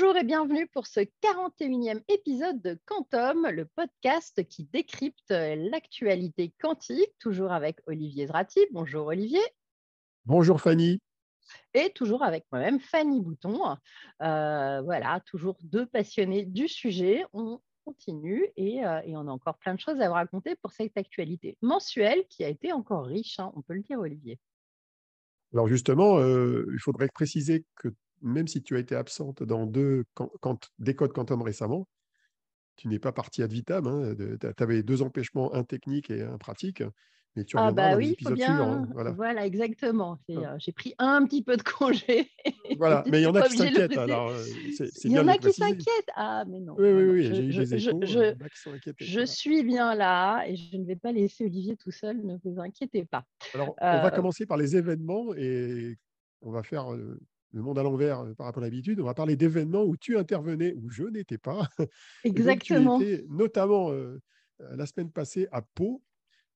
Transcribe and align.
Bonjour 0.00 0.16
et 0.16 0.22
bienvenue 0.22 0.68
pour 0.68 0.86
ce 0.86 1.00
41e 1.00 2.04
épisode 2.06 2.62
de 2.62 2.78
Quantum, 2.86 3.48
le 3.48 3.64
podcast 3.64 4.46
qui 4.46 4.62
décrypte 4.62 5.30
l'actualité 5.30 6.54
quantique, 6.60 7.18
toujours 7.18 7.50
avec 7.50 7.80
Olivier 7.88 8.28
Zrati. 8.28 8.60
Bonjour 8.70 9.06
Olivier. 9.06 9.40
Bonjour 10.24 10.60
Fanny. 10.60 11.00
Et 11.74 11.90
toujours 11.90 12.22
avec 12.22 12.46
moi-même, 12.52 12.78
Fanny 12.78 13.20
Bouton. 13.20 13.76
Euh, 14.22 14.80
voilà, 14.82 15.20
toujours 15.26 15.56
deux 15.64 15.86
passionnés 15.86 16.44
du 16.44 16.68
sujet. 16.68 17.24
On 17.32 17.60
continue 17.84 18.46
et, 18.56 18.86
euh, 18.86 19.00
et, 19.04 19.16
on 19.16 19.26
a 19.26 19.32
encore 19.32 19.58
plein 19.58 19.74
de 19.74 19.80
choses 19.80 20.00
à 20.00 20.06
vous 20.06 20.14
raconter 20.14 20.54
pour 20.62 20.70
cette 20.70 20.96
actualité 20.96 21.58
mensuelle 21.60 22.24
qui 22.28 22.44
a 22.44 22.48
été 22.48 22.72
encore 22.72 23.06
riche, 23.06 23.40
hein, 23.40 23.50
on 23.56 23.62
peut 23.62 23.74
le 23.74 23.82
dire 23.82 23.98
Olivier. 23.98 24.38
Alors 25.52 25.66
justement, 25.66 26.20
euh, 26.20 26.70
il 26.72 26.78
faudrait 26.78 27.08
préciser 27.08 27.64
que 27.74 27.88
même 28.22 28.48
si 28.48 28.62
tu 28.62 28.76
as 28.76 28.78
été 28.78 28.94
absente 28.94 29.42
dans 29.42 29.66
deux 29.66 30.04
quand, 30.14 30.70
des 30.78 30.94
codes 30.94 31.12
quantum 31.12 31.42
récemment, 31.42 31.88
tu 32.76 32.88
n'es 32.88 32.98
pas 32.98 33.12
partie 33.12 33.42
ad 33.42 33.52
vitam. 33.52 33.86
Hein, 33.86 34.14
tu 34.16 34.62
avais 34.62 34.82
deux 34.82 35.02
empêchements, 35.02 35.52
un 35.54 35.64
technique 35.64 36.10
et 36.10 36.22
un 36.22 36.38
pratique. 36.38 36.82
Mais 37.36 37.44
tu 37.44 37.56
ah 37.56 37.70
bah 37.70 37.96
oui, 37.96 38.16
faut 38.20 38.34
bien. 38.34 38.60
Hein, 38.60 38.88
voilà. 38.92 39.12
voilà. 39.12 39.46
exactement. 39.46 40.18
Euh, 40.30 40.56
j'ai 40.58 40.72
pris 40.72 40.94
un 40.98 41.24
petit 41.24 41.42
peu 41.42 41.56
de 41.56 41.62
congé. 41.62 42.30
Voilà, 42.78 43.04
mais 43.10 43.20
il 43.20 43.24
y 43.24 43.26
en 43.26 43.34
a 43.34 43.42
qui 43.42 43.58
s'inquiètent. 43.58 43.96
Alors, 43.96 44.30
euh, 44.30 44.44
il 45.04 45.12
y 45.12 45.18
en 45.18 45.28
a 45.28 45.38
qui 45.38 45.52
s'inquiètent. 45.52 46.10
Ah, 46.16 46.44
mais 46.48 46.58
non. 46.58 46.74
Oui, 46.78 46.90
oui, 46.90 47.04
oui. 47.04 47.22
J'ai 47.24 47.44
eu 47.44 47.54
des 47.54 47.74
échos. 47.74 48.00
Je, 48.02 48.34
je 48.98 49.24
suis 49.24 49.62
bien 49.62 49.94
là 49.94 50.44
et 50.48 50.56
je 50.56 50.76
ne 50.76 50.84
vais 50.84 50.96
pas 50.96 51.12
laisser 51.12 51.44
Olivier 51.44 51.76
tout 51.76 51.92
seul. 51.92 52.20
Ne 52.24 52.38
vous 52.42 52.58
inquiétez 52.60 53.04
pas. 53.04 53.24
Alors, 53.54 53.74
on 53.80 53.84
va 53.84 54.06
euh, 54.06 54.10
commencer 54.10 54.46
par 54.46 54.56
les 54.56 54.76
événements 54.76 55.32
et 55.36 55.96
on 56.42 56.50
va 56.50 56.64
faire 56.64 56.88
le 57.52 57.62
monde 57.62 57.78
à 57.78 57.82
l'envers 57.82 58.24
par 58.36 58.46
rapport 58.46 58.62
à 58.62 58.66
l'habitude. 58.66 59.00
On 59.00 59.04
va 59.04 59.14
parler 59.14 59.36
d'événements 59.36 59.84
où 59.84 59.96
tu 59.96 60.16
intervenais, 60.18 60.74
où 60.74 60.90
je 60.90 61.04
n'étais 61.04 61.38
pas. 61.38 61.68
Exactement. 62.24 62.98
tu 62.98 63.04
étais 63.04 63.24
notamment 63.28 63.92
la 64.58 64.86
semaine 64.86 65.10
passée 65.10 65.48
à 65.52 65.62
Pau. 65.62 66.02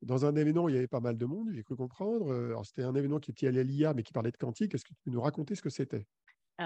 Dans 0.02 0.26
un 0.26 0.34
événement, 0.34 0.68
il 0.68 0.74
y 0.74 0.78
avait 0.78 0.88
pas 0.88 1.00
mal 1.00 1.16
de 1.16 1.24
monde, 1.24 1.50
j'ai 1.52 1.62
cru 1.62 1.76
comprendre. 1.76 2.60
c'était 2.64 2.82
un 2.82 2.94
événement 2.94 3.20
qui 3.20 3.30
était 3.30 3.46
à 3.46 3.50
l'IA, 3.52 3.94
mais 3.94 4.02
qui 4.02 4.12
parlait 4.12 4.32
de 4.32 4.36
quantique. 4.36 4.74
Est-ce 4.74 4.84
que 4.84 4.92
tu 4.92 5.00
peux 5.04 5.12
nous 5.12 5.20
raconter 5.20 5.54
ce 5.54 5.62
que 5.62 5.70
c'était? 5.70 6.06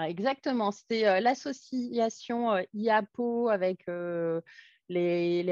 Exactement. 0.03 0.71
C'était 0.71 1.21
l'association 1.21 2.57
IAPO 2.73 3.49
avec 3.49 3.85
les, 4.89 5.43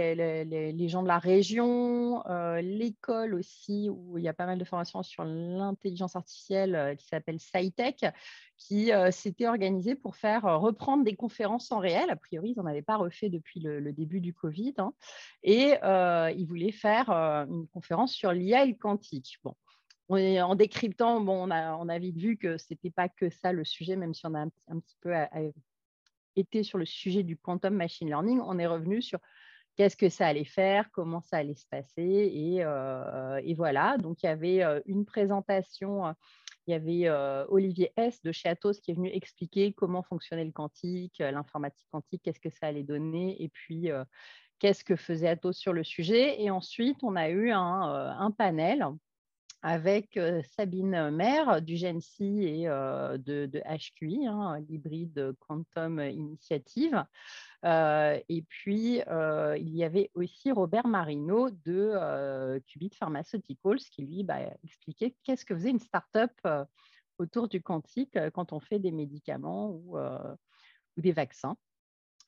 les, 0.72 0.90
gens 0.90 1.04
de 1.04 1.08
la 1.08 1.20
région, 1.20 2.26
euh, 2.28 2.62
l'école 2.62 3.34
aussi, 3.34 3.90
où 3.90 4.18
il 4.18 4.24
y 4.24 4.28
a 4.28 4.34
pas 4.34 4.46
mal 4.46 4.58
de 4.58 4.64
formations 4.64 5.04
sur 5.04 5.24
l'intelligence 5.26 6.16
artificielle 6.16 6.76
euh, 6.76 6.96
qui 6.96 7.06
s'appelle 7.08 7.40
SciTech, 7.40 8.06
qui 8.58 8.94
euh, 8.94 9.12
s'était 9.12 9.48
organisée 9.48 9.96
pour 9.96 10.16
faire 10.16 10.44
reprendre 10.44 11.04
des 11.04 11.16
conférences 11.16 11.72
en 11.72 11.80
réel. 11.80 12.10
A 12.10 12.16
priori, 12.16 12.52
ils 12.52 12.58
n'en 12.58 12.66
avaient 12.66 12.82
pas 12.82 12.96
refait 12.96 13.30
depuis 13.30 13.60
le, 13.60 13.92
début 13.92 14.22
du 14.22 14.34
Covid. 14.34 14.76
Hein, 14.78 14.94
et 15.44 15.76
ils 16.38 16.46
voulaient 16.46 16.72
faire 16.72 17.10
une 17.10 17.68
conférence 17.68 18.14
sur 18.14 18.32
l'IA 18.32 18.64
et 18.64 18.68
le 18.68 18.76
quantique. 18.76 19.40
En 20.10 20.56
décryptant, 20.56 21.22
bon, 21.22 21.50
on, 21.50 21.90
a, 21.90 22.00
vite 22.00 22.18
vu 22.18 22.38
que 22.38 22.58
ce 22.58 22.68
n'était 22.72 22.92
pas 22.92 23.10
que 23.10 23.30
ça 23.30 23.52
le 23.52 23.64
sujet, 23.64 23.96
même 23.96 24.14
si 24.14 24.26
on 24.26 24.34
a 24.36 24.42
un, 24.42 24.80
petit 24.80 24.98
peu 25.02 25.14
était 26.36 26.64
sur 26.64 26.78
le 26.78 26.86
sujet 26.86 27.24
du 27.24 27.38
quantum 27.38 27.74
machine 27.74 28.08
learning, 28.08 28.42
on 28.42 28.60
est 28.60 28.68
revenu 28.68 29.02
sur 29.02 29.20
qu'est-ce 29.76 29.98
que 29.98 30.10
ça 30.10 30.28
allait 30.28 30.46
faire, 30.46 30.90
comment 30.92 31.22
ça 31.22 31.38
allait 31.38 31.56
se 31.56 31.66
passer. 31.68 32.32
Et, 32.34 32.64
euh, 32.64 33.42
voilà, 33.56 33.98
donc 33.98 34.24
il 34.24 34.28
y 34.28 34.30
avait 34.30 34.64
euh, 34.64 34.80
une 34.86 35.06
présentation, 35.06 36.14
il 36.68 36.72
y 36.72 36.74
avait 36.74 37.08
euh, 37.08 37.46
Olivier 37.50 37.92
S 37.98 38.22
de 38.24 38.32
chez 38.32 38.50
Atos 38.50 38.80
qui 38.80 38.92
est 38.92 38.96
venu 38.96 39.10
expliquer 39.10 39.74
comment 39.74 40.04
fonctionnait 40.04 40.46
le 40.46 40.52
quantique, 40.52 41.20
l'informatique 41.20 41.88
quantique, 41.92 42.22
qu'est-ce 42.24 42.40
que 42.40 42.50
ça 42.50 42.68
allait 42.68 42.84
donner, 42.84 43.42
et 43.42 43.50
puis 43.50 43.90
qu'est-ce 44.60 44.84
que 44.84 44.96
faisait 44.96 45.28
Atos 45.28 45.58
sur 45.58 45.74
le 45.74 45.84
sujet. 45.84 46.42
Et 46.42 46.50
ensuite, 46.50 47.04
on 47.04 47.16
a 47.16 47.30
eu 47.30 47.52
un 47.52 48.32
panel 48.38 48.86
avec 49.68 50.20
Sabine 50.56 51.10
Maire 51.10 51.60
du 51.60 51.74
GNC 51.74 52.22
et 52.22 52.66
de, 52.66 53.62
HQI, 53.66 54.28
hein, 54.28 54.60
l'hybride 54.70 55.36
Quantum 55.40 56.00
Initiative. 56.00 57.04
et 57.64 58.46
puis, 58.48 59.02
il 59.58 59.76
y 59.76 59.84
avait 59.84 60.12
aussi 60.14 60.52
Robert 60.52 60.88
Marino 60.88 61.50
de 61.50 62.62
Qubit 62.68 62.92
Pharmaceuticals 62.92 63.80
qui, 63.80 64.04
lui, 64.04 64.24
bah, 64.24 64.38
expliquait 64.64 65.16
qu'est-ce 65.24 65.44
que 65.44 65.56
faisait 65.56 65.72
une 65.72 65.80
start-up 65.80 66.32
autour 67.18 67.48
du 67.48 67.60
quantique 67.64 68.20
quand 68.36 68.54
on 68.54 68.60
fait 68.60 68.78
des 68.78 68.92
médicaments 68.92 69.72
ou 69.72 69.98
des 70.98 71.12
vaccins 71.12 71.58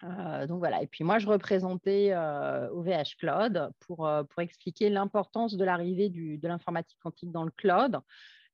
donc 0.01 0.59
voilà, 0.59 0.81
et 0.83 0.87
puis 0.87 1.03
moi 1.03 1.17
je 1.17 1.27
représentais 1.27 2.15
OVH 2.15 3.15
Cloud 3.17 3.71
pour, 3.79 4.09
pour 4.29 4.41
expliquer 4.41 4.89
l'importance 4.89 5.55
de 5.55 5.65
l'arrivée 5.65 6.09
de 6.09 6.47
l'informatique 6.47 6.99
quantique 7.01 7.31
dans 7.31 7.43
le 7.43 7.51
cloud 7.51 7.99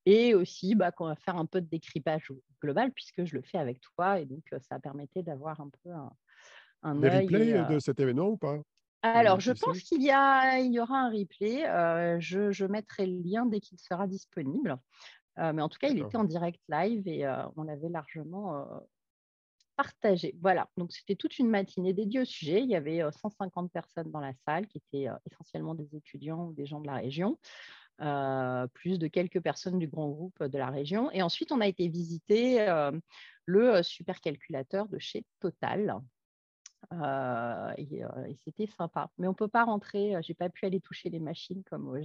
et 0.05 0.35
aussi 0.35 0.75
bah, 0.75 0.91
qu'on 0.91 1.07
va 1.07 1.15
faire 1.15 1.37
un 1.37 1.45
peu 1.45 1.61
de 1.61 1.67
décryptage 1.67 2.31
global 2.61 2.91
puisque 2.91 3.25
je 3.25 3.35
le 3.35 3.41
fais 3.41 3.57
avec 3.57 3.79
toi 3.81 4.19
et 4.19 4.25
donc 4.25 4.43
ça 4.61 4.79
permettait 4.79 5.23
d'avoir 5.23 5.59
un 5.59 5.69
peu 5.83 5.91
un, 5.91 6.11
un 6.83 6.95
Des 6.95 7.09
replays 7.09 7.65
de 7.65 7.79
cet 7.79 7.99
événement 7.99 8.27
ou 8.29 8.37
pas? 8.37 8.59
Alors, 9.01 9.41
je 9.41 9.51
pense 9.51 9.81
qu'il 9.81 10.01
y, 10.01 10.05
y 10.05 10.79
aura 10.79 10.97
un 10.97 11.09
replay. 11.09 11.63
je, 12.21 12.51
je, 12.51 12.65
mettrai 12.65 13.05
le 13.05 13.21
lien 13.21 13.45
dès 13.45 13.59
qu'il 13.59 13.77
sera 13.77 14.07
disponible. 14.07 14.77
mais 15.37 15.61
en 15.61 15.67
tout 15.67 15.77
cas, 15.77 15.89
il 15.89 15.99
était 15.99 16.15
en 16.15 16.23
direct 16.23 16.61
live 16.69 17.05
et 17.05 17.27
on 17.57 17.63
l'avait 17.63 17.89
largement 17.89 18.65
partagé. 19.75 20.35
Voilà, 20.41 20.69
donc 20.78 20.91
c'était 20.91 21.16
toute 21.16 21.39
une 21.39 21.50
matinée 21.50 21.94
dédiée 21.94 22.22
au 22.22 22.25
sujet. 22.25 22.61
Il 22.61 22.69
y 22.69 22.75
avait 22.75 23.01
150 23.11 23.72
personnes 23.72 24.11
dans 24.11 24.19
la 24.19 24.34
salle 24.45 24.67
qui 24.67 24.78
étaient 24.79 25.07
essentiellement 25.29 25.75
des 25.75 25.95
étudiants 25.95 26.47
ou 26.47 26.53
des 26.53 26.66
gens 26.66 26.79
de 26.81 26.88
la 26.88 26.95
région, 26.95 27.38
plus 28.73 29.00
de 29.00 29.07
quelques 29.07 29.41
personnes 29.41 29.79
du 29.79 29.88
grand 29.88 30.09
groupe 30.09 30.44
de 30.44 30.57
la 30.57 30.69
région. 30.69 31.12
Et 31.12 31.22
ensuite, 31.22 31.51
on 31.51 31.62
a 31.62 31.67
été 31.67 31.88
visiter 31.88 32.66
le 33.45 33.83
supercalculateur 33.83 34.88
de 34.88 35.00
chez 35.00 35.25
Total. 35.39 36.00
et, 37.78 38.03
c'était 38.44 38.67
sympa. 38.67 39.09
Mais 39.17 39.28
on 39.28 39.31
ne 39.31 39.35
peut 39.35 39.47
pas 39.47 39.63
rentrer, 39.63 40.16
je 40.22 40.31
n'ai 40.31 40.35
pas 40.35 40.50
pu 40.50 40.66
aller 40.66 40.81
toucher 40.81 41.09
les 41.09 41.19
machines 41.19 41.63
comme 41.63 41.88
au 41.88 41.97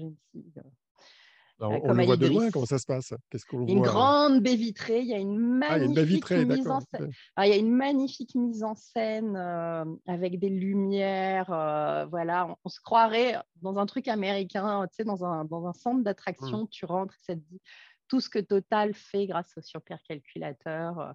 GNC 1.61 1.81
on 1.83 1.93
le 1.93 2.05
voit 2.05 2.17
de 2.17 2.27
loin, 2.27 2.51
comment 2.51 2.67
ça 2.67 2.79
se 2.79 2.87
passe? 2.87 3.13
Qu'est-ce 3.31 3.45
qu'on 3.45 3.67
Une 3.67 3.83
grande 3.83 4.41
baie 4.43 4.55
vitrée, 4.55 5.01
il 5.01 5.09
y 5.09 5.15
a 5.15 5.19
une 5.19 5.39
magnifique 5.39 6.31
mise 6.31 6.69
en 6.69 6.81
scène. 6.81 7.11
Ah, 7.37 7.47
il 7.47 7.51
y 7.51 7.53
a 7.53 7.57
une 7.57 7.75
magnifique 7.75 8.35
mise 8.35 8.63
en 8.63 8.75
scène 8.75 9.37
euh, 9.37 9.85
avec 10.07 10.39
des 10.39 10.51
lumières. 10.51 11.51
Euh, 11.51 12.07
voilà, 12.07 12.57
on, 12.65 12.69
se 12.69 12.81
croirait 12.81 13.37
dans 13.63 13.79
un 13.79 13.87
truc 13.87 14.09
américain, 14.09 14.87
tu 14.89 14.97
sais, 14.97 15.05
dans 15.05 15.25
un, 15.25 15.45
dans 15.45 15.67
un 15.67 15.73
centre 15.73 16.03
d'attraction, 16.03 16.65
mmh. 16.65 16.69
tu 16.71 16.85
rentres, 16.85 17.15
ça 17.23 17.35
te 17.35 17.41
dit 17.41 17.61
tout 18.07 18.21
ce 18.21 18.31
que 18.31 18.39
Total 18.39 18.95
fait 18.95 19.27
grâce 19.27 19.53
au 19.57 19.61
supercalculateur, 19.61 20.99
euh, 21.01 21.13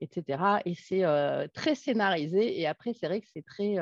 etc. 0.00 0.42
Et 0.66 0.74
c'est 0.74 1.04
très 1.54 1.74
scénarisé. 1.74 2.60
Et 2.60 2.66
après, 2.66 2.92
c'est 2.92 3.06
vrai 3.06 3.20
que 3.20 3.26
c'est 3.32 3.44
très 3.44 3.76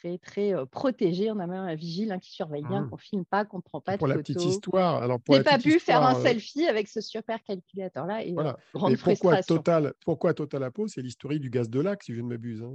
très, 0.00 0.18
très 0.18 0.52
protégé. 0.66 1.30
On 1.30 1.38
a 1.38 1.46
même 1.46 1.64
un 1.64 1.74
vigile 1.74 2.12
hein, 2.12 2.18
qui 2.18 2.32
surveille 2.32 2.62
bien 2.62 2.82
mmh. 2.82 2.90
qu'on 2.90 2.96
ne 2.96 3.00
filme 3.00 3.24
pas, 3.24 3.44
qu'on 3.44 3.58
ne 3.58 3.62
prend 3.62 3.80
pas 3.80 3.92
de 3.92 3.98
pour 3.98 4.08
photos. 4.08 4.16
la 4.16 4.22
petite 4.22 4.44
histoire. 4.44 5.02
Alors 5.02 5.20
pour 5.20 5.42
pas 5.42 5.58
pu 5.58 5.78
faire 5.78 6.02
un 6.02 6.20
selfie 6.20 6.66
avec 6.66 6.88
ce 6.88 7.00
super 7.00 7.42
calculateur-là. 7.42 8.24
Et 8.24 8.32
voilà. 8.32 8.56
grande 8.74 8.96
pourquoi 8.96 9.42
Total, 9.42 9.92
pourquoi 10.04 10.34
Total 10.34 10.62
Apo? 10.62 10.88
C'est 10.88 11.02
l'historique 11.02 11.40
du 11.40 11.50
gaz 11.50 11.68
de 11.70 11.80
lac, 11.80 12.02
si 12.02 12.14
je 12.14 12.20
ne 12.20 12.28
m'abuse. 12.28 12.62
Hein, 12.62 12.72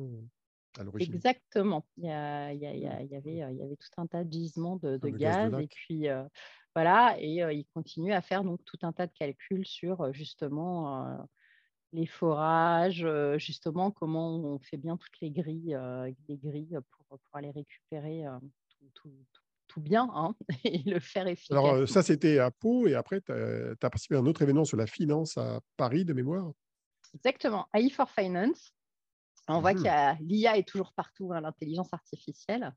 Exactement. 0.99 1.85
Il 1.97 2.05
y, 2.05 2.11
avait, 2.11 2.57
il 2.57 3.57
y 3.57 3.63
avait 3.63 3.75
tout 3.75 4.01
un 4.01 4.07
tas 4.07 4.23
de 4.23 4.31
gisements 4.31 4.77
de, 4.77 4.97
gaz. 5.09 5.53
et 5.59 5.67
puis, 5.67 6.07
voilà. 6.75 7.15
Et 7.19 7.41
il 7.55 7.65
continue 7.73 8.13
à 8.13 8.21
faire 8.21 8.43
donc 8.43 8.63
tout 8.65 8.79
un 8.81 8.91
tas 8.91 9.07
de 9.07 9.13
calculs 9.13 9.65
sur 9.65 10.11
justement 10.13 11.17
les 11.93 12.05
forages, 12.05 13.07
justement, 13.37 13.91
comment 13.91 14.35
on 14.35 14.59
fait 14.59 14.77
bien 14.77 14.97
toutes 14.97 15.19
les 15.21 15.31
grilles, 15.31 15.77
les 16.27 16.37
grilles 16.37 16.77
pour, 16.91 17.19
pour, 17.19 17.19
aller 17.33 17.51
récupérer 17.51 18.25
tout, 18.93 19.11
tout, 19.67 19.81
bien 19.81 20.09
hein, 20.13 20.35
et 20.65 20.79
le 20.89 20.99
faire 20.99 21.27
efficace. 21.27 21.57
Alors, 21.57 21.87
ça, 21.87 22.03
c'était 22.03 22.39
à 22.39 22.51
Pau, 22.51 22.87
et 22.87 22.95
après, 22.95 23.21
tu 23.21 23.31
as, 23.31 23.75
participé 23.75 24.15
à 24.15 24.19
un 24.19 24.25
autre 24.25 24.41
événement 24.41 24.65
sur 24.65 24.77
la 24.77 24.87
finance 24.87 25.37
à 25.37 25.59
Paris, 25.77 26.05
de 26.05 26.13
mémoire? 26.13 26.51
Exactement, 27.13 27.67
AI 27.73 27.89
for 27.89 28.09
Finance. 28.09 28.73
On 29.49 29.59
voit 29.59 29.73
mmh 29.73 29.83
que 29.83 30.23
l'IA 30.23 30.57
est 30.57 30.67
toujours 30.67 30.93
partout, 30.93 31.33
hein, 31.33 31.41
l'intelligence 31.41 31.93
artificielle. 31.93 32.73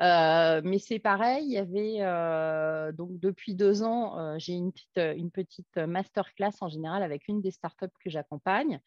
Euh, 0.00 0.60
mais 0.62 0.78
c'est 0.78 0.98
pareil, 0.98 1.44
il 1.46 1.52
y 1.52 1.58
avait 1.58 1.96
euh, 2.00 2.92
donc 2.92 3.18
depuis 3.18 3.54
deux 3.54 3.82
ans, 3.82 4.18
euh, 4.18 4.34
j'ai 4.38 4.52
une 4.52 4.72
petite, 4.72 4.98
une 4.98 5.30
petite 5.30 5.76
masterclass 5.76 6.52
en 6.60 6.68
général 6.68 7.02
avec 7.02 7.28
une 7.28 7.40
des 7.40 7.50
startups 7.50 7.86
que 8.04 8.10
j'accompagne. 8.10 8.80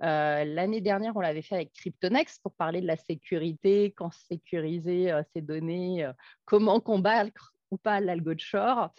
L'année 0.00 0.80
dernière, 0.80 1.14
on 1.14 1.20
l'avait 1.20 1.42
fait 1.42 1.54
avec 1.54 1.72
Cryptonex 1.74 2.40
pour 2.40 2.54
parler 2.54 2.80
de 2.80 2.88
la 2.88 2.96
sécurité, 2.96 3.92
quand 3.96 4.12
sécuriser 4.12 5.12
ces 5.32 5.40
données, 5.40 6.10
comment 6.44 6.80
combattre 6.80 7.51
ou 7.72 7.78
pas 7.78 7.98
l'algo 8.00 8.34
de 8.34 8.40
Shore. 8.40 8.90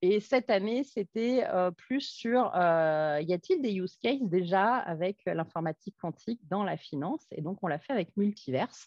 Et 0.00 0.20
cette 0.20 0.48
année, 0.48 0.84
c'était 0.84 1.44
plus 1.76 2.00
sur 2.00 2.50
y 2.54 3.32
a-t-il 3.32 3.60
des 3.60 3.74
use 3.74 3.96
cases 3.96 4.22
déjà 4.22 4.76
avec 4.76 5.18
l'informatique 5.26 5.96
quantique 6.00 6.40
dans 6.48 6.64
la 6.64 6.78
finance? 6.78 7.26
Et 7.32 7.42
donc, 7.42 7.58
on 7.62 7.66
l'a 7.66 7.78
fait 7.78 7.92
avec 7.92 8.16
Multiverse, 8.16 8.86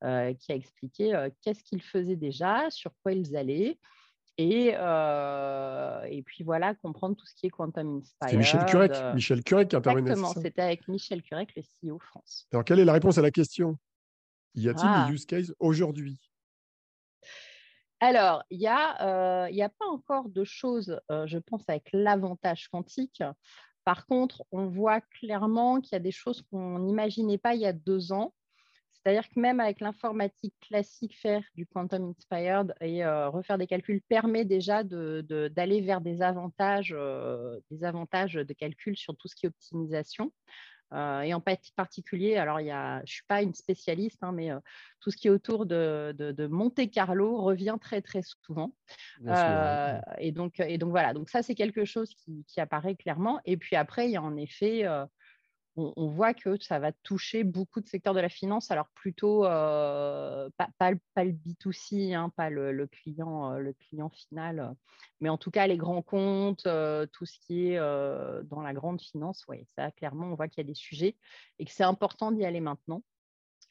qui 0.00 0.52
a 0.52 0.54
expliqué 0.54 1.28
qu'est-ce 1.42 1.62
qu'ils 1.64 1.82
faisaient 1.82 2.16
déjà, 2.16 2.70
sur 2.70 2.92
quoi 3.02 3.12
ils 3.12 3.36
allaient. 3.36 3.78
Et, 4.38 4.68
et 4.68 6.22
puis 6.22 6.44
voilà, 6.44 6.74
comprendre 6.74 7.16
tout 7.16 7.26
ce 7.26 7.34
qui 7.34 7.46
est 7.46 7.50
Quantum 7.50 7.98
Inspired. 7.98 8.30
C'est 8.30 8.36
Michel 8.36 8.64
Curec, 8.66 8.92
Michel 9.14 9.42
Curec 9.42 9.68
qui 9.68 9.76
intervenait. 9.76 10.10
Exactement, 10.10 10.40
c'était 10.40 10.62
avec 10.62 10.86
Michel 10.88 11.22
Curec, 11.22 11.54
le 11.56 11.62
CEO 11.62 11.98
France. 11.98 12.46
Alors, 12.52 12.64
quelle 12.64 12.78
est 12.78 12.84
la 12.84 12.92
réponse 12.92 13.18
à 13.18 13.22
la 13.22 13.30
question? 13.30 13.76
Y 14.54 14.68
a-t-il 14.68 14.88
des 14.88 14.94
ah. 14.94 15.08
use 15.10 15.26
cases 15.26 15.52
aujourd'hui? 15.58 16.20
Alors, 18.00 18.42
il 18.50 18.58
n'y 18.58 18.66
a, 18.66 19.68
pas 19.68 19.86
encore 19.90 20.28
de 20.28 20.44
choses, 20.44 21.00
je 21.10 21.38
pense, 21.38 21.62
avec 21.68 21.88
l'avantage 21.92 22.68
quantique. 22.68 23.22
Par 23.84 24.06
contre, 24.06 24.44
on 24.50 24.66
voit 24.66 25.00
clairement 25.00 25.80
qu'il 25.80 25.92
y 25.92 25.96
a 25.96 26.00
des 26.00 26.10
choses 26.10 26.42
qu'on 26.50 26.80
n'imaginait 26.80 27.38
pas 27.38 27.54
il 27.54 27.60
y 27.60 27.66
a 27.66 27.72
deux 27.72 28.12
ans. 28.12 28.34
C'est-à-dire 28.92 29.28
que 29.28 29.38
même 29.38 29.60
avec 29.60 29.80
l'informatique 29.80 30.56
classique, 30.60 31.16
faire 31.16 31.44
du 31.54 31.64
quantum 31.64 32.10
inspired 32.10 32.74
et 32.80 33.06
refaire 33.06 33.56
des 33.56 33.68
calculs 33.68 34.02
permet 34.08 34.44
déjà 34.44 34.82
d'aller 34.82 35.80
vers 35.80 36.00
des 36.00 36.22
avantages, 36.22 36.94
des 37.70 37.84
avantages 37.84 38.34
de 38.34 38.52
calcul 38.52 38.96
sur 38.96 39.16
tout 39.16 39.28
ce 39.28 39.36
qui 39.36 39.46
est 39.46 39.48
optimisation. 39.48 40.32
Euh, 40.92 41.22
et 41.22 41.34
en 41.34 41.40
particulier, 41.74 42.36
alors 42.36 42.60
il 42.60 42.66
y 42.66 42.70
a, 42.70 42.98
je 42.98 43.02
ne 43.02 43.06
suis 43.06 43.24
pas 43.26 43.42
une 43.42 43.54
spécialiste, 43.54 44.22
hein, 44.22 44.32
mais 44.32 44.52
euh, 44.52 44.60
tout 45.00 45.10
ce 45.10 45.16
qui 45.16 45.26
est 45.26 45.30
autour 45.30 45.66
de, 45.66 46.14
de, 46.16 46.46
Monte 46.46 46.90
Carlo 46.90 47.42
revient 47.42 47.76
très 47.80 48.02
très 48.02 48.22
souvent. 48.22 48.72
Euh, 49.26 49.98
et, 50.18 50.30
donc, 50.30 50.60
et 50.60 50.78
donc 50.78 50.90
voilà, 50.90 51.12
donc 51.12 51.28
ça 51.28 51.42
c'est 51.42 51.54
quelque 51.54 51.84
chose 51.84 52.14
qui, 52.14 52.44
qui, 52.46 52.60
apparaît 52.60 52.94
clairement. 52.94 53.40
Et 53.44 53.56
puis 53.56 53.74
après, 53.74 54.06
il 54.06 54.12
y 54.12 54.16
a 54.16 54.22
en 54.22 54.36
effet 54.36 54.84
on, 55.76 56.08
voit 56.08 56.32
que 56.32 56.60
ça 56.60 56.78
va 56.78 56.92
toucher 56.92 57.44
beaucoup 57.44 57.80
de 57.80 57.88
secteurs 57.88 58.14
de 58.14 58.20
la 58.20 58.28
finance, 58.28 58.70
alors 58.70 58.88
plutôt 58.94 59.44
euh, 59.44 60.48
pas, 60.78 60.90
le 60.90 61.32
B2C, 61.32 62.14
hein, 62.14 62.30
pas 62.34 62.48
le, 62.50 62.86
client, 62.86 63.52
euh, 63.52 63.72
final, 64.12 64.74
mais 65.20 65.28
en 65.28 65.36
tout 65.36 65.50
cas 65.50 65.66
les 65.66 65.76
grands 65.76 66.02
comptes, 66.02 66.66
euh, 66.66 67.06
tout 67.12 67.26
ce 67.26 67.38
qui 67.40 67.68
est 67.68 67.78
dans 67.78 68.62
la 68.62 68.72
grande 68.72 69.00
finance, 69.00 69.44
oui, 69.48 69.66
ça 69.76 69.90
clairement, 69.90 70.26
on 70.26 70.34
voit 70.34 70.48
qu'il 70.48 70.64
y 70.64 70.66
a 70.66 70.68
des 70.68 70.74
sujets 70.74 71.16
et 71.58 71.64
que 71.64 71.70
c'est 71.72 71.84
important 71.84 72.32
d'y 72.32 72.44
aller 72.44 72.60
maintenant 72.60 73.02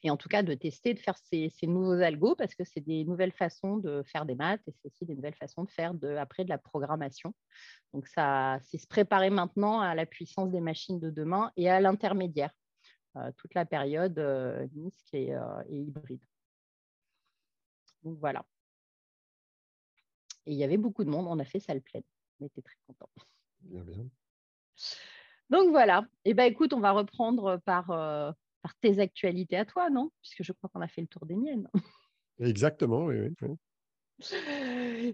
et 0.06 0.10
en 0.10 0.16
tout 0.16 0.28
cas 0.28 0.44
de 0.44 0.54
tester, 0.54 0.94
de 0.94 1.00
faire 1.00 1.18
ces, 1.18 1.50
nouveaux 1.64 2.00
algos 2.00 2.36
parce 2.36 2.54
que 2.54 2.62
c'est 2.62 2.80
des 2.80 3.04
nouvelles 3.04 3.32
façons 3.32 3.76
de 3.76 4.04
faire 4.04 4.24
des 4.24 4.36
maths 4.36 4.62
et 4.68 4.70
c'est 4.70 4.86
aussi 4.86 5.04
des 5.04 5.16
nouvelles 5.16 5.34
façons 5.34 5.64
de 5.64 5.70
faire 5.70 5.94
de, 5.94 6.14
après 6.14 6.44
de 6.44 6.48
la 6.48 6.58
programmation. 6.58 7.34
Donc 7.92 8.06
ça, 8.06 8.60
c'est 8.62 8.78
se 8.78 8.86
préparer 8.86 9.30
maintenant 9.30 9.80
à 9.80 9.96
la 9.96 10.06
puissance 10.06 10.52
des 10.52 10.60
machines 10.60 11.00
de 11.00 11.10
demain 11.10 11.50
et 11.56 11.68
à 11.68 11.80
l'intermédiaire, 11.80 12.52
euh, 13.16 13.32
toute 13.36 13.54
la 13.54 13.66
période 13.66 14.16
euh, 14.20 14.68
NISC 14.76 15.14
euh, 15.14 15.62
et, 15.68 15.80
hybride. 15.80 16.22
Donc 18.04 18.20
voilà. 18.20 18.46
Et 20.46 20.52
il 20.52 20.56
y 20.56 20.62
avait 20.62 20.76
beaucoup 20.76 21.02
de 21.02 21.10
monde, 21.10 21.26
on 21.28 21.40
a 21.40 21.44
fait 21.44 21.58
salle 21.58 21.82
pleine. 21.82 22.04
On 22.38 22.46
était 22.46 22.62
très 22.62 22.76
contents. 22.86 23.10
Bien, 23.62 23.82
bien. 23.82 24.06
Donc 25.50 25.70
voilà. 25.70 26.06
Et 26.24 26.30
eh 26.30 26.34
ben 26.34 26.44
écoute, 26.44 26.72
on 26.72 26.80
va 26.80 26.92
reprendre 26.92 27.56
par 27.64 27.90
tes 28.74 28.98
actualités 28.98 29.56
à 29.56 29.64
toi, 29.64 29.90
non? 29.90 30.10
Puisque 30.20 30.42
je 30.42 30.52
crois 30.52 30.70
qu'on 30.72 30.80
a 30.80 30.88
fait 30.88 31.00
le 31.00 31.06
tour 31.06 31.26
des 31.26 31.36
miennes. 31.36 31.68
Exactement, 32.38 33.06
oui. 33.06 33.34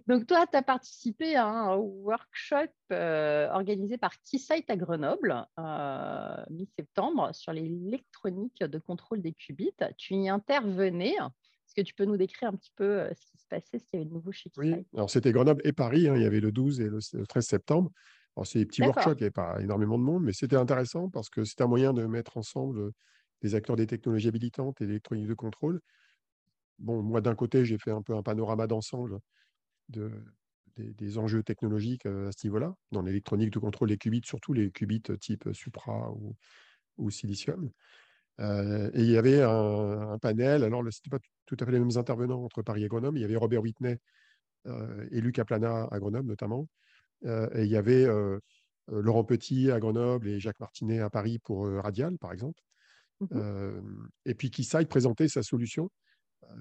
Donc 0.07 0.27
toi, 0.27 0.47
tu 0.47 0.57
as 0.57 0.63
participé 0.63 1.35
à 1.35 1.47
un 1.47 1.77
workshop 1.77 2.71
euh, 2.93 3.49
organisé 3.51 3.99
par 3.99 4.13
Keysight 4.23 4.71
à 4.71 4.77
Grenoble, 4.77 5.45
euh, 5.59 6.45
mi-septembre, 6.51 7.31
sur 7.33 7.53
l'électronique 7.53 8.63
de 8.63 8.79
contrôle 8.79 9.21
des 9.21 9.33
qubits. 9.33 9.75
Tu 9.97 10.15
y 10.15 10.29
intervenais. 10.29 11.15
Est-ce 11.15 11.75
que 11.75 11.83
tu 11.83 11.95
peux 11.95 12.05
nous 12.05 12.17
décrire 12.17 12.51
un 12.51 12.57
petit 12.57 12.73
peu 12.77 13.01
euh, 13.01 13.11
ce 13.15 13.27
qui 13.27 13.39
se 13.39 13.47
passait, 13.49 13.79
ce 13.79 13.85
qu'il 13.87 13.95
y 13.95 13.97
avait 13.97 14.09
de 14.09 14.15
nouveau 14.15 14.31
chez 14.31 14.51
Keysight? 14.51 14.77
Oui, 14.77 14.87
alors 14.95 15.11
c'était 15.11 15.33
Grenoble 15.33 15.63
et 15.65 15.73
Paris. 15.73 16.09
Hein. 16.09 16.17
il 16.17 16.23
y 16.23 16.27
avait 16.27 16.41
le 16.41 16.53
12 16.53 16.81
et 16.81 16.89
le 16.89 17.27
13 17.27 17.45
septembre. 17.45 17.91
Alors 18.37 18.47
c'est 18.47 18.61
des 18.61 18.67
petits 18.67 18.83
workshops, 18.83 19.13
il 19.13 19.17
n'y 19.17 19.25
avait 19.25 19.31
pas 19.31 19.61
énormément 19.61 19.99
de 19.99 20.05
monde, 20.05 20.23
mais 20.23 20.33
c'était 20.33 20.57
intéressant 20.57 21.11
parce 21.11 21.29
que 21.29 21.45
c'était 21.45 21.65
un 21.65 21.69
moyen 21.69 21.93
de 21.93 22.07
mettre 22.07 22.39
ensemble 22.39 22.93
des 23.43 23.55
acteurs 23.55 23.77
des 23.77 23.87
technologies 23.87 24.29
habilitantes 24.29 24.81
et 24.81 24.87
l'électronique 24.87 25.27
de 25.27 25.35
contrôle. 25.35 25.81
Bon, 26.79 27.03
moi, 27.03 27.21
d'un 27.21 27.35
côté, 27.35 27.65
j'ai 27.65 27.79
fait 27.79 27.91
un 27.91 28.03
peu 28.03 28.15
un 28.15 28.23
panorama 28.23 28.67
d'ensemble 28.67 29.19
de, 29.89 30.11
des, 30.77 31.19
enjeux 31.19 31.43
technologiques 31.43 32.07
euh, 32.07 32.29
à 32.29 32.33
ce 32.33 32.47
niveau-là, 32.47 32.75
dans 32.93 33.03
l'électronique 33.03 33.51
de 33.51 33.59
contrôle 33.59 33.89
des 33.89 33.99
qubits, 33.99 34.23
surtout 34.25 34.53
les 34.53 34.71
qubits 34.71 35.03
type 35.21 35.49
Supra 35.53 36.13
ou, 36.13 36.37
ou 36.99 37.11
silicium. 37.11 37.71
Euh, 38.41 38.91
et 38.95 39.03
il 39.03 39.11
y 39.11 39.19
avait 39.19 39.43
un, 39.43 40.19
panel, 40.21 40.65
alors 40.65 40.83
ce 40.83 40.99
n'était 40.99 41.11
pas 41.11 41.23
tout 41.47 41.57
à 41.61 41.67
fait 41.67 41.73
les 41.73 41.79
mêmes 41.79 41.97
intervenants 41.97 42.43
entre 42.45 42.63
Paris 42.63 42.85
et 42.85 42.89
Grenoble, 42.89 43.19
il 43.19 43.23
y 43.23 43.25
avait 43.25 43.37
Robert 43.37 43.63
Whitney 43.63 43.99
euh, 44.67 45.07
et 45.11 45.21
Luc 45.21 45.39
Aplana 45.39 45.87
à 45.91 45.99
Grenoble 45.99 46.29
notamment, 46.29 46.67
et 47.25 47.63
il 47.63 47.69
y 47.69 47.77
avait 47.77 48.07
Laurent 48.89 49.23
Petit 49.23 49.71
à 49.71 49.79
Grenoble 49.79 50.27
et 50.29 50.41
Jacques 50.41 50.59
Martinet 50.59 50.99
à 50.99 51.09
Paris 51.09 51.39
pour 51.39 51.69
Radial, 51.69 52.19
par 52.19 52.33
exemple. 52.33 52.61
Mmh 53.21 53.81
et 54.25 54.35
puis 54.35 54.51
Keysight 54.51 54.89
présentait 54.89 55.29
sa 55.29 55.43
solution, 55.43 55.91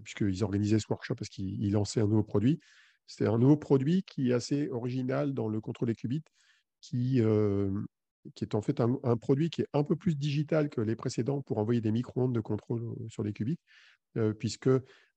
puisqu'ils 0.04 0.44
organisaient 0.44 0.80
ce 0.80 0.86
workshop 0.90 1.16
parce 1.16 1.30
qu'ils 1.30 1.72
lançaient 1.72 2.02
un 2.02 2.08
nouveau 2.08 2.24
produit. 2.24 2.60
C'était 3.08 3.28
un 3.28 3.38
nouveau 3.38 3.58
produit 3.58 4.04
qui 4.04 4.30
est 4.30 4.34
assez 4.34 4.70
original 4.70 5.34
dans 5.34 5.48
le 5.48 5.60
contrôle 5.60 5.90
des 5.90 5.96
qubits, 5.96 6.24
qui, 6.80 7.22
qui 8.36 8.44
est 8.44 8.56
en 8.56 8.62
fait 8.62 8.80
un, 8.80 9.18
produit 9.18 9.50
qui 9.50 9.62
est 9.62 9.68
un 9.74 9.84
peu 9.84 9.96
plus 9.96 10.16
digital 10.16 10.70
que 10.70 10.82
les 10.82 10.96
précédents 10.96 11.42
pour 11.42 11.58
envoyer 11.58 11.82
des 11.82 11.92
micro-ondes 11.92 12.34
de 12.34 12.40
contrôle 12.40 12.96
sur 13.10 13.24
les 13.24 13.34
qubits, 13.34 13.60
puisque 14.40 14.70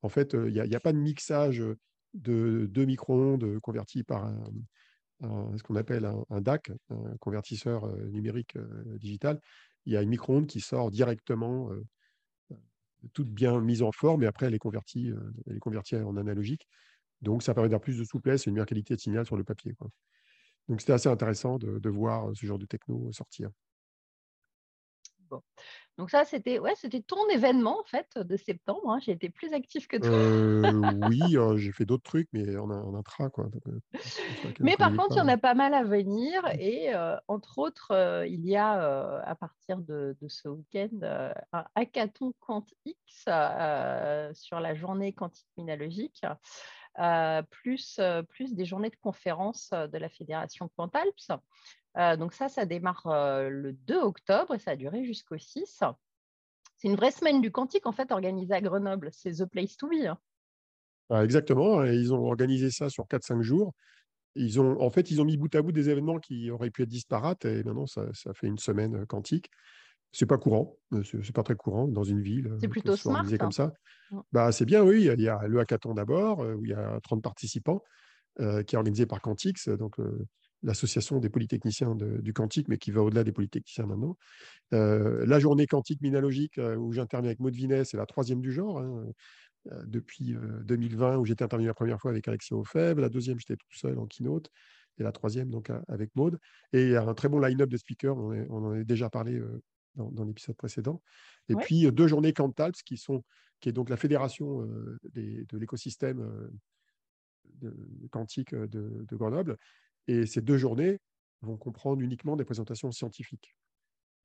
en 0.03 0.09
fait, 0.09 0.35
il 0.35 0.53
n'y 0.53 0.75
a, 0.75 0.81
pas 0.81 0.93
de 0.93 0.99
mixage 0.99 1.63
de 2.15 2.67
deux 2.71 2.85
micro-ondes 2.85 3.59
convertis 3.61 4.03
par 4.03 4.33
ce 5.23 5.63
qu'on 5.63 5.77
appelle 5.77 6.11
un, 6.31 6.41
DAC, 6.41 6.73
un 6.91 7.17
convertisseur 7.19 7.87
numérique 8.09 8.57
digital 8.99 9.41
il 9.87 9.93
y 9.93 9.97
a 9.97 10.03
une 10.03 10.09
micro-onde 10.09 10.47
qui 10.47 10.61
sort 10.61 10.91
directement, 10.91 11.71
euh, 11.71 11.85
euh, 12.53 12.57
toute 13.13 13.29
bien 13.29 13.61
mise 13.61 13.83
en 13.83 13.93
forme, 13.93 14.23
et 14.23 14.27
après 14.27 14.47
elle 14.47 14.55
est 14.55 14.59
convertie, 14.59 15.11
euh, 15.11 15.33
elle 15.47 15.57
est 15.57 15.61
convertie 15.61 15.97
en 15.97 16.17
analogique. 16.17 16.67
Donc 17.23 17.43
ça 17.43 17.55
permet 17.55 17.69
d'avoir 17.69 17.83
plus 17.83 17.99
de 17.99 18.05
souplesse 18.05 18.47
et 18.47 18.51
une 18.51 18.55
meilleure 18.55 18.67
qualité 18.67 18.95
de 18.95 19.01
signal 19.01 19.27
sur 19.27 19.37
le 19.37 19.45
papier. 19.45 19.75
Donc 20.69 20.81
c'était 20.81 20.93
assez 20.93 21.09
intéressant 21.09 21.59
de, 21.59 21.89
voir 21.89 22.31
ce 22.35 22.47
genre 22.47 22.59
de 22.59 22.67
techno 22.67 23.11
sortir. 23.13 23.51
Donc 25.97 26.11
ça, 26.11 26.25
c'était 26.25 26.59
ouais, 26.59 26.75
c'était 26.77 27.03
ton 27.03 27.29
événement 27.29 27.79
en 27.79 27.85
fait 27.85 28.19
de 28.19 28.37
septembre. 28.37 28.91
Hein. 28.91 28.99
J'ai 29.01 29.13
été 29.13 29.29
plus 29.29 29.53
actif 29.53 29.87
que 29.87 29.97
toi. 29.97 30.09
Euh, 30.11 31.09
oui, 31.09 31.21
j'ai 31.57 31.71
fait 31.71 31.85
d'autres 31.85 32.03
trucs, 32.03 32.29
mais 32.33 32.57
en, 32.57 32.69
en 32.69 32.95
intra 32.97 33.31
quoi. 33.31 33.47
mais 34.59 34.77
par 34.77 34.91
contre, 34.97 35.13
il 35.13 35.19
y 35.19 35.21
en 35.21 35.29
a 35.29 35.37
pas 35.37 35.55
mal 35.55 35.73
à 35.73 35.85
venir 35.85 36.43
et 36.59 36.93
entre 37.29 37.59
autres, 37.59 38.25
il 38.27 38.45
y 38.45 38.57
a 38.57 39.21
à 39.21 39.35
partir 39.37 39.79
de, 39.79 40.17
ce 40.27 40.49
week-end 40.49 41.35
un 41.53 41.65
hackathon 41.77 42.35
QuantX 42.41 42.75
sur 44.35 44.61
la 44.61 44.75
journée 44.75 45.13
quantique 45.13 45.49
minalogique. 45.57 46.23
Plus, 47.51 48.01
plus 48.29 48.55
des 48.55 48.65
journées 48.65 48.91
de 48.91 48.97
conférences 48.97 49.71
de 49.71 49.99
la 49.99 50.09
Fédération 50.09 50.71
Quantalps. 50.77 51.31
Euh, 51.97 52.17
donc 52.17 52.33
ça, 52.33 52.49
ça 52.49 52.67
démarre 52.67 53.07
euh, 53.07 53.49
le 53.49 53.73
2 53.73 54.01
octobre 54.01 54.55
et 54.55 54.59
ça 54.59 54.73
a 54.73 54.77
duré 54.77 55.05
jusqu'au 55.05 55.39
6. 55.39 55.83
C'est 56.77 56.89
une 56.89 56.97
vraie 56.97 57.13
semaine 57.13 57.41
du 57.41 57.53
quantique 57.53 57.87
en 57.87 57.93
fait 57.93 58.11
organisée 58.11 58.55
à 58.55 58.61
Grenoble. 58.61 59.11
C'est 59.13 59.33
The 59.33 59.45
Place 59.45 59.77
to 59.77 59.89
Be. 59.89 60.07
Hein. 60.07 60.19
Ah, 61.11 61.25
exactement. 61.25 61.85
ils 61.85 62.13
ont 62.13 62.27
organisé 62.27 62.71
ça 62.71 62.89
sur 62.89 63.05
4-5 63.05 63.43
jours. 63.43 63.73
Ils 64.35 64.61
ont, 64.61 64.81
en 64.81 64.91
fait, 64.91 65.13
ils 65.13 65.21
ont 65.21 65.25
mis 65.25 65.37
bout 65.37 65.55
à 65.55 65.63
bout 65.63 65.71
des 65.71 65.91
événements 65.91 66.19
qui 66.19 66.51
auraient 66.51 66.71
pu 66.71 66.83
être 66.83 66.89
disparates 66.89 67.45
et 67.45 67.63
maintenant 67.63 67.87
ça, 67.87 68.13
ça 68.13 68.35
fait 68.35 68.49
une 68.49 68.59
semaine 68.59 68.97
euh, 68.97 69.07
quantique. 69.07 69.51
C'est 70.15 70.27
pas 70.27 70.39
courant, 70.39 70.79
c'est 71.03 71.35
pas 71.35 71.43
très 71.43 71.57
courant 71.57 71.89
dans 71.89 72.05
une 72.05 72.21
ville. 72.21 72.57
C'est 72.61 72.69
plutôt 72.69 72.97
smart. 72.97 73.25
comme 73.25 73.49
hein. 73.49 73.51
ça. 73.51 73.73
Bah, 74.33 74.53
c'est 74.53 74.65
bien, 74.65 74.83
oui. 74.85 75.09
Il 75.13 75.21
y 75.21 75.29
a 75.29 75.47
le 75.47 75.59
hackathon 75.59 75.93
d'abord, 75.93 76.39
où 76.39 76.65
il 76.65 76.71
y 76.71 76.75
a 76.75 77.01
30 77.03 77.23
participants, 77.23 77.83
qui 78.39 78.45
est 78.45 78.77
organisé 78.77 79.07
par 79.07 79.21
Quantix, 79.21 79.69
donc 79.69 79.97
l'association 80.65 81.21
des 81.21 81.29
polytechniciens 81.29 81.95
du 81.95 82.33
quantique, 82.33 82.69
mais 82.69 82.79
qui 82.79 82.91
va 82.91 83.03
au-delà 83.03 83.23
des 83.23 83.33
polytechniciens 83.33 83.87
maintenant. 83.87 84.17
Euh, 84.73 85.25
la 85.27 85.39
journée 85.39 85.67
quantique 85.67 86.01
minalogique, 86.01 86.59
euh, 86.59 86.77
où 86.77 86.93
j'interviens 86.93 87.29
avec 87.29 87.41
Maud 87.41 87.55
Vinet, 87.55 87.85
c'est 87.85 87.97
la 87.97 88.07
troisième 88.07 88.41
du 88.41 88.51
genre, 88.51 88.79
hein, 88.79 89.07
euh, 89.71 89.83
depuis 89.87 90.35
2020, 90.65 91.19
où 91.19 91.25
j'étais 91.25 91.45
intervenu 91.45 91.69
la 91.69 91.75
première 91.75 92.01
fois 92.01 92.11
avec 92.11 92.27
Alexis 92.27 92.55
Aufeb, 92.55 92.99
la 92.99 93.09
deuxième, 93.09 93.39
j'étais 93.39 93.57
tout 93.57 93.73
seul 93.73 93.99
en 93.99 94.07
keynote, 94.07 94.51
et 94.99 95.03
la 95.03 95.13
troisième, 95.13 95.51
donc 95.51 95.71
avec 95.89 96.15
Maud. 96.17 96.39
Et 96.73 96.85
il 96.85 96.91
y 96.91 96.97
a 96.97 97.03
un 97.03 97.15
très 97.15 97.29
bon 97.29 97.39
line-up 97.41 97.69
de 97.69 97.77
speakers, 97.77 98.17
on, 98.17 98.51
en 98.51 98.73
a 98.73 98.85
déjà 98.85 99.11
parlé 99.11 99.41
dans, 99.97 100.25
l'épisode 100.25 100.57
précédent. 100.57 101.03
Et 101.49 101.55
puis 101.55 101.91
deux 101.93 102.07
journées 102.07 102.33
Quantalps, 102.33 102.83
qui, 102.83 102.97
sont, 102.97 103.25
qui 103.61 103.69
est 103.69 103.73
donc 103.73 103.89
la 103.91 103.97
fédération 103.97 104.63
de 105.15 105.59
l'écosystème 105.59 106.51
quantique 108.11 108.55
de, 108.55 109.07
Grenoble. 109.13 109.57
Et 110.07 110.27
ces 110.27 110.41
deux 110.41 110.59
journées 110.59 111.01
vont 111.43 111.57
comprendre 111.57 112.03
uniquement 112.03 112.37
des 112.37 112.45
présentations 112.45 112.91
scientifiques. 112.91 113.55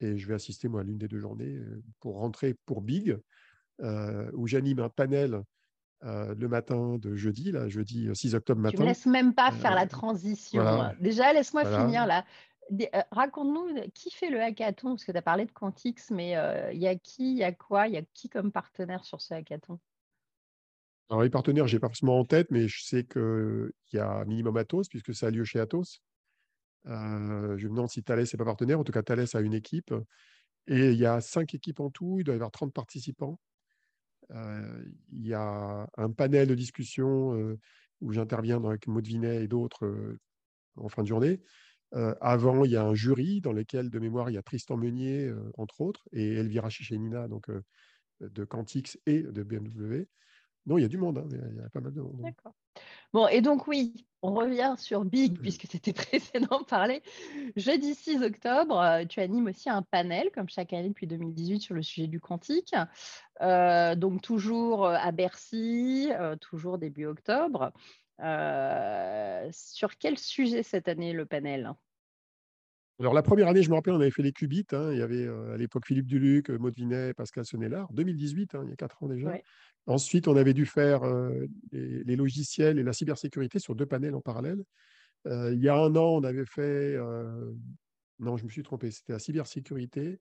Et 0.02 0.18
je 0.18 0.28
vais 0.28 0.34
assister, 0.34 0.68
moi, 0.70 0.82
à 0.82 0.84
l'une 0.84 0.98
des 0.98 1.08
deux 1.08 1.20
journées 1.20 1.60
pour 2.00 2.16
rentrer 2.16 2.56
pour 2.66 2.82
Big, 2.82 3.18
où 4.34 4.48
j'anime 4.48 4.80
un 4.80 4.90
panel 4.90 5.44
le 6.02 6.48
matin 6.48 6.98
de 6.98 7.16
jeudi, 7.16 7.52
là, 7.52 7.68
jeudi 7.68 8.10
6 8.14 8.36
octobre 8.36 8.62
matin. 8.62 8.76
Tu 8.76 8.82
ne 8.82 8.84
me 8.84 8.90
laisses 8.90 9.06
même 9.06 9.34
pas 9.34 9.52
faire 9.52 9.76
la 9.76 9.88
transition. 9.88 10.64
Déjà, 11.00 11.34
laisse-moi 11.34 11.66
finir 11.66 12.06
là. 12.06 12.26
Raconte-nous 13.12 13.90
qui 13.94 14.12
fait 14.12 14.30
le 14.30 14.42
hackathon, 14.42 14.90
parce 14.90 15.04
que 15.04 15.12
tu 15.12 15.18
as 15.18 15.22
parlé 15.22 15.46
de 15.46 15.52
Quantix, 15.52 16.12
mais 16.12 16.32
il 16.74 16.80
y 16.80 16.88
a 16.88 16.96
qui, 16.96 17.32
il 17.32 17.38
y 17.38 17.44
a 17.44 17.52
quoi, 17.52 17.88
il 17.88 17.94
y 17.94 17.98
a 17.98 18.04
qui 18.14 18.30
comme 18.30 18.52
partenaire 18.52 19.04
sur 19.04 19.22
ce 19.22 19.34
hackathon? 19.34 19.80
Alors, 21.10 21.24
les 21.24 21.30
partenaires, 21.30 21.68
je 21.68 21.76
n'ai 21.76 21.80
pas 21.80 21.88
forcément 21.88 22.20
en 22.20 22.26
tête, 22.26 22.52
mais 22.52 22.68
je 22.68 22.84
sais 22.84 23.04
qu'il 23.04 23.72
y 23.94 23.98
a 23.98 24.24
Minimum 24.26 24.58
Atos, 24.58 24.88
puisque 24.90 25.14
ça 25.16 25.28
a 25.28 25.30
lieu 25.32 25.44
chez 25.44 25.60
Atos. 25.60 26.04
je 26.86 26.92
me 26.92 27.70
demande 27.70 27.90
si 27.90 28.04
Thales 28.04 28.20
n'est 28.20 28.38
pas 28.38 28.46
partenaire. 28.46 28.80
En 28.80 28.84
tout 28.84 28.92
cas, 28.92 29.02
Thales 29.02 29.26
a 29.34 29.40
une 29.40 29.54
équipe. 29.56 29.94
Et 30.68 30.92
il 30.92 30.98
y 31.00 31.08
a 31.08 31.20
cinq 31.20 31.56
équipes 31.56 31.80
en 31.80 31.90
tout. 31.90 32.18
Il 32.20 32.26
doit 32.26 32.36
y 32.36 32.38
avoir 32.38 32.52
30 32.52 32.74
participants. 32.74 33.40
il 34.30 35.26
y 35.26 35.34
a 35.34 35.90
un 35.98 36.12
panel 36.12 36.48
de 36.48 36.56
discussion 36.56 37.58
où 38.02 38.12
j'interviens 38.12 38.64
avec 38.64 38.86
Maud 38.86 39.06
Vinet 39.06 39.44
et 39.44 39.48
d'autres 39.48 40.18
en 40.76 40.90
fin 40.90 41.02
de 41.02 41.08
journée 41.08 41.42
avant, 41.92 42.64
il 42.66 42.72
y 42.72 42.78
a 42.78 42.84
un 42.84 42.94
jury 42.94 43.42
dans 43.42 43.54
lequel, 43.54 43.90
de 43.90 44.00
mémoire, 44.00 44.30
il 44.30 44.34
y 44.34 44.38
a 44.38 44.44
Tristan 44.44 44.78
Meunier, 44.78 45.32
entre 45.58 45.82
autres, 45.82 46.08
et 46.12 46.36
Elvira 46.36 46.70
Chichenina, 46.70 47.28
donc 47.28 47.50
de 48.22 48.44
Cantix 48.44 48.98
et 49.06 49.24
de 49.24 49.44
BMW. 49.44 50.06
Non, 50.66 50.78
il 50.78 50.82
y 50.82 50.86
a 50.86 50.90
du 50.90 50.98
monde, 50.98 51.18
hein, 51.18 51.28
il 51.32 51.58
y 51.58 51.62
a 51.62 51.70
pas 51.70 51.80
mal 51.80 51.94
de 51.94 52.02
monde. 52.02 52.20
Hein. 52.20 52.28
D'accord. 52.28 52.54
Bon, 53.12 53.28
et 53.28 53.42
donc 53.42 53.68
oui, 53.68 54.06
on 54.22 54.34
revient 54.34 54.76
sur 54.78 55.04
Big, 55.04 55.34
mmh. 55.34 55.42
puisque 55.42 55.66
c'était 55.68 55.94
précédent 55.94 56.64
parler. 56.64 57.02
Jeudi 57.56 57.96
6 57.96 58.22
octobre, 58.22 59.04
tu 59.10 59.20
animes 59.20 59.48
aussi 59.48 59.70
un 59.70 59.82
panel, 59.82 60.30
comme 60.34 60.50
chaque 60.50 60.74
année 60.74 60.90
depuis 60.90 61.08
2018, 61.08 61.62
sur 61.62 61.74
le 61.74 61.82
sujet 61.82 62.08
du 62.08 62.20
quantique. 62.20 62.76
donc 63.42 64.22
toujours 64.22 64.86
à 64.86 65.12
Bercy, 65.12 66.10
toujours 66.40 66.78
début 66.78 67.06
octobre. 67.06 67.72
Euh, 68.22 69.48
sur 69.52 69.98
quel 69.98 70.18
sujet 70.18 70.64
cette 70.64 70.88
année 70.88 71.14
le 71.14 71.26
panel? 71.26 71.74
Alors, 73.00 73.14
la 73.14 73.22
première 73.22 73.48
année, 73.48 73.64
je 73.64 73.70
me 73.70 73.76
rappelle, 73.76 73.94
on 73.94 74.02
avait 74.02 74.12
fait 74.12 74.24
les 74.24 74.34
qubits. 74.34 74.68
Hein. 74.74 74.90
il 74.92 75.00
y 75.00 75.02
avait 75.02 75.26
euh, 75.26 75.54
à 75.54 75.58
l'époque 75.58 75.86
Philippe 75.86 76.08
Duluc, 76.08 76.50
Maud 76.50 76.76
Vinet, 76.76 77.14
Pascal 77.14 77.46
Sonnellard, 77.46 77.88
2018, 77.94 78.56
hein, 78.56 78.62
il 78.66 78.70
y 78.70 78.74
a 78.74 78.76
quatre 78.76 79.02
ans 79.02 79.08
déjà. 79.08 79.38
Ensuite, 79.88 80.28
on 80.28 80.36
avait 80.36 80.54
dû 80.54 80.66
faire 80.66 81.04
euh, 81.04 81.48
les, 81.72 82.16
logiciels 82.18 82.78
et 82.78 82.84
la 82.84 82.92
cybersécurité 82.92 83.60
sur 83.60 83.74
deux 83.74 83.86
panels 83.86 84.16
en 84.16 84.22
parallèle. 84.22 84.64
il 85.26 85.60
y 85.60 85.70
a 85.70 85.76
un 85.76 85.96
an, 85.96 86.18
on 86.18 86.24
avait 86.24 86.46
fait. 86.46 86.98
non, 88.20 88.36
je 88.36 88.44
me 88.44 88.50
suis 88.50 88.64
trompé, 88.64 88.92
c'était 88.92 89.14
la 89.14 89.20
cybersécurité. 89.20 90.20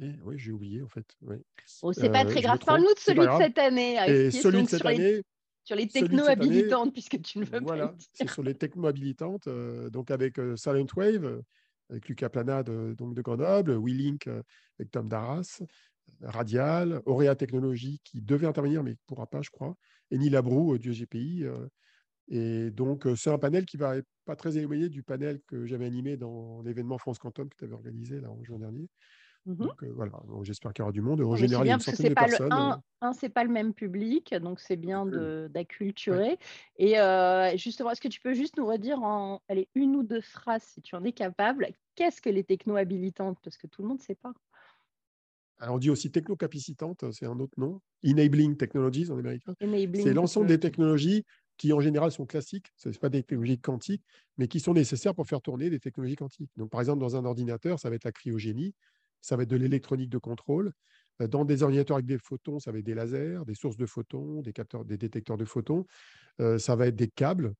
Et 0.00 0.12
oui, 0.24 0.38
j'ai 0.38 0.52
oublié 0.52 0.82
en 0.82 0.88
fait. 0.88 1.04
Oui. 1.20 1.36
Oh, 1.82 1.92
c'est 1.92 2.10
pas 2.10 2.24
très 2.24 2.40
grave. 2.40 2.58
Parle-nous 2.64 2.94
de 2.94 2.98
celui 2.98 3.20
de 3.20 3.36
cette 3.38 3.58
année. 3.58 3.98
Et 4.08 4.30
celui 4.30 4.64
de 4.64 4.68
cette 4.68 4.84
année, 4.84 5.22
sur 5.64 5.76
les 5.76 5.86
techno-habilitantes, 5.88 6.92
puisque 6.92 7.20
tu 7.22 7.38
ne 7.38 7.44
veux 7.44 7.60
voilà, 7.60 7.88
pas. 7.88 7.96
c'est 8.12 8.28
sur 8.28 8.42
les 8.42 8.54
techno-habilitantes, 8.54 9.46
euh, 9.46 9.90
donc 9.90 10.10
avec 10.10 10.38
euh, 10.38 10.56
Silent 10.56 10.86
Wave, 10.96 11.24
euh, 11.24 11.42
avec 11.90 12.08
Lucas 12.08 12.28
Plana 12.28 12.62
de, 12.62 12.94
donc 12.94 13.14
de 13.14 13.22
Grenoble, 13.22 13.72
WeLink 13.72 14.26
avec 14.26 14.90
Tom 14.90 15.08
Darras, 15.08 15.62
Radial, 16.20 17.02
Aurea 17.06 17.34
Technologies 17.34 18.00
qui 18.02 18.22
devait 18.22 18.46
intervenir, 18.46 18.82
mais 18.82 18.92
ne 18.92 18.96
pourra 19.06 19.26
pas, 19.26 19.42
je 19.42 19.50
crois, 19.50 19.76
et 20.10 20.18
Neil 20.18 20.34
Abrou 20.36 20.78
du 20.78 20.92
GPI. 20.92 21.44
et 22.28 22.70
donc, 22.70 23.06
c'est 23.16 23.30
un 23.30 23.38
panel 23.38 23.66
qui 23.66 23.76
va 23.76 23.98
être 23.98 24.08
pas 24.24 24.36
très 24.36 24.56
éloigné 24.56 24.88
du 24.88 25.02
panel 25.02 25.40
que 25.46 25.66
j'avais 25.66 25.84
animé 25.84 26.16
dans 26.16 26.62
l'événement 26.62 26.96
France 26.96 27.18
Quantum 27.18 27.48
que 27.50 27.56
tu 27.56 27.64
avais 27.64 27.74
organisé 27.74 28.20
là, 28.20 28.30
en 28.30 28.42
juin 28.42 28.58
dernier. 28.58 28.88
Mmh 29.44 29.54
donc 29.54 29.82
voilà, 29.82 30.12
j'espère 30.42 30.72
qu'il 30.72 30.82
y 30.82 30.84
aura 30.84 30.92
du 30.92 31.00
monde. 31.00 31.20
En 31.20 31.34
général, 31.34 31.66
il 31.66 31.68
y 31.68 31.72
a 31.72 31.74
une 31.74 31.80
centaine 31.80 32.10
de 32.10 32.14
personnes. 32.14 32.48
Le, 32.48 32.54
un, 32.54 32.82
un 33.00 33.12
c'est 33.12 33.28
pas 33.28 33.42
le 33.42 33.50
même 33.50 33.74
public, 33.74 34.34
donc 34.34 34.60
c'est 34.60 34.76
bien 34.76 35.04
d'acculturer. 35.48 36.38
Et 36.76 36.94
justement, 37.56 37.90
est-ce 37.90 38.00
que 38.00 38.08
tu 38.08 38.20
peux 38.20 38.34
juste 38.34 38.56
nous 38.56 38.66
redire 38.66 39.02
en 39.02 39.42
allez, 39.48 39.68
une 39.74 39.96
ou 39.96 40.02
deux 40.02 40.20
phrases, 40.20 40.62
si 40.62 40.82
tu 40.82 40.94
en 40.94 41.04
es 41.04 41.12
capable, 41.12 41.68
qu'est-ce 41.96 42.22
que 42.22 42.30
les 42.30 42.44
techno-habilitantes 42.44 43.38
Parce 43.42 43.56
que 43.56 43.66
tout 43.66 43.82
le 43.82 43.88
monde 43.88 43.98
ne 43.98 44.02
sait 44.02 44.14
pas. 44.14 44.32
Alors, 45.58 45.76
on 45.76 45.78
dit 45.78 45.90
aussi 45.90 46.10
techno-capacitantes, 46.10 47.04
c'est 47.12 47.26
un 47.26 47.38
autre 47.38 47.54
nom. 47.56 47.80
Enabling 48.04 48.56
Technologies 48.56 49.10
en 49.10 49.18
américain. 49.18 49.54
C'est 49.94 50.12
l'ensemble 50.12 50.46
des 50.48 50.58
technologies 50.58 51.24
qui, 51.56 51.72
en 51.72 51.80
général, 51.80 52.10
sont 52.10 52.26
classiques. 52.26 52.72
Ce 52.76 52.88
ne 52.88 52.94
sont 52.94 53.00
pas 53.00 53.08
des 53.08 53.22
technologies 53.22 53.60
quantiques, 53.60 54.02
mais 54.38 54.48
qui 54.48 54.58
sont 54.58 54.74
nécessaires 54.74 55.14
pour 55.14 55.26
faire 55.26 55.40
tourner 55.40 55.70
des 55.70 55.78
technologies 55.78 56.16
quantiques. 56.16 56.50
Donc, 56.56 56.70
par 56.70 56.80
exemple, 56.80 56.98
dans 56.98 57.14
un 57.14 57.24
ordinateur, 57.24 57.78
ça 57.78 57.90
va 57.90 57.96
être 57.96 58.04
la 58.04 58.12
cryogénie 58.12 58.74
ça 59.22 59.36
va 59.36 59.44
être 59.44 59.50
de 59.50 59.56
l'électronique 59.56 60.10
de 60.10 60.18
contrôle. 60.18 60.72
Euh, 61.20 61.26
dans 61.26 61.44
des 61.44 61.62
ordinateurs 61.62 61.96
avec 61.96 62.06
des 62.06 62.18
photons, 62.18 62.58
ça 62.58 62.72
va 62.72 62.78
être 62.78 62.84
des 62.84 62.94
lasers, 62.94 63.44
des 63.46 63.54
sources 63.54 63.76
de 63.76 63.86
photons, 63.86 64.42
des, 64.42 64.52
capteurs, 64.52 64.84
des 64.84 64.98
détecteurs 64.98 65.36
de 65.36 65.44
photons. 65.44 65.86
Euh, 66.40 66.58
ça 66.58 66.76
va 66.76 66.86
être 66.86 66.96
des 66.96 67.08
câbles, 67.08 67.54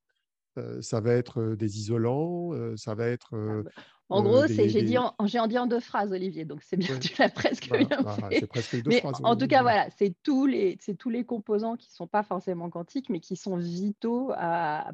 euh, 0.58 0.80
ça 0.82 1.00
va 1.00 1.12
être 1.12 1.54
des 1.54 1.78
isolants, 1.78 2.50
ça 2.76 2.94
va 2.94 3.06
être. 3.06 3.30
Ah 3.34 3.62
bah, 3.62 3.70
en 4.08 4.22
gros, 4.22 4.46
j'ai 4.46 4.82
dit, 4.82 4.98
en, 4.98 5.14
dit 5.24 5.58
en 5.58 5.66
deux 5.66 5.80
phrases, 5.80 6.12
Olivier, 6.12 6.44
donc 6.44 6.62
c'est 6.62 6.76
bien, 6.76 6.98
tu 6.98 7.14
l'as 7.18 7.30
presque 7.30 7.70
bien 7.70 8.02
bah, 8.02 8.16
fait. 8.30 8.46
presque 8.46 8.82
deux 8.82 8.90
phrases, 8.98 9.14
en 9.22 9.36
tout 9.36 9.46
cas, 9.46 9.62
voilà, 9.62 9.88
c'est 9.96 10.14
tous 10.22 10.46
les, 10.46 10.76
tous 10.98 11.08
les 11.08 11.24
composants 11.24 11.76
qui 11.76 11.88
ne 11.88 11.94
sont 11.94 12.06
pas 12.06 12.22
forcément 12.22 12.68
quantiques, 12.68 13.08
mais 13.08 13.20
qui 13.20 13.36
sont 13.36 13.56
vitaux 13.56 14.32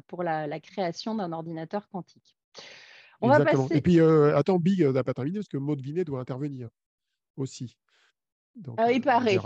pour 0.07 0.23
la 0.23 0.59
création 0.59 1.15
d'un 1.15 1.31
ordinateur 1.31 1.89
quantique. 1.89 2.37
Et 3.71 3.81
puis, 3.81 3.99
euh, 3.99 4.37
attends, 4.37 4.59
Big 4.59 4.81
n'a 4.81 5.03
pas 5.03 5.13
terminé 5.13 5.39
parce 5.39 5.47
que 5.47 5.57
Maud 5.57 5.81
Vinet 5.81 6.05
doit 6.05 6.21
intervenir 6.21 6.69
aussi. 7.35 7.77
ah, 8.77 8.91
il 8.91 9.01
paraît. 9.01 9.37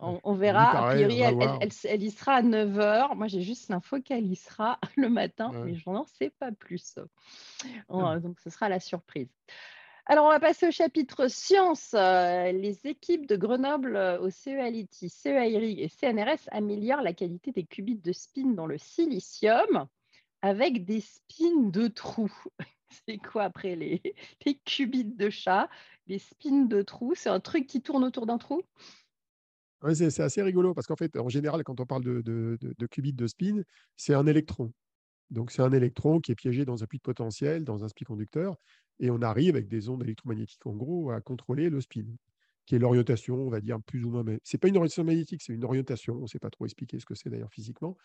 On 0.00 0.34
verra. 0.34 0.86
a 0.86 0.94
priori, 0.94 1.20
elle, 1.20 2.02
y 2.02 2.10
sera 2.10 2.34
à 2.34 2.42
9h. 2.42 3.16
Moi, 3.16 3.26
j'ai 3.28 3.42
juste 3.42 3.68
l'info 3.68 4.00
qu'elle 4.00 4.26
y 4.26 4.36
sera 4.36 4.78
le 4.96 5.08
matin, 5.08 5.50
mais 5.64 5.74
je 5.74 5.88
n'en 5.88 6.04
sais 6.04 6.30
pas 6.38 6.52
plus. 6.52 6.98
Mmh. 7.88 8.20
Donc, 8.20 8.40
ce 8.40 8.50
sera 8.50 8.68
la 8.68 8.80
surprise. 8.80 9.28
Alors, 10.08 10.26
on 10.26 10.28
va 10.28 10.38
passer 10.38 10.68
au 10.68 10.70
chapitre 10.70 11.26
sciences. 11.26 11.92
Euh, 11.94 12.52
les 12.52 12.86
équipes 12.86 13.26
de 13.26 13.34
Grenoble 13.34 13.96
euh, 13.96 14.20
au 14.20 14.30
CEALITI, 14.30 15.08
CEAIRIG 15.08 15.80
et 15.80 15.88
CNRS 15.88 16.48
améliorent 16.52 17.02
la 17.02 17.12
qualité 17.12 17.50
des 17.50 17.64
qubits 17.64 17.96
de 17.96 18.12
spin 18.12 18.52
dans 18.52 18.66
le 18.66 18.78
silicium 18.78 19.88
avec 20.42 20.84
des 20.84 21.00
spins 21.00 21.70
de 21.70 21.88
trous. 21.88 22.32
c'est 23.08 23.18
quoi 23.18 23.44
après 23.44 23.76
les, 23.76 24.02
les 24.46 24.54
qubits 24.58 25.04
de 25.04 25.30
chat, 25.30 25.68
les 26.06 26.18
spins 26.18 26.64
de 26.66 26.82
trous? 26.82 27.14
C'est 27.14 27.28
un 27.30 27.40
truc 27.40 27.66
qui 27.66 27.82
tourne 27.82 28.04
autour 28.04 28.26
d'un 28.26 28.38
trou? 28.38 28.62
Oui, 29.82 29.94
c'est 29.94 30.20
assez 30.22 30.42
rigolo 30.42 30.74
parce 30.74 30.86
qu'en 30.86 30.96
fait, 30.96 31.16
en 31.18 31.28
général, 31.28 31.62
quand 31.62 31.80
on 31.80 31.86
parle 31.86 32.02
de, 32.02 32.22
de, 32.22 32.56
de, 32.60 32.86
qubits 32.86 33.12
de 33.12 33.26
spin, 33.26 33.62
c'est 33.96 34.14
un 34.14 34.26
électron. 34.26 34.72
Donc, 35.30 35.52
c'est 35.52 35.62
un 35.62 35.72
électron 35.72 36.20
qui 36.20 36.32
est 36.32 36.36
piégé 36.36 36.64
dans 36.64 36.82
un 36.84 36.86
puits 36.86 36.98
de 36.98 37.02
potentiel, 37.02 37.64
dans 37.64 37.84
un 37.84 37.88
spin 37.88 38.04
conducteur, 38.06 38.56
et 39.00 39.10
on 39.10 39.22
arrive 39.22 39.56
avec 39.56 39.68
des 39.68 39.88
ondes 39.90 40.02
électromagnétiques, 40.04 40.66
en 40.66 40.74
gros, 40.76 41.10
à 41.10 41.20
contrôler 41.22 41.70
le 41.70 41.80
spin, 41.82 42.04
qui 42.66 42.76
est 42.76 42.78
l'orientation, 42.80 43.36
on 43.36 43.50
va 43.50 43.60
dire, 43.60 43.78
plus 43.86 44.04
ou 44.04 44.10
moins. 44.10 44.24
Mais 44.24 44.40
ce 44.44 44.56
n'est 44.56 44.60
pas 44.60 44.68
une 44.68 44.76
orientation 44.78 45.04
magnétique, 45.04 45.42
c'est 45.42 45.54
une 45.54 45.64
orientation. 45.64 46.16
On 46.18 46.22
ne 46.22 46.26
sait 46.28 46.40
pas 46.40 46.50
trop 46.50 46.66
expliquer 46.66 47.00
ce 47.00 47.06
que 47.06 47.14
c'est 47.16 47.30
d'ailleurs 47.30 47.52
physiquement. 47.52 47.96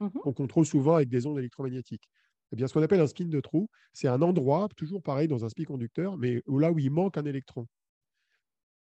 Mmh 0.00 0.24
on 0.24 0.32
contrôle 0.32 0.66
souvent 0.66 0.96
avec 0.96 1.08
des 1.08 1.26
ondes 1.26 1.38
électromagnétiques. 1.38 2.08
Eh 2.54 2.56
bien, 2.56 2.68
ce 2.68 2.72
qu'on 2.72 2.82
appelle 2.84 3.00
un 3.00 3.08
spin 3.08 3.24
de 3.24 3.40
trou, 3.40 3.68
c'est 3.92 4.06
un 4.06 4.22
endroit, 4.22 4.68
toujours 4.76 5.02
pareil 5.02 5.26
dans 5.26 5.44
un 5.44 5.48
spin 5.48 5.64
conducteur, 5.64 6.16
mais 6.16 6.40
où 6.46 6.60
là 6.60 6.70
où 6.70 6.78
il 6.78 6.88
manque 6.88 7.18
un 7.18 7.24
électron. 7.24 7.66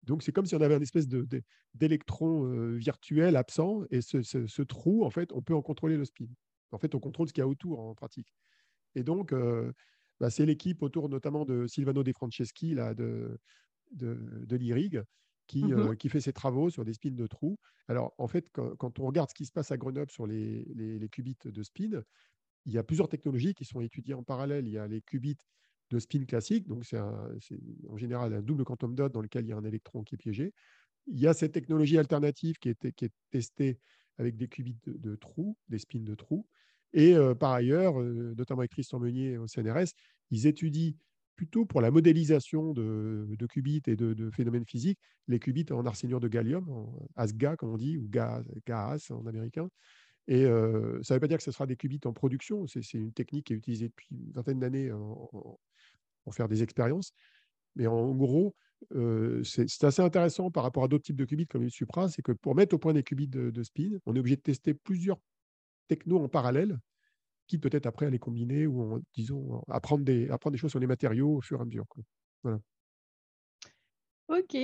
Donc, 0.03 0.25
c'est 0.25 0.33
comme 0.33 0.45
si 0.45 0.57
on 0.57 0.61
avait 0.61 0.75
une 0.75 0.83
espèce 0.83 1.07
d'électron 1.07 2.47
euh, 2.47 2.73
virtuel 2.75 3.37
absent, 3.37 3.85
et 3.93 4.00
ce, 4.00 4.62
trou, 4.62 5.05
en 5.05 5.11
fait, 5.11 5.31
on 5.33 5.41
peut 5.41 5.55
en 5.55 5.62
contrôler 5.62 5.97
le 5.97 6.05
spin. 6.05 6.27
En 6.73 6.79
fait, 6.79 6.97
on 6.97 6.99
contrôle 6.99 7.29
ce 7.29 7.33
qu'il 7.33 7.43
y 7.43 7.45
a 7.45 7.47
autour 7.47 7.79
en 7.79 7.95
pratique. 7.95 8.35
Et 8.97 9.05
donc, 9.05 9.33
euh, 9.33 9.71
bah, 10.19 10.31
c'est 10.31 10.47
l'équipe 10.47 10.83
autour 10.83 11.09
notamment 11.09 11.45
de 11.45 11.69
Silvano 11.69 12.03
De 12.03 12.12
Franceschi 12.12 12.75
là, 12.75 12.93
de, 12.93 13.39
de, 13.93 14.57
l'IRIG 14.57 15.05
qui, 15.47 15.62
mmh 15.62 15.73
euh, 15.73 15.95
qui, 15.95 16.09
fait 16.09 16.21
ses 16.21 16.33
travaux 16.33 16.71
sur 16.71 16.85
des 16.85 16.95
spins 16.95 17.12
de 17.12 17.27
trous. 17.29 17.57
Alors, 17.87 18.15
en 18.19 18.27
fait, 18.27 18.49
quand, 18.50 18.99
on 18.99 19.07
regarde 19.07 19.29
ce 19.31 19.35
qui 19.35 19.47
se 19.47 19.53
passe 19.53 19.71
à 19.71 19.77
Grenoble 19.77 20.11
sur 20.11 20.27
les, 20.27 20.65
les 20.75 21.09
qubits 21.09 21.37
de 21.45 21.62
spin, 21.62 22.03
il 22.67 22.73
y 22.73 22.79
a 22.79 22.83
plusieurs 22.83 23.09
technologies 23.09 23.55
qui 23.55 23.64
sont 23.64 23.81
étudiées 23.81 24.14
en 24.14 24.23
parallèle. 24.23 24.67
Il 24.67 24.73
y 24.73 24.79
a 24.79 24.87
les 24.87 25.00
qubits 25.00 25.38
de 25.90 25.99
spin 25.99 26.25
classique, 26.25 26.69
donc 26.69 26.85
c'est 26.85 26.99
en 26.99 27.97
général 27.97 28.33
un 28.33 28.43
double 28.43 28.64
quantum 28.64 28.95
dot 28.95 29.12
dans 29.12 29.23
lequel 29.23 29.45
il 29.45 29.49
y 29.49 29.52
a 29.52 29.57
un 29.57 29.64
électron 29.64 30.02
qui 30.02 30.14
est 30.14 30.19
piégé. 30.19 30.52
Il 31.07 31.19
y 31.19 31.26
a 31.26 31.35
cette 31.35 31.52
technologie 31.52 31.99
alternative 31.99 32.57
qui 32.59 32.69
est, 32.69 33.11
testée 33.31 33.79
avec 34.19 34.37
des 34.37 34.49
qubits 34.49 34.79
de, 34.87 35.17
trous, 35.17 35.57
des 35.69 35.79
spins 35.79 36.00
de 36.00 36.14
trous. 36.14 36.47
Et 36.93 37.14
euh, 37.17 37.35
par 37.35 37.52
ailleurs, 37.52 38.00
euh, 38.00 38.35
notamment 38.37 38.61
avec 38.61 38.71
Tristan 38.73 38.99
Meunier 38.99 39.38
au 39.38 39.47
CNRS, 39.47 39.93
ils 40.31 40.47
étudient 40.47 40.93
plutôt 41.37 41.64
pour 41.64 41.81
la 41.81 41.90
modélisation 41.90 42.75
de, 42.75 43.47
qubits 43.49 43.81
et 43.87 43.97
de, 43.97 44.31
phénomènes 44.31 44.67
physiques, 44.67 44.99
les 45.26 45.38
qubits 45.38 45.64
en 45.71 45.87
arsénure 45.87 46.21
de 46.21 46.29
gallium, 46.29 46.69
en 46.69 47.09
ASGA 47.17 47.57
comme 47.57 47.71
on 47.71 47.79
dit, 47.79 47.97
ou 47.97 48.09
GAAS 48.11 49.11
en 49.11 49.25
américain, 49.26 49.71
Et 50.31 50.45
ça 50.45 50.49
ne 50.49 51.15
veut 51.15 51.21
pas 51.21 51.27
dire 51.27 51.39
que 51.39 51.43
ce 51.43 51.51
sera 51.51 51.67
des 51.67 51.75
qubits 51.75 52.01
en 52.05 52.13
production. 52.13 52.65
C'est 52.69 52.95
une 52.95 53.13
technique 53.13 53.47
qui 53.47 53.53
est 53.53 53.57
utilisée 53.57 53.89
depuis 53.89 54.07
une 54.13 54.31
vingtaine 54.31 54.61
d'années 54.61 54.89
pour 54.89 56.35
faire 56.35 56.47
des 56.47 56.63
expériences. 56.63 57.13
Mais 57.75 57.89
en 57.89 58.15
gros, 58.15 58.55
c'est 59.43 59.83
assez 59.83 60.03
intéressant 60.03 60.53
par 60.53 60.63
rapport 60.63 60.85
à 60.85 60.89
d'autres 60.89 61.03
types 61.03 61.17
de 61.17 61.25
qubits 61.25 61.49
comme 61.49 61.65
les 61.65 61.71
Supra, 61.71 62.09
c'est 62.09 62.23
que 62.23 62.31
pour 62.31 62.55
mettre 62.55 62.77
au 62.77 62.79
point 62.79 62.93
des 62.93 63.03
qubits 63.03 63.27
de, 63.27 63.63
spin, 63.65 63.99
on 64.07 64.15
est 64.15 64.21
obligé 64.21 64.37
de 64.37 64.43
tester 64.43 64.73
plusieurs 64.73 65.19
technos 65.89 66.21
en 66.21 66.29
parallèle, 66.29 66.79
qui 67.49 67.59
peut-être 67.59 67.87
après 67.87 68.07
à 68.07 68.11
les 68.11 68.21
combiner 68.21 68.69
ou 68.69 69.03
disons 69.15 69.65
apprendre 69.69 70.05
des, 70.05 70.29
choses 70.55 70.71
sur 70.71 70.79
les 70.79 70.87
matériaux 70.87 71.39
au 71.39 71.41
fur 71.41 71.59
et 71.59 71.63
à 71.63 71.65
mesure. 71.65 71.87
Ok. 74.29 74.57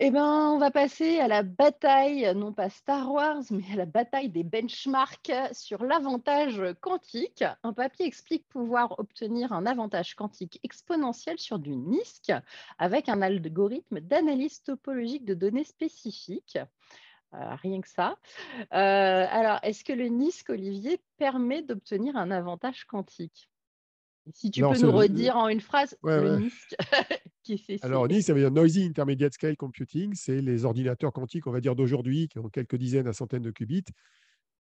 Eh 0.00 0.12
ben, 0.12 0.52
on 0.52 0.58
va 0.58 0.70
passer 0.70 1.18
à 1.18 1.26
la 1.26 1.42
bataille, 1.42 2.32
non 2.36 2.52
pas 2.52 2.70
Star 2.70 3.10
Wars, 3.10 3.42
mais 3.50 3.64
à 3.72 3.76
la 3.76 3.84
bataille 3.84 4.28
des 4.28 4.44
benchmarks 4.44 5.32
sur 5.50 5.82
l'avantage 5.82 6.62
quantique. 6.80 7.42
Un 7.64 7.72
papier 7.72 8.06
explique 8.06 8.46
pouvoir 8.46 8.96
obtenir 9.00 9.52
un 9.52 9.66
avantage 9.66 10.14
quantique 10.14 10.60
exponentiel 10.62 11.40
sur 11.40 11.58
du 11.58 11.74
NISC 11.74 12.30
avec 12.78 13.08
un 13.08 13.22
algorithme 13.22 13.98
d'analyse 13.98 14.62
topologique 14.62 15.24
de 15.24 15.34
données 15.34 15.64
spécifiques. 15.64 16.58
Euh, 17.34 17.54
rien 17.56 17.80
que 17.80 17.88
ça. 17.88 18.18
Euh, 18.72 19.26
alors, 19.28 19.58
est-ce 19.64 19.82
que 19.82 19.92
le 19.92 20.06
NISC, 20.06 20.48
Olivier, 20.50 21.00
permet 21.16 21.62
d'obtenir 21.62 22.16
un 22.16 22.30
avantage 22.30 22.84
quantique? 22.84 23.50
Si 24.32 24.50
tu 24.52 24.60
peux 24.60 24.78
nous 24.78 24.92
redire 24.92 25.36
en 25.36 25.48
une 25.48 25.60
phrase 25.60 25.96
le 26.04 26.38
NISC. 26.38 26.76
Alors, 27.82 28.08
NISC, 28.08 28.26
ça 28.26 28.34
veut 28.34 28.40
dire 28.40 28.50
Noisy 28.50 28.84
Intermediate 28.84 29.32
Scale 29.32 29.56
Computing. 29.56 30.14
C'est 30.14 30.40
les 30.40 30.64
ordinateurs 30.64 31.12
quantiques, 31.12 31.46
on 31.46 31.50
va 31.50 31.60
dire, 31.60 31.74
d'aujourd'hui, 31.74 32.28
qui 32.28 32.38
ont 32.38 32.48
quelques 32.48 32.76
dizaines 32.76 33.06
à 33.06 33.12
centaines 33.12 33.42
de 33.42 33.50
qubits, 33.50 33.84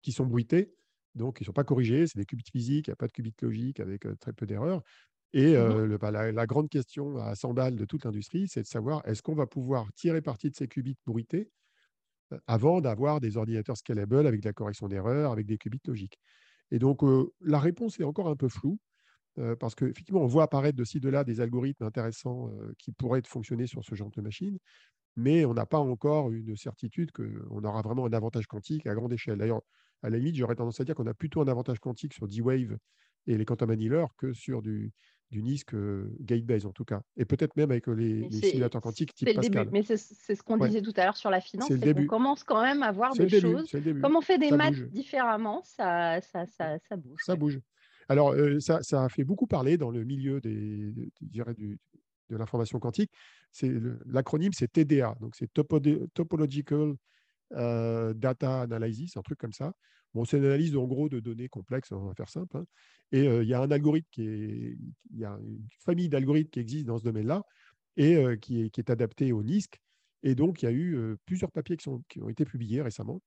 qui 0.02 0.12
sont 0.12 0.26
bruités. 0.26 0.74
Donc, 1.16 1.40
ils 1.40 1.44
ne 1.44 1.48
sont 1.48 1.54
pas 1.54 1.64
corrigés. 1.64 2.08
C'est 2.08 2.20
des 2.20 2.26
qubits 2.26 2.50
physiques, 2.52 2.88
il 2.88 2.92
n'y 2.92 2.94
a 2.94 2.98
pas 2.98 3.08
de 3.08 3.12
qubits 3.12 3.34
logiques 3.42 3.80
avec 3.80 4.06
euh, 4.06 4.16
très 4.20 4.34
peu 4.34 4.46
d'erreurs. 4.46 4.82
Et 5.34 5.54
mmh 5.54 5.56
euh, 5.56 5.98
bah, 5.98 6.12
la, 6.12 6.46
grande 6.46 6.70
question 6.70 7.18
à 7.18 7.36
100 7.36 7.54
balles 7.54 7.76
de 7.76 7.86
toute 7.86 8.06
l'industrie, 8.06 8.48
c'est 8.48 8.62
de 8.62 8.68
savoir 8.68 9.02
est-ce 9.06 9.22
qu'on 9.22 9.36
va 9.36 9.48
pouvoir 9.48 9.92
tirer 9.94 10.22
parti 10.22 10.50
de 10.50 10.56
ces 10.56 10.68
qubits 10.68 10.98
bruités 11.06 11.50
euh, 12.32 12.38
avant 12.48 12.80
d'avoir 12.80 13.20
des 13.20 13.38
ordinateurs 13.38 13.78
scalable 13.78 14.28
avec 14.28 14.42
de 14.42 14.48
la 14.48 14.54
correction 14.54 14.88
d'erreurs, 14.88 15.32
avec 15.32 15.46
des 15.46 15.58
qubits 15.58 15.82
logiques? 15.86 16.20
Et 16.72 16.80
donc, 16.80 17.02
la 17.42 17.60
réponse 17.60 18.00
est 18.00 18.04
encore 18.04 18.28
un 18.28 18.36
peu 18.36 18.50
floue 18.50 18.80
parce 19.60 19.76
qu'effectivement, 19.76 20.22
on 20.22 20.28
voit 20.28 20.44
apparaître 20.44 20.78
de 20.78 20.84
ci, 20.84 21.00
de 21.00 21.10
là 21.10 21.24
des 21.24 21.42
algorithmes 21.42 21.84
intéressants 21.84 22.52
qui 22.78 22.92
pourraient 22.92 23.22
fonctionner 23.26 23.68
sur 23.68 23.84
ce 23.84 23.96
genre 23.96 24.12
de 24.12 24.22
machine, 24.22 24.58
mais 25.16 25.46
on 25.46 25.54
n'a 25.54 25.66
pas 25.66 25.80
encore 25.80 26.32
une 26.32 26.56
certitude 26.56 27.12
qu'on 27.12 27.64
aura 27.64 27.82
vraiment 27.82 28.06
un 28.06 28.14
avantage 28.14 28.48
quantique 28.48 28.86
à 28.88 28.94
grande 28.94 29.14
échelle. 29.14 29.38
D'ailleurs, 29.38 29.62
à 30.04 30.10
la 30.10 30.18
limite, 30.18 30.36
j'aurais 30.36 30.56
tendance 30.56 30.80
à 30.80 30.84
dire 30.84 30.96
qu'on 30.96 31.08
a 31.08 31.14
plutôt 31.14 31.42
un 31.42 31.48
avantage 31.48 31.80
quantique 31.80 32.14
sur 32.14 32.28
D-Wave 32.28 32.78
et 33.28 33.38
les 33.38 33.46
quantum 33.46 33.72
annealers 33.72 34.08
que 34.18 34.34
sur 34.34 34.62
du, 34.62 34.92
du 35.32 35.42
NISC 35.42 35.74
gate-based 36.20 36.66
en 36.66 36.72
tout 36.72 36.86
cas. 36.86 37.02
Et 37.18 37.26
peut-être 37.26 37.56
même 37.56 37.72
avec 37.72 37.88
les, 37.88 38.30
simulateurs 38.30 38.82
quantiques 38.82 39.14
type 39.14 39.34
Pascal. 39.34 39.70
Mais 39.72 39.84
c'est 39.84 39.98
ce 39.98 40.44
qu'on 40.44 40.58
disait 40.58 40.82
tout 40.82 40.94
à 40.98 41.06
l'heure 41.06 41.18
sur 41.18 41.30
la 41.30 41.42
finance, 41.42 41.70
c'est 41.70 41.94
qu'on 41.94 42.06
commence 42.06 42.44
quand 42.44 42.62
même 42.62 42.84
à 42.84 42.92
voir 42.92 43.14
des 43.14 43.30
choses. 43.30 43.72
Comme 44.02 44.16
on 44.16 44.22
fait 44.22 44.38
des 44.38 44.52
maths 44.52 44.90
différemment, 44.92 45.62
ça, 45.64 46.22
ça, 46.22 46.46
ça, 46.46 46.78
ça, 46.88 46.98
bouge. 46.98 47.22
Ça 47.26 47.36
bouge. 47.36 47.60
Alors, 48.10 48.36
ça, 48.60 49.04
a 49.04 49.10
fait 49.10 49.24
beaucoup 49.24 49.48
parler 49.48 49.78
dans 49.78 49.92
le 49.92 50.04
milieu 50.04 50.42
de 50.42 50.94
l'information 52.30 52.80
quantique. 52.80 53.12
L'acronyme, 54.06 54.54
c'est 54.54 54.72
TDA, 54.72 55.16
donc 55.20 55.36
c'est 55.36 55.52
Topological 55.54 56.96
Data 57.52 58.62
Analysis, 58.62 59.18
un 59.18 59.22
truc 59.22 59.40
comme 59.40 59.54
ça. 59.54 59.74
Bon, 60.14 60.24
c'est 60.24 60.38
une 60.38 60.46
analyse 60.46 60.78
en 60.78 60.86
gros 60.86 61.10
de 61.10 61.20
données 61.20 61.50
complexes, 61.50 61.92
on 61.92 62.06
va 62.06 62.14
faire 62.14 62.30
simple. 62.30 62.58
Hein. 62.58 62.66
Et 63.12 63.26
il 63.26 63.48
y 63.48 63.54
a 63.54 63.62
un 63.62 63.70
algorithme 63.70 64.08
il 64.18 64.78
y 65.14 65.26
a 65.26 65.38
une 65.42 65.68
famille 65.84 66.08
d'algorithmes 66.08 66.50
qui 66.50 66.60
existe 66.60 66.86
dans 66.86 66.98
ce 66.98 67.04
domaine-là 67.04 67.44
et 67.98 68.18
qui, 68.42 68.62
est, 68.62 68.70
qui, 68.70 68.80
est, 68.80 68.90
adapté 68.90 69.34
au 69.34 69.44
NISC. 69.44 69.78
Et 70.24 70.34
donc, 70.36 70.62
il 70.62 70.66
y 70.66 70.68
a 70.70 70.72
eu 70.72 71.18
plusieurs 71.26 71.52
papiers 71.52 71.78
qui 71.78 71.90
ont 71.90 72.30
été 72.30 72.46
publiés 72.46 72.82
récemment. 72.82 73.22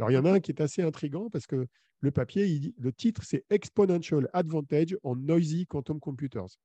Alors, 0.00 0.10
il 0.10 0.14
y 0.14 0.16
en 0.16 0.24
a 0.24 0.32
un 0.32 0.40
qui 0.40 0.50
est 0.50 0.62
assez 0.62 0.80
intriguant 0.80 1.28
parce 1.28 1.46
que 1.46 1.66
le 2.00 2.10
papier, 2.10 2.72
le 2.78 2.90
titre, 2.90 3.22
c'est 3.22 3.44
Exponential 3.50 4.30
Advantage 4.32 4.96
on 5.02 5.14
Noisy 5.14 5.66
Quantum 5.66 6.00
Computers. 6.00 6.56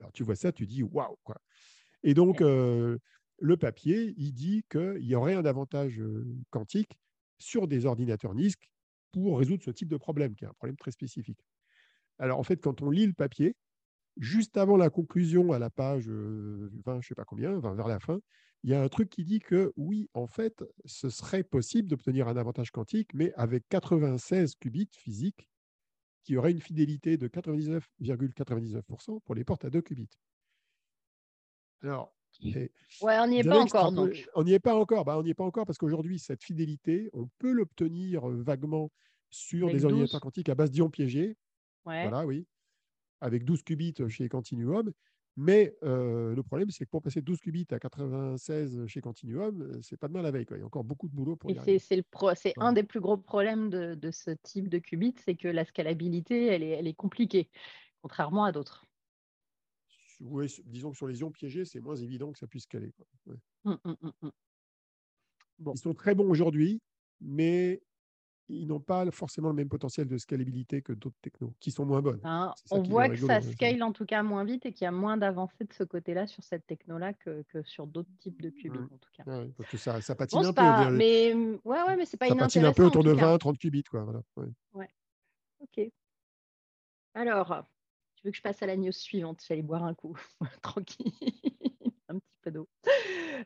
Alors, 0.00 0.10
tu 0.12 0.22
vois 0.22 0.36
ça, 0.36 0.52
tu 0.52 0.66
dis 0.66 0.82
waouh, 0.82 1.18
quoi. 1.22 1.36
Et 2.02 2.14
donc, 2.14 2.40
euh, 2.40 2.96
le 3.40 3.58
papier, 3.58 4.14
il 4.16 4.32
dit 4.32 4.64
qu'il 4.70 5.04
y 5.04 5.14
aurait 5.14 5.34
un 5.34 5.44
avantage 5.44 6.00
euh, 6.00 6.26
quantique 6.48 6.98
sur 7.36 7.68
des 7.68 7.84
ordinateurs 7.84 8.34
NISC 8.34 8.70
pour 9.12 9.38
résoudre 9.38 9.62
ce 9.62 9.70
type 9.70 9.88
de 9.88 9.98
problème, 9.98 10.34
qui 10.34 10.44
est 10.44 10.48
un 10.48 10.54
problème 10.54 10.78
très 10.78 10.92
spécifique. 10.92 11.44
Alors, 12.18 12.38
en 12.38 12.42
fait, 12.42 12.62
quand 12.62 12.80
on 12.80 12.88
lit 12.88 13.06
le 13.06 13.12
papier, 13.12 13.54
juste 14.16 14.56
avant 14.56 14.78
la 14.78 14.88
conclusion 14.88 15.52
à 15.52 15.58
la 15.58 15.68
page 15.68 16.08
20, 16.08 16.14
euh, 16.14 16.70
je 16.86 16.90
ne 16.90 17.02
sais 17.02 17.14
pas 17.14 17.26
combien, 17.26 17.58
vers 17.58 17.86
la 17.86 18.00
fin, 18.00 18.18
il 18.62 18.70
y 18.70 18.74
a 18.74 18.82
un 18.82 18.88
truc 18.88 19.10
qui 19.10 19.24
dit 19.24 19.38
que 19.38 19.72
oui, 19.76 20.08
en 20.14 20.26
fait, 20.26 20.64
ce 20.84 21.08
serait 21.08 21.44
possible 21.44 21.88
d'obtenir 21.88 22.28
un 22.28 22.36
avantage 22.36 22.70
quantique, 22.70 23.14
mais 23.14 23.32
avec 23.34 23.68
96 23.68 24.56
qubits 24.56 24.88
physiques, 24.92 25.48
qui 26.24 26.36
aurait 26.36 26.50
une 26.50 26.60
fidélité 26.60 27.16
de 27.16 27.28
99,99% 27.28 29.20
pour 29.20 29.34
les 29.34 29.44
portes 29.44 29.64
à 29.64 29.70
2 29.70 29.80
qubits. 29.80 30.10
Alors, 31.82 32.12
ouais, 32.42 32.70
on 33.02 33.28
n'y 33.28 33.38
est 33.38 33.44
pas 33.44 33.60
encore. 33.60 33.92
Donc. 33.92 34.28
On 34.34 34.42
n'y 34.42 34.52
est 34.52 34.58
pas 34.58 34.74
encore. 34.74 35.04
Bah, 35.04 35.18
on 35.18 35.22
n'y 35.22 35.30
est 35.30 35.34
pas 35.34 35.44
encore 35.44 35.66
parce 35.66 35.78
qu'aujourd'hui, 35.78 36.18
cette 36.18 36.42
fidélité, 36.42 37.10
on 37.12 37.28
peut 37.38 37.52
l'obtenir 37.52 38.28
euh, 38.28 38.42
vaguement 38.42 38.90
sur 39.30 39.70
des 39.70 39.84
ordinateurs 39.84 40.20
quantiques 40.20 40.48
à 40.48 40.54
base 40.54 40.70
d'ions 40.70 40.90
piégés. 40.90 41.36
Voilà, 41.84 42.26
oui. 42.26 42.46
Avec 43.20 43.44
12 43.44 43.62
qubits 43.62 43.94
chez 44.08 44.28
Continuum. 44.28 44.92
Mais 45.36 45.76
le 45.82 46.40
problème, 46.42 46.70
c'est 46.70 46.86
que 46.86 46.90
pour 46.90 47.02
passer 47.02 47.20
12 47.20 47.40
qubits 47.40 47.66
à 47.70 47.78
96 47.78 48.86
chez 48.86 49.00
Continuum, 49.00 49.80
c'est 49.82 49.98
pas 49.98 50.08
demain 50.08 50.22
la 50.22 50.30
veille. 50.30 50.46
Il 50.50 50.58
y 50.58 50.62
a 50.62 50.66
encore 50.66 50.84
beaucoup 50.84 51.08
de 51.08 51.14
boulot 51.14 51.36
pour 51.36 51.50
y 51.50 51.58
arriver. 51.58 51.78
C'est 51.78 52.54
un 52.56 52.72
des 52.72 52.82
plus 52.82 53.00
gros 53.00 53.16
problèmes 53.16 53.68
de, 53.68 54.10
ce 54.10 54.30
type 54.30 54.68
de 54.68 54.78
qubits, 54.78 55.14
c'est 55.24 55.34
que 55.34 55.48
la 55.48 55.64
scalabilité, 55.64 56.46
elle 56.46 56.62
est, 56.62 56.70
elle 56.70 56.86
est 56.86 56.94
compliquée, 56.94 57.50
contrairement 58.00 58.44
à 58.44 58.52
d'autres. 58.52 58.86
Oui, 60.20 60.46
disons 60.64 60.90
que 60.90 60.96
sur 60.96 61.06
les 61.06 61.20
ions 61.20 61.30
piégés, 61.30 61.64
c'est 61.64 61.80
moins 61.80 61.96
évident 61.96 62.32
que 62.32 62.38
ça 62.38 62.46
puisse 62.46 62.64
scaler. 62.64 62.92
Mmh, 63.64 63.74
mmh, 63.84 63.92
mmh, 64.22 64.28
bon. 65.58 65.72
Ils 65.74 65.78
sont 65.78 65.94
très 65.94 66.14
bons 66.14 66.28
aujourd'hui, 66.30 66.80
mais 67.20 67.82
ils 68.48 68.66
n'ont 68.66 68.80
pas 68.80 69.10
forcément 69.10 69.48
le 69.48 69.54
même 69.54 69.68
potentiel 69.68 70.06
de 70.06 70.18
scalabilité 70.18 70.82
que 70.82 70.92
d'autres 70.92 71.16
technos, 71.20 71.54
qui 71.60 71.70
sont 71.70 71.84
moins 71.84 72.00
bonnes. 72.00 72.20
Ben, 72.22 72.52
on 72.70 72.82
voit 72.82 73.08
que 73.08 73.16
ça 73.16 73.40
scale 73.40 73.82
en 73.82 73.92
tout 73.92 74.04
cas 74.04 74.22
moins 74.22 74.44
vite 74.44 74.66
et 74.66 74.72
qu'il 74.72 74.84
y 74.84 74.88
a 74.88 74.92
moins 74.92 75.16
d'avancées 75.16 75.64
de 75.64 75.72
ce 75.72 75.84
côté-là 75.84 76.26
sur 76.26 76.42
cette 76.44 76.66
techno-là 76.66 77.12
que, 77.12 77.44
sur 77.64 77.86
d'autres 77.86 78.10
types 78.20 78.40
de 78.40 78.50
qubits, 78.50 78.78
mmh. 78.78 78.88
en 78.92 78.98
tout 78.98 79.10
cas. 79.12 79.24
parce 79.56 79.70
que 79.70 79.76
ça, 79.76 80.00
ça 80.00 80.14
patine 80.14 80.44
un 80.44 80.52
peu. 80.52 80.90
Mais, 80.90 81.34
mmh, 81.34 81.58
ouais, 81.64 81.82
ouais, 81.82 81.96
mais 81.96 82.06
c'est 82.06 82.16
pas 82.16 82.28
Ça 82.28 82.36
patine 82.36 82.64
un 82.64 82.72
peu 82.72 82.84
autour 82.84 83.02
de 83.02 83.12
20, 83.12 83.38
30 83.38 83.58
qubits. 83.58 83.84
Quoi, 83.84 84.04
voilà. 84.04 84.22
ouais. 84.74 84.90
Ok. 85.60 85.90
Alors, 87.14 87.64
tu 88.16 88.26
veux 88.26 88.30
que 88.30 88.36
je 88.36 88.42
passe 88.42 88.62
à 88.62 88.66
la 88.66 88.76
news 88.76 88.92
suivante? 88.92 89.42
J'allais 89.46 89.62
boire 89.62 89.84
un 89.84 89.94
coup. 89.94 90.16
Tranquille. 90.62 91.12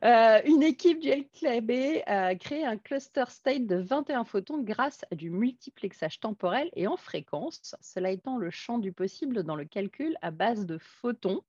Euh, 0.02 0.40
une 0.44 0.62
équipe 0.62 1.00
du 1.00 1.10
LKB 1.10 2.02
a 2.06 2.34
créé 2.34 2.64
un 2.64 2.78
cluster 2.78 3.24
state 3.28 3.66
de 3.66 3.76
21 3.76 4.24
photons 4.24 4.62
grâce 4.62 5.04
à 5.10 5.14
du 5.14 5.30
multiplexage 5.30 6.20
temporel 6.20 6.70
et 6.74 6.86
en 6.86 6.96
fréquence, 6.96 7.74
cela 7.80 8.10
étant 8.10 8.38
le 8.38 8.50
champ 8.50 8.78
du 8.78 8.92
possible 8.92 9.42
dans 9.42 9.56
le 9.56 9.64
calcul 9.64 10.16
à 10.22 10.30
base 10.30 10.64
de 10.64 10.78
photons. 10.78 11.42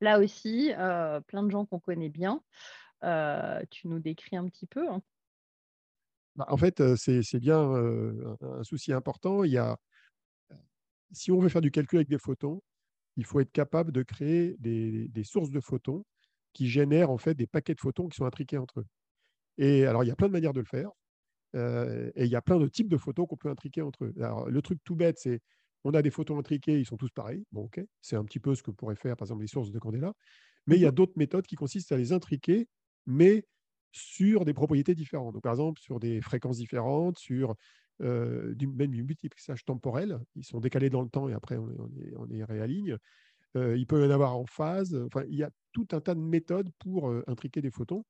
Là 0.00 0.20
aussi, 0.20 0.72
euh, 0.78 1.20
plein 1.20 1.42
de 1.42 1.50
gens 1.50 1.66
qu'on 1.66 1.80
connaît 1.80 2.08
bien. 2.08 2.42
Euh, 3.02 3.62
tu 3.70 3.88
nous 3.88 3.98
décris 3.98 4.36
un 4.36 4.46
petit 4.46 4.66
peu. 4.66 4.88
Hein. 4.88 5.02
Bah, 6.36 6.46
en 6.48 6.56
fait, 6.56 6.96
c'est 6.96 7.40
bien 7.40 7.58
un 7.58 8.64
souci 8.64 8.92
important. 8.92 9.44
Il 9.44 9.52
y 9.52 9.58
a, 9.58 9.76
si 11.12 11.30
on 11.30 11.38
veut 11.38 11.48
faire 11.48 11.60
du 11.60 11.70
calcul 11.70 11.98
avec 11.98 12.08
des 12.08 12.18
photons, 12.18 12.62
il 13.16 13.24
faut 13.24 13.38
être 13.40 13.52
capable 13.52 13.92
de 13.92 14.02
créer 14.02 14.56
des 14.58 15.24
sources 15.24 15.50
de 15.50 15.60
photons 15.60 16.04
qui 16.54 16.68
génèrent 16.68 17.10
en 17.10 17.18
fait 17.18 17.34
des 17.34 17.46
paquets 17.46 17.74
de 17.74 17.80
photons 17.80 18.08
qui 18.08 18.16
sont 18.16 18.24
intriqués 18.24 18.58
entre 18.58 18.80
eux. 18.80 18.86
Et 19.58 19.86
alors, 19.86 20.04
il 20.04 20.08
y 20.08 20.10
a 20.10 20.16
plein 20.16 20.28
de 20.28 20.32
manières 20.32 20.54
de 20.54 20.60
le 20.60 20.66
faire. 20.66 20.90
Euh, 21.54 22.10
et 22.16 22.24
il 22.24 22.30
y 22.30 22.36
a 22.36 22.42
plein 22.42 22.58
de 22.58 22.66
types 22.66 22.88
de 22.88 22.96
photons 22.96 23.26
qu'on 23.26 23.36
peut 23.36 23.50
intriquer 23.50 23.82
entre 23.82 24.04
eux. 24.06 24.14
Alors, 24.18 24.48
le 24.48 24.62
truc 24.62 24.80
tout 24.84 24.96
bête, 24.96 25.18
c'est 25.18 25.40
on 25.84 25.92
a 25.92 26.02
des 26.02 26.10
photons 26.10 26.38
intriqués, 26.38 26.80
ils 26.80 26.86
sont 26.86 26.96
tous 26.96 27.10
pareils. 27.10 27.44
Bon, 27.52 27.64
ok, 27.64 27.80
c'est 28.00 28.16
un 28.16 28.24
petit 28.24 28.40
peu 28.40 28.54
ce 28.54 28.62
que 28.62 28.70
pourraient 28.70 28.96
faire, 28.96 29.16
par 29.16 29.26
exemple, 29.26 29.42
les 29.42 29.48
sources 29.48 29.70
de 29.70 29.78
Candela. 29.78 30.14
Mais 30.66 30.76
il 30.76 30.80
y 30.80 30.86
a 30.86 30.90
mmh 30.90 30.94
d'autres 30.94 31.12
méthodes 31.16 31.46
qui 31.46 31.56
consistent 31.56 31.92
à 31.92 31.98
les 31.98 32.12
intriquer, 32.12 32.68
mais 33.06 33.44
sur 33.92 34.44
des 34.44 34.54
propriétés 34.54 34.94
différentes. 34.94 35.34
Donc, 35.34 35.42
par 35.42 35.52
exemple, 35.52 35.80
sur 35.80 36.00
des 36.00 36.20
fréquences 36.22 36.56
différentes, 36.56 37.18
sur 37.18 37.54
euh, 38.02 38.54
du, 38.54 38.66
même 38.66 38.90
du 38.90 39.04
multiplexage 39.04 39.64
temporel. 39.64 40.18
Ils 40.34 40.44
sont 40.44 40.58
décalés 40.58 40.90
dans 40.90 41.02
le 41.02 41.08
temps 41.08 41.28
et 41.28 41.34
après, 41.34 41.58
on, 41.58 41.68
les, 41.94 42.16
on 42.16 42.24
les 42.24 42.42
réaligne. 42.42 42.96
Euh, 43.56 43.76
il 43.76 43.86
peut 43.86 44.02
y 44.02 44.06
en 44.06 44.10
avoir 44.10 44.36
en 44.36 44.46
phase. 44.46 44.94
Enfin, 45.06 45.24
il 45.28 45.36
y 45.36 45.42
a 45.42 45.50
tout 45.72 45.86
un 45.92 46.00
tas 46.00 46.14
de 46.14 46.20
méthodes 46.20 46.70
pour 46.78 47.08
euh, 47.08 47.22
intriquer 47.26 47.62
des 47.62 47.70
photons. 47.70 48.04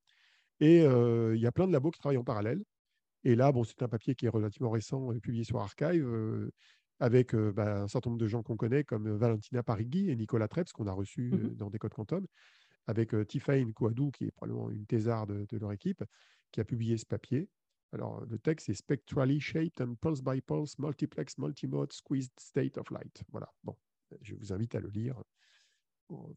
Et 0.60 0.82
euh, 0.82 1.34
il 1.34 1.42
y 1.42 1.46
a 1.46 1.52
plein 1.52 1.66
de 1.66 1.72
labos 1.72 1.90
qui 1.90 2.00
travaillent 2.00 2.18
en 2.18 2.24
parallèle. 2.24 2.62
Et 3.24 3.34
là, 3.34 3.52
bon, 3.52 3.64
c'est 3.64 3.82
un 3.82 3.88
papier 3.88 4.14
qui 4.14 4.26
est 4.26 4.30
relativement 4.30 4.70
récent, 4.70 5.08
publié 5.20 5.44
sur 5.44 5.58
Archive, 5.58 6.06
avec 7.00 7.34
bah, 7.34 7.82
un 7.82 7.88
certain 7.88 8.10
nombre 8.10 8.20
de 8.20 8.28
gens 8.28 8.42
qu'on 8.42 8.56
connaît, 8.56 8.84
comme 8.84 9.16
Valentina 9.16 9.62
Parigui 9.62 10.10
et 10.10 10.16
Nicolas 10.16 10.46
Treps, 10.46 10.72
qu'on 10.72 10.86
a 10.86 10.92
reçus 10.92 11.30
Mmh 11.32 11.56
dans 11.56 11.70
des 11.70 11.78
codes 11.78 11.94
quantum, 11.94 12.26
avec 12.86 13.14
Tifain 13.26 13.72
Kouadou, 13.72 14.10
qui 14.10 14.24
est 14.24 14.30
probablement 14.30 14.70
une 14.70 14.84
thésarde 14.84 15.46
de, 15.46 15.58
leur 15.58 15.72
équipe, 15.72 16.04
qui 16.52 16.60
a 16.60 16.64
publié 16.64 16.98
ce 16.98 17.06
papier. 17.06 17.48
Alors, 17.92 18.24
le 18.26 18.38
texte 18.38 18.68
est 18.68 18.74
Spectrally 18.74 19.40
Shaped 19.40 19.80
and 19.80 19.94
Pulse 19.94 20.20
by 20.20 20.42
Pulse 20.42 20.78
Multiplex 20.78 21.38
Multimode 21.38 21.94
Squeezed 21.94 22.38
State 22.38 22.76
of 22.76 22.90
Light. 22.90 23.22
Voilà, 23.30 23.50
bon, 23.62 23.74
je 24.20 24.34
vous 24.34 24.52
invite 24.52 24.74
à 24.74 24.80
le 24.80 24.90
lire 24.90 25.22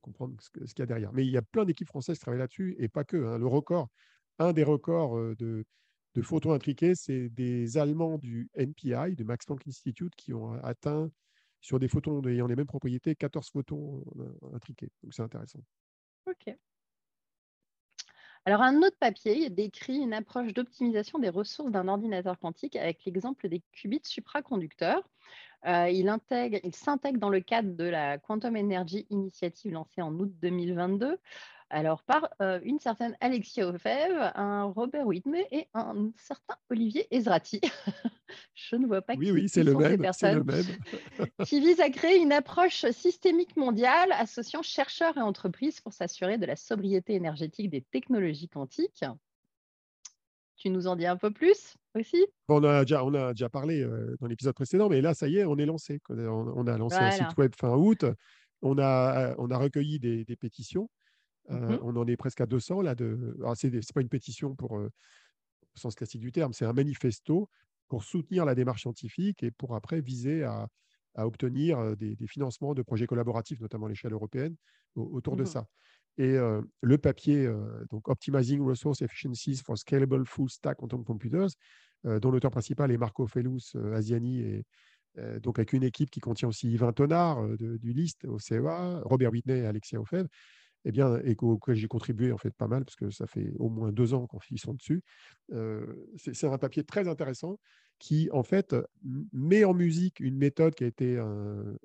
comprendre 0.02 0.36
ce 0.40 0.50
qu'il 0.50 0.80
y 0.80 0.82
a 0.82 0.86
derrière. 0.86 1.14
Mais 1.14 1.26
il 1.26 1.32
y 1.32 1.38
a 1.38 1.42
plein 1.42 1.66
d'équipes 1.66 1.88
françaises 1.88 2.18
qui 2.18 2.22
travaillent 2.22 2.40
là-dessus, 2.40 2.76
et 2.80 2.88
pas 2.88 3.04
que. 3.04 3.18
Hein. 3.18 3.38
Le 3.38 3.48
record, 3.48 3.90
un 4.40 4.54
des 4.54 4.64
records 4.64 5.18
de, 5.36 5.66
de 6.16 6.22
photons 6.22 6.54
intriqués, 6.54 6.94
c'est 6.96 7.30
des 7.30 7.78
Allemands 7.78 8.18
du 8.18 8.50
NPI, 8.56 9.16
du 9.16 9.24
Max 9.24 9.46
Planck 9.46 9.68
Institute, 9.68 10.14
qui 10.16 10.34
ont 10.34 10.54
atteint, 10.64 11.10
sur 11.62 11.80
des 11.80 11.88
photons 11.88 12.22
ayant 12.28 12.48
les 12.48 12.56
mêmes 12.56 12.68
propriétés, 12.68 13.16
14 13.16 13.50
photons 13.52 14.04
euh, 14.20 14.56
intriqués. 14.56 14.90
Donc 15.04 15.14
c'est 15.14 15.24
intéressant. 15.24 15.60
OK. 16.28 16.56
Alors, 18.48 18.62
un 18.62 18.78
autre 18.78 18.96
papier 18.98 19.50
décrit 19.50 19.98
une 19.98 20.14
approche 20.14 20.54
d'optimisation 20.54 21.20
des 21.20 21.28
ressources 21.28 21.70
d'un 21.70 21.90
ordinateur 21.90 22.40
quantique 22.40 22.78
avec 22.78 23.04
l'exemple 23.04 23.50
des 23.50 23.62
qubits 23.74 24.00
supraconducteurs. 24.06 25.04
Euh, 25.66 25.90
il, 25.90 26.08
intègre, 26.08 26.58
il 26.64 26.74
s'intègre 26.74 27.20
dans 27.20 27.30
le 27.30 27.42
cadre 27.42 27.76
de 27.76 27.84
la 27.84 28.18
Quantum 28.18 28.56
Energy 28.56 29.06
Initiative 29.10 29.74
lancée 29.74 30.02
en 30.02 30.14
août 30.14 30.32
2022 30.42 31.20
alors, 31.70 32.02
par 32.04 32.30
euh, 32.42 32.60
une 32.64 32.80
certaine 32.80 33.18
Alexia 33.20 33.68
Ofev, 33.68 34.32
un 34.36 34.64
Robert 34.64 35.06
Whitney 35.06 35.46
et 35.52 35.68
un 35.74 36.12
certain 36.16 36.56
Olivier 36.70 37.08
Ezrati. 37.12 37.60
Je 38.56 38.78
ne 38.78 38.88
vois 38.88 39.02
pas 39.02 39.16
oui, 39.18 39.26
qui, 39.26 39.32
oui, 39.32 39.50
c'est 39.50 39.64
le, 39.64 39.76
même, 39.76 40.02
le 40.02 40.44
même. 40.44 40.66
qui 41.46 41.60
vise 41.60 41.82
à 41.82 41.90
créer 41.90 42.22
une 42.22 42.32
approche 42.32 42.86
systémique 42.92 43.58
mondiale 43.58 44.12
associant 44.14 44.62
chercheurs 44.62 45.18
et 45.18 45.22
entreprises 45.22 45.82
pour 45.82 45.92
s'assurer 45.92 46.38
de 46.38 46.46
la 46.46 46.56
sobriété 46.56 47.16
énergétique 47.16 47.70
des 47.70 47.82
technologies 47.82 48.48
quantiques. 48.48 49.04
Tu 50.56 50.70
nous 50.70 50.88
en 50.88 50.96
dis 50.96 51.06
un 51.06 51.18
peu 51.18 51.32
plus 51.32 51.76
aussi? 51.96 52.26
On, 52.48 52.64
a 52.64 52.86
déjà, 52.86 53.04
on 53.04 53.14
a 53.14 53.34
déjà 53.34 53.50
parlé 53.50 53.82
euh, 53.82 54.16
dans 54.22 54.28
l'épisode 54.28 54.56
précédent, 54.56 54.88
mais 54.90 55.02
là, 55.02 55.14
ça 55.14 55.28
y 55.28 55.38
est, 55.38 55.46
on 55.46 55.58
est 55.58 55.66
lancé. 55.66 56.00
On, 56.10 56.66
a 56.66 56.78
lancé 56.78 56.98
un 56.98 57.12
site 57.12 57.38
web 57.38 57.54
fin 57.58 57.76
août. 57.76 58.06
On 58.62 58.80
a, 58.80 59.36
on 59.38 59.52
a 59.52 59.58
recueilli 59.58 60.00
des 60.00 60.36
pétitions. 60.38 60.90
Mmh 61.50 61.80
on 61.82 61.96
en 61.96 62.06
est 62.08 62.18
presque 62.18 62.42
à 62.42 62.46
200 62.46 62.82
là. 62.82 62.96
De... 62.96 63.38
Ce 63.56 63.68
n'est 63.68 63.80
pas 63.94 64.02
une 64.02 64.10
pétition 64.10 64.56
pour, 64.56 64.74
au 64.74 64.90
sens 65.76 65.96
classique 65.96 66.22
du 66.22 66.32
terme, 66.32 66.54
c'est 66.54 66.66
un 66.66 66.74
manifesto 66.74 67.50
pour 67.88 68.04
soutenir 68.04 68.46
la 68.46 68.56
démarche 68.56 68.82
scientifique 68.82 69.44
et 69.44 69.52
pour 69.52 69.76
après 69.76 70.02
viser 70.02 70.44
à, 70.44 70.68
obtenir 71.16 71.98
des, 71.98 72.16
financements 72.28 72.76
de 72.76 72.84
projets 72.84 73.08
collaboratifs, 73.08 73.60
notamment 73.60 73.88
à 73.88 73.90
l'échelle 73.90 74.14
européenne, 74.14 74.56
autour 74.96 75.36
de 75.36 75.44
mmh 75.44 75.48
ça. 75.48 75.66
Et 76.20 76.38
le 76.82 76.98
papier, 76.98 77.50
donc 77.90 78.08
Optimizing 78.08 78.62
Resource 78.62 79.02
Efficiencies 79.02 79.62
for 79.66 79.78
Scalable 79.78 80.26
Full 80.26 80.50
Stack 80.50 80.78
Quantum 80.78 81.04
Computers, 81.04 81.50
dont 82.04 82.30
l'auteur 82.30 82.52
principal 82.52 82.92
est 82.92 82.98
Marco 82.98 83.26
Felus 83.26 83.76
Asiani, 83.94 84.42
et, 84.42 84.66
donc 85.42 85.58
avec 85.58 85.74
une 85.74 85.84
équipe 85.84 86.12
qui 86.12 86.20
contient 86.20 86.50
aussi 86.50 86.72
Yvain 86.72 86.94
Tonard 86.94 87.48
du 87.58 87.94
LIST 87.94 88.26
au 88.26 88.38
CEA, 88.38 89.02
Robert 89.06 89.32
Whitney 89.32 89.60
et 89.60 89.66
Alexia 89.66 90.00
Ofev, 90.00 90.28
eh 90.86 90.92
bien, 90.92 91.20
et 91.24 91.36
auquel 91.42 91.76
j'ai 91.76 91.88
contribué 91.88 92.32
en 92.32 92.38
fait 92.38 92.52
pas 92.52 92.68
mal, 92.68 92.86
parce 92.86 92.96
que 92.96 93.10
ça 93.10 93.28
fait 93.28 93.52
au 93.60 93.70
moins 93.70 93.92
deux 93.92 94.14
ans 94.14 94.28
qu'ils 94.48 94.60
sont 94.60 94.74
dessus. 94.74 95.04
c'est 96.16 96.46
un 96.46 96.58
papier 96.58 96.84
très 96.84 97.08
intéressant 97.08 97.60
qui, 98.00 98.30
en 98.32 98.44
fait, 98.44 98.76
met 99.34 99.64
en 99.64 99.74
musique 99.74 100.20
une 100.20 100.38
méthode 100.38 100.76
qui 100.76 100.84
a 100.84 100.88
été 100.88 101.20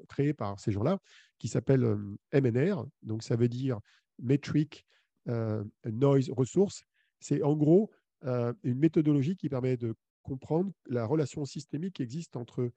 créée 0.09 0.35
par 0.35 0.61
ces 0.61 0.70
gens-là, 0.70 0.98
qui 1.38 1.48
s'appelle 1.48 1.96
MNR. 2.33 2.87
Donc, 3.02 3.22
ça 3.22 3.35
veut 3.35 3.48
dire 3.48 3.81
Metric 4.18 4.87
Noise 5.26 6.31
Resource. 6.31 6.85
C'est 7.18 7.42
en 7.42 7.57
gros 7.57 7.90
une 8.24 8.78
méthodologie 8.78 9.37
qui 9.37 9.48
permet 9.48 9.76
de 9.76 9.94
comprendre 10.22 10.70
la 10.87 11.07
relation 11.07 11.44
systémique 11.44 11.94
qui 11.94 12.02
existe 12.02 12.37
entre 12.37 12.70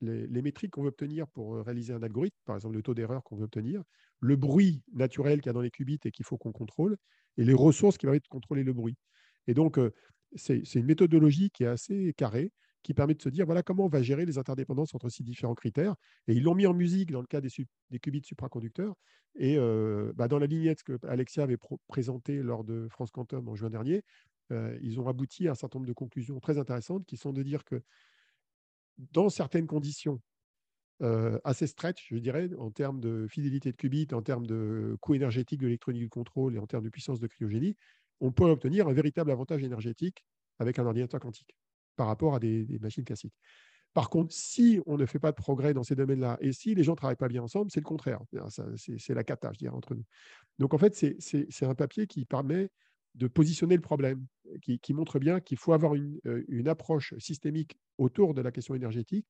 les, 0.00 0.42
métriques 0.42 0.72
qu'on 0.72 0.82
veut 0.82 0.88
obtenir 0.88 1.26
pour 1.28 1.56
euh, 1.56 1.62
réaliser 1.62 1.92
un 1.92 2.02
algorithme, 2.02 2.36
par 2.44 2.56
exemple 2.56 2.76
le 2.76 2.82
taux 2.82 2.94
d'erreur 2.94 3.22
qu'on 3.24 3.36
veut 3.36 3.44
obtenir, 3.44 3.82
le 4.20 4.36
bruit 4.36 4.82
naturel 4.92 5.40
qu'il 5.40 5.46
y 5.46 5.50
a 5.50 5.52
dans 5.52 5.60
les 5.60 5.70
qubits 5.70 6.00
et 6.04 6.10
qu'il 6.10 6.24
faut 6.24 6.38
qu'on 6.38 6.52
contrôle, 6.52 6.96
et 7.36 7.44
les 7.44 7.54
ressources 7.54 7.98
qui 7.98 8.06
permettent 8.06 8.24
de 8.24 8.28
contrôler 8.28 8.64
le 8.64 8.72
bruit. 8.72 8.96
Et 9.46 9.54
donc, 9.54 9.78
euh, 9.78 9.92
c'est 10.36 10.62
une 10.74 10.86
méthodologie 10.86 11.50
qui 11.50 11.64
est 11.64 11.68
assez 11.68 12.12
carrée, 12.16 12.52
qui 12.82 12.94
permet 12.94 13.14
de 13.14 13.22
se 13.22 13.28
dire, 13.28 13.46
voilà 13.46 13.62
comment 13.62 13.86
on 13.86 13.88
va 13.88 14.02
gérer 14.02 14.26
les 14.26 14.38
interdépendances 14.38 14.94
entre 14.94 15.08
ces 15.08 15.22
différents 15.22 15.54
critères. 15.54 15.94
Et 16.26 16.34
ils 16.34 16.42
l'ont 16.42 16.54
mis 16.54 16.66
en 16.66 16.74
musique 16.74 17.10
dans 17.10 17.20
le 17.20 17.26
cas 17.26 17.40
des, 17.40 17.48
des 17.90 17.98
qubits 17.98 18.22
supraconducteurs. 18.22 18.94
Et 19.36 19.56
euh, 19.58 20.12
bah, 20.14 20.28
dans 20.28 20.38
la 20.38 20.46
lignette 20.46 20.82
que 20.82 20.98
Alexia 21.06 21.44
avait 21.44 21.58
présentée 21.86 22.42
lors 22.42 22.64
de 22.64 22.88
France 22.90 23.10
Quantum 23.10 23.48
en 23.48 23.54
juin 23.54 23.70
dernier, 23.70 24.02
ils 24.80 24.98
ont 24.98 25.06
abouti 25.06 25.46
à 25.46 25.50
un 25.50 25.54
certain 25.54 25.78
nombre 25.78 25.88
de 25.88 25.92
conclusions 25.92 26.40
très 26.40 26.56
intéressantes 26.56 27.04
qui 27.04 27.18
sont 27.18 27.34
de 27.34 27.42
dire 27.42 27.64
que 27.64 27.82
dans 29.12 29.28
certaines 29.28 29.66
conditions 29.66 30.20
euh, 31.00 31.38
assez 31.44 31.66
stretch, 31.66 32.08
je 32.10 32.18
dirais, 32.18 32.50
en 32.58 32.70
termes 32.70 33.00
de 33.00 33.26
fidélité 33.30 33.70
de 33.70 33.76
qubit, 33.76 34.08
en 34.12 34.22
termes 34.22 34.46
de 34.46 34.96
coût 35.00 35.14
énergétique 35.14 35.60
de 35.60 35.66
l'électronique 35.66 36.02
du 36.02 36.08
contrôle 36.08 36.56
et 36.56 36.58
en 36.58 36.66
termes 36.66 36.84
de 36.84 36.90
puissance 36.90 37.20
de 37.20 37.26
cryogénie, 37.28 37.76
on 38.20 38.32
peut 38.32 38.44
obtenir 38.44 38.88
un 38.88 38.92
véritable 38.92 39.30
avantage 39.30 39.62
énergétique 39.62 40.24
avec 40.58 40.78
un 40.78 40.86
ordinateur 40.86 41.20
quantique 41.20 41.56
par 41.94 42.08
rapport 42.08 42.34
à 42.34 42.40
des, 42.40 42.66
machines 42.80 43.04
classiques. 43.04 43.34
Par 43.94 44.10
contre, 44.10 44.34
si 44.34 44.80
on 44.86 44.96
ne 44.96 45.06
fait 45.06 45.18
pas 45.20 45.30
de 45.30 45.36
progrès 45.36 45.72
dans 45.72 45.84
ces 45.84 45.94
domaines-là 45.94 46.36
et 46.40 46.52
si 46.52 46.74
les 46.74 46.82
gens 46.82 46.92
ne 46.92 46.96
travaillent 46.96 47.16
pas 47.16 47.28
bien 47.28 47.42
ensemble, 47.42 47.70
c'est 47.70 47.80
le 47.80 47.84
contraire. 47.84 48.20
C'est 48.76 49.14
la 49.14 49.24
cata, 49.24 49.50
je 49.52 49.58
dirais, 49.58 49.74
entre 49.74 49.94
nous. 49.94 50.04
Donc, 50.58 50.74
en 50.74 50.78
fait, 50.78 50.94
c'est 50.94 51.66
un 51.66 51.74
papier 51.74 52.06
qui 52.06 52.24
permet 52.24 52.70
de 53.18 53.26
positionner 53.26 53.74
le 53.74 53.82
problème, 53.82 54.26
qui, 54.62 54.94
montre 54.94 55.18
bien 55.18 55.40
qu'il 55.40 55.58
faut 55.58 55.72
avoir 55.72 55.94
euh, 55.94 56.44
une, 56.48 56.68
approche 56.68 57.14
systémique 57.18 57.76
autour 57.98 58.32
de 58.32 58.40
la 58.40 58.52
question 58.52 58.74
énergétique 58.74 59.26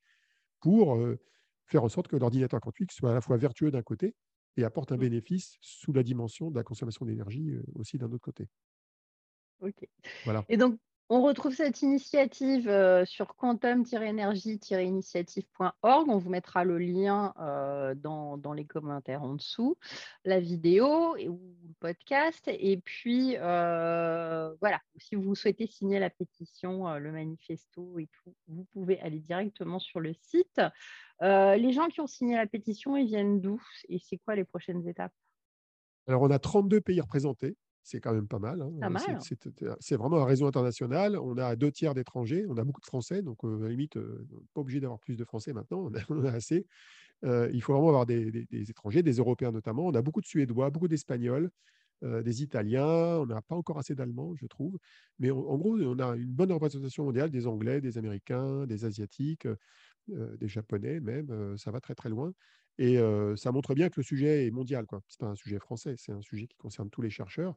pour 0.60 0.96
euh, 0.96 1.18
faire 1.64 1.82
en 1.82 1.88
sorte 1.88 2.08
que 2.08 2.16
l'ordinateur 2.16 2.60
quantique 2.60 2.92
soit 2.92 3.10
à 3.10 3.14
la 3.14 3.20
fois 3.20 3.36
vertueux 3.36 3.70
d'un 3.70 3.82
côté 3.82 4.14
et 4.56 4.64
apporte 4.64 4.92
un 4.92 4.96
mmh. 4.96 5.00
bénéfice 5.00 5.56
sous 5.60 5.92
la 5.92 6.02
dimension 6.02 6.50
de 6.50 6.56
la 6.56 6.62
consommation 6.62 7.06
d'énergie 7.06 7.50
euh, 7.50 7.62
aussi 7.74 7.96
d'un 7.96 8.12
autre 8.12 8.22
côté. 8.22 8.48
Ok. 9.60 9.88
Voilà. 10.24 10.44
Et 10.48 10.56
donc, 10.56 10.78
on 11.10 11.22
retrouve 11.22 11.54
cette 11.54 11.80
initiative 11.80 12.68
euh, 12.68 13.06
sur 13.06 13.34
quantum-énergie-initiative.org. 13.36 16.08
On 16.08 16.18
vous 16.18 16.28
mettra 16.28 16.64
le 16.64 16.76
lien 16.78 17.32
euh, 17.40 17.94
dans, 17.94 18.52
les 18.52 18.66
commentaires 18.66 19.22
en 19.22 19.32
dessous, 19.34 19.78
la 20.24 20.38
vidéo 20.38 21.16
ou 21.16 21.40
le 21.66 21.72
podcast. 21.80 22.46
Et 22.48 22.76
puis, 22.76 23.36
euh, 23.38 24.54
voilà, 24.60 24.82
si 24.98 25.14
vous 25.14 25.34
souhaitez 25.34 25.66
signer 25.66 25.98
la 25.98 26.10
pétition, 26.10 26.94
le 26.98 27.10
manifesto 27.10 27.98
et 27.98 28.10
tout, 28.22 28.34
vous 28.46 28.66
pouvez 28.72 29.00
aller 29.00 29.20
directement 29.20 29.78
sur 29.78 30.00
le 30.00 30.12
site. 30.12 30.60
les 31.22 31.72
gens 31.72 31.88
qui 31.88 32.02
ont 32.02 32.06
signé 32.06 32.36
la 32.36 32.46
pétition, 32.46 32.98
ils 32.98 33.06
viennent 33.06 33.40
d'où? 33.40 33.62
Et 33.88 33.98
c'est 33.98 34.18
quoi 34.18 34.36
les 34.36 34.44
prochaines 34.44 34.86
étapes? 34.86 35.14
Alors, 36.06 36.20
on 36.22 36.30
a 36.30 36.38
32 36.38 36.82
pays 36.82 37.00
représentés 37.00 37.56
c'est 37.88 38.00
quand 38.00 38.12
même 38.12 38.28
pas 38.28 38.38
mal. 38.38 38.60
Hein. 38.60 38.70
Hein. 39.62 39.76
C'est 39.80 39.96
vraiment 39.96 40.18
un 40.18 40.26
réseau 40.26 40.46
international. 40.46 41.16
On 41.16 41.38
a 41.38 41.56
deux 41.56 41.72
tiers 41.72 41.94
d'étrangers, 41.94 42.44
on 42.46 42.56
a 42.58 42.64
beaucoup 42.64 42.82
de 42.82 42.86
Français, 42.86 43.22
donc 43.22 43.42
à 43.44 43.46
la 43.62 43.68
limite, 43.70 43.98
pas 44.52 44.60
obligé 44.60 44.78
d'avoir 44.78 44.98
plus 44.98 45.16
de 45.16 45.24
Français 45.24 45.54
maintenant, 45.54 45.90
on 46.10 46.24
a, 46.24 46.30
assez. 46.36 46.66
il 47.22 47.62
faut 47.62 47.72
vraiment 47.72 47.88
avoir 47.88 48.04
des, 48.04 48.46
étrangers, 48.52 49.02
des 49.02 49.14
Européens 49.14 49.52
notamment. 49.52 49.86
On 49.86 49.94
a 49.94 50.02
beaucoup 50.02 50.20
de 50.20 50.26
Suédois, 50.26 50.68
beaucoup 50.68 50.88
d'Espagnols, 50.88 51.50
des 52.02 52.42
Italiens. 52.42 53.20
On 53.20 53.26
n'a 53.26 53.40
pas 53.40 53.56
encore 53.56 53.78
assez 53.78 53.94
d'Allemands, 53.94 54.34
je 54.36 54.46
trouve. 54.46 54.78
Mais 55.18 55.30
en 55.30 55.56
gros, 55.56 55.78
on 55.78 55.98
a 55.98 56.14
une 56.14 56.32
bonne 56.32 56.52
représentation 56.52 57.04
mondiale 57.04 57.30
des 57.30 57.46
Anglais, 57.46 57.80
des 57.80 57.96
Américains, 57.96 58.66
des 58.66 58.84
Asiatiques, 58.84 59.48
des 60.08 60.48
Japonais 60.48 61.00
même. 61.00 61.56
ça 61.56 61.70
va 61.70 61.80
très 61.80 61.94
très 61.94 62.10
loin. 62.10 62.34
Et 62.76 62.98
ça 63.36 63.50
montre 63.50 63.74
bien 63.74 63.88
que 63.88 63.98
le 63.98 64.04
sujet 64.04 64.46
est 64.46 64.50
mondial. 64.50 64.84
Ce 64.90 64.96
n'est 64.96 65.00
pas 65.18 65.26
un 65.28 65.36
sujet 65.36 65.58
français, 65.58 65.94
c'est 65.96 66.12
un 66.12 66.20
sujet 66.20 66.46
qui 66.46 66.58
concerne 66.58 66.90
tous 66.90 67.00
les 67.00 67.10
chercheurs. 67.10 67.56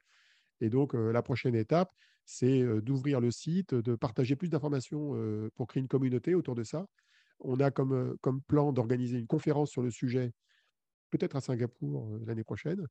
Et 0.62 0.69
donc, 0.69 0.93
la 0.93 1.21
prochaine 1.21 1.56
étape, 1.56 1.91
c'est 2.26 2.63
d'ouvrir 2.82 3.19
le 3.19 3.32
site, 3.32 3.74
de 3.74 3.95
partager 3.95 4.36
plus 4.36 4.50
d'informations 4.50 5.15
pour 5.56 5.67
créer 5.67 5.82
une 5.82 5.88
communauté 5.88 6.36
autour 6.36 6.56
de 6.56 6.63
ça. 6.63 6.86
On 7.39 7.60
a 7.60 7.71
comme, 7.71 8.15
comme 8.21 8.41
plan 8.43 8.71
d'organiser 8.71 9.17
une 9.17 9.28
conférence 9.28 9.71
sur 9.71 9.82
le 9.82 9.89
sujet, 9.89 10.32
peut-être 11.10 11.36
à 11.36 11.41
Singapour 11.41 12.10
l'année 12.26 12.43
prochaine, 12.43 12.86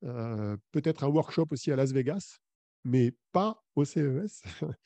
peut-être 0.00 1.04
un 1.04 1.08
workshop 1.08 1.48
aussi 1.50 1.72
à 1.72 1.76
Las 1.76 1.92
Vegas, 1.92 2.38
mais 2.84 3.12
pas 3.32 3.62
au 3.74 3.84
CES. 3.84 4.42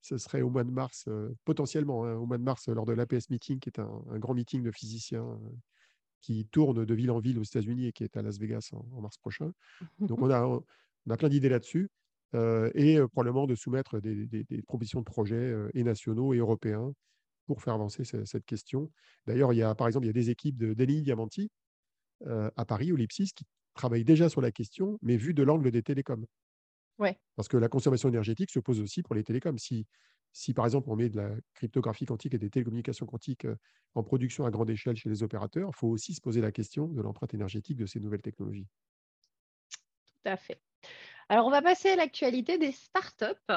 Ce 0.00 0.16
serait 0.16 0.42
au 0.42 0.50
mois 0.50 0.62
de 0.62 0.70
mars, 0.70 1.08
potentiellement, 1.44 2.04
hein, 2.04 2.14
au 2.14 2.24
mois 2.24 2.38
de 2.38 2.44
mars, 2.44 2.68
lors 2.68 2.86
de 2.86 2.92
l'APS 2.92 3.30
Meeting, 3.30 3.58
qui 3.58 3.68
est 3.68 3.80
un, 3.80 4.18
grand 4.18 4.32
meeting 4.32 4.62
de 4.62 4.70
physiciens 4.70 5.26
qui 6.20 6.46
tourne 6.46 6.84
de 6.84 6.94
ville 6.94 7.10
en 7.10 7.18
ville 7.18 7.38
aux 7.38 7.44
États-Unis 7.44 7.86
et 7.86 7.92
qui 7.92 8.04
est 8.04 8.16
à 8.16 8.22
Las 8.22 8.38
Vegas 8.38 8.70
en, 8.72 9.00
mars 9.00 9.18
prochain. 9.18 9.52
Donc, 9.98 10.22
on 10.22 10.30
a, 10.30 10.60
on 11.08 11.10
a 11.12 11.16
plein 11.16 11.28
d'idées 11.28 11.48
là-dessus. 11.48 11.90
et 12.34 12.98
probablement 13.12 13.46
de 13.46 13.54
soumettre 13.54 14.00
des, 14.00 14.44
propositions 14.66 15.00
de 15.00 15.04
projets 15.04 15.54
et 15.74 15.82
nationaux 15.82 16.34
et 16.34 16.38
européens 16.38 16.92
pour 17.46 17.62
faire 17.62 17.74
avancer 17.74 18.04
cette 18.04 18.44
question. 18.44 18.90
D'ailleurs, 19.26 19.52
il 19.54 19.56
y 19.56 19.62
a, 19.62 19.74
par 19.74 19.86
exemple, 19.86 20.04
il 20.04 20.08
y 20.08 20.10
a 20.10 20.14
des 20.14 20.30
équipes 20.30 20.58
de 20.58 20.74
Denis 20.74 21.02
Diamanti 21.02 21.50
à 22.26 22.64
Paris, 22.66 22.92
au 22.92 22.96
Lipsis, 22.96 23.32
qui 23.34 23.44
travaillent 23.74 24.04
déjà 24.04 24.28
sur 24.28 24.40
la 24.40 24.52
question, 24.52 24.98
mais 25.02 25.16
vu 25.16 25.32
de 25.32 25.42
l'angle 25.42 25.70
des 25.70 25.82
télécoms. 25.82 26.26
Ouais. 26.98 27.18
Parce 27.36 27.48
que 27.48 27.56
la 27.56 27.68
consommation 27.68 28.08
énergétique 28.08 28.50
se 28.50 28.58
pose 28.58 28.80
aussi 28.80 29.02
pour 29.02 29.14
les 29.14 29.22
télécoms. 29.22 29.56
Si, 29.56 29.86
si 30.32 30.52
par 30.52 30.64
exemple 30.64 30.90
on 30.90 30.96
met 30.96 31.08
de 31.08 31.16
la 31.16 31.30
cryptographie 31.54 32.06
quantique 32.06 32.34
et 32.34 32.38
des 32.38 32.50
télécommunications 32.50 33.06
quantiques 33.06 33.46
en 33.94 34.02
production 34.02 34.44
à 34.44 34.50
grande 34.50 34.70
échelle 34.70 34.96
chez 34.96 35.08
les 35.08 35.22
opérateurs, 35.22 35.70
il 35.72 35.78
faut 35.78 35.88
aussi 35.88 36.14
se 36.14 36.20
poser 36.20 36.40
la 36.40 36.52
question 36.52 36.88
de 36.88 37.00
l'empreinte 37.00 37.34
énergétique 37.34 37.76
de 37.76 37.86
ces 37.86 38.00
nouvelles 38.00 38.22
technologies. 38.22 38.66
Tout 40.06 40.28
à 40.28 40.36
fait. 40.36 40.60
Alors, 41.28 41.46
on 41.46 41.50
va 41.50 41.62
passer 41.62 41.90
à 41.90 41.96
l'actualité 41.96 42.58
des 42.58 42.72
startups. 42.72 43.52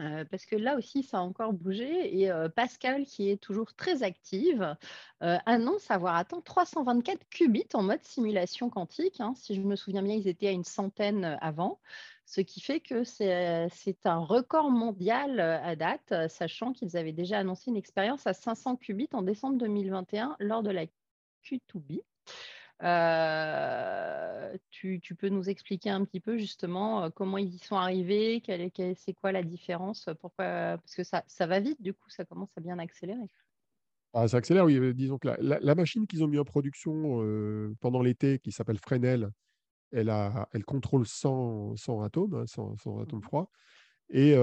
Euh, 0.00 0.24
parce 0.30 0.44
que 0.44 0.56
là 0.56 0.76
aussi, 0.76 1.02
ça 1.02 1.18
a 1.18 1.20
encore 1.20 1.52
bougé. 1.52 2.18
Et 2.20 2.30
euh, 2.30 2.48
Pascal, 2.48 3.04
qui 3.04 3.30
est 3.30 3.36
toujours 3.36 3.74
très 3.74 4.02
active, 4.02 4.76
euh, 5.22 5.38
annonce 5.46 5.90
avoir 5.90 6.16
atteint 6.16 6.40
324 6.40 7.28
qubits 7.30 7.68
en 7.74 7.82
mode 7.82 8.02
simulation 8.02 8.70
quantique. 8.70 9.20
Hein. 9.20 9.34
Si 9.36 9.54
je 9.54 9.60
me 9.60 9.76
souviens 9.76 10.02
bien, 10.02 10.14
ils 10.14 10.28
étaient 10.28 10.48
à 10.48 10.52
une 10.52 10.64
centaine 10.64 11.38
avant, 11.40 11.80
ce 12.26 12.40
qui 12.40 12.60
fait 12.60 12.80
que 12.80 13.04
c'est 13.04 13.68
un 14.04 14.18
record 14.18 14.70
mondial 14.70 15.40
à 15.40 15.76
date, 15.76 16.28
sachant 16.28 16.72
qu'ils 16.72 16.96
avaient 16.96 17.12
déjà 17.12 17.38
annoncé 17.38 17.70
une 17.70 17.76
expérience 17.76 18.26
à 18.26 18.32
500 18.32 18.76
qubits 18.76 19.10
en 19.12 19.22
décembre 19.22 19.58
2021 19.58 20.36
lors 20.40 20.62
de 20.62 20.70
la 20.70 20.86
Q2B. 21.44 22.02
Euh, 24.84 24.98
tu, 25.00 25.14
peux 25.14 25.28
nous 25.28 25.48
expliquer 25.48 25.90
un 25.90 26.04
petit 26.04 26.20
peu 26.20 26.38
justement 26.38 27.04
euh, 27.04 27.10
comment 27.10 27.38
ils 27.38 27.54
y 27.54 27.58
sont 27.58 27.76
arrivés, 27.76 28.42
c'est 28.96 29.12
quoi 29.14 29.32
la 29.32 29.42
différence 29.42 30.08
pourquoi, 30.20 30.78
Parce 30.78 30.94
que 30.94 31.04
ça, 31.04 31.24
ça, 31.26 31.46
va 31.46 31.60
vite, 31.60 31.80
du 31.80 31.94
coup, 31.94 32.08
ça 32.10 32.24
commence 32.24 32.50
à 32.56 32.60
bien 32.60 32.78
accélérer. 32.78 33.28
Ah, 34.12 34.28
ça 34.28 34.36
accélère, 34.36 34.64
oui. 34.64 34.94
Disons 34.94 35.18
que 35.18 35.28
la, 35.28 35.74
machine 35.74 36.06
qu'ils 36.06 36.22
ont 36.22 36.28
mis 36.28 36.38
en 36.38 36.44
production 36.44 37.22
euh, 37.22 37.74
pendant 37.80 38.02
l'été, 38.02 38.38
qui 38.38 38.52
s'appelle 38.52 38.78
Fresnel, 38.78 39.30
elle, 39.90 40.10
a, 40.10 40.48
elle 40.52 40.64
contrôle 40.64 41.06
100, 41.06 41.76
100 41.76 42.02
atomes, 42.02 42.46
100, 42.46 42.76
hein, 42.86 43.02
atomes 43.02 43.18
mmh 43.18 43.22
froids. 43.22 43.50
Et 44.10 44.36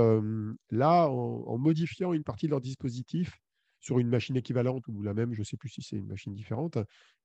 là, 0.71 1.07
en, 1.07 1.57
modifiant 1.57 2.13
une 2.13 2.23
partie 2.23 2.47
de 2.47 2.51
leur 2.51 2.61
dispositif, 2.61 3.39
sur 3.81 3.97
une 3.99 4.07
machine 4.07 4.37
équivalente 4.37 4.87
ou 4.87 5.01
la 5.01 5.13
même, 5.13 5.33
je 5.33 5.39
ne 5.39 5.43
sais 5.43 5.57
plus 5.57 5.69
si 5.69 5.81
c'est 5.81 5.97
une 5.97 6.07
machine 6.07 6.33
différente, 6.33 6.77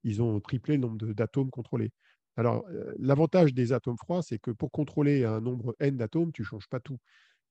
ils 0.04 0.22
ont 0.22 0.40
triplé 0.40 0.76
le 0.76 0.80
nombre 0.80 1.12
d'atomes 1.12 1.50
contrôlés. 1.50 1.92
Alors, 2.36 2.66
euh, 2.68 2.94
l'avantage 2.98 3.54
des 3.54 3.72
atomes 3.72 3.96
froids, 3.96 4.22
c'est 4.22 4.38
que 4.38 4.50
pour 4.50 4.70
contrôler 4.70 5.24
un 5.24 5.40
nombre 5.40 5.74
n 5.80 5.96
d'atomes, 5.96 6.32
tu 6.32 6.42
ne 6.42 6.46
changes 6.46 6.68
pas 6.68 6.80
tout. 6.80 6.98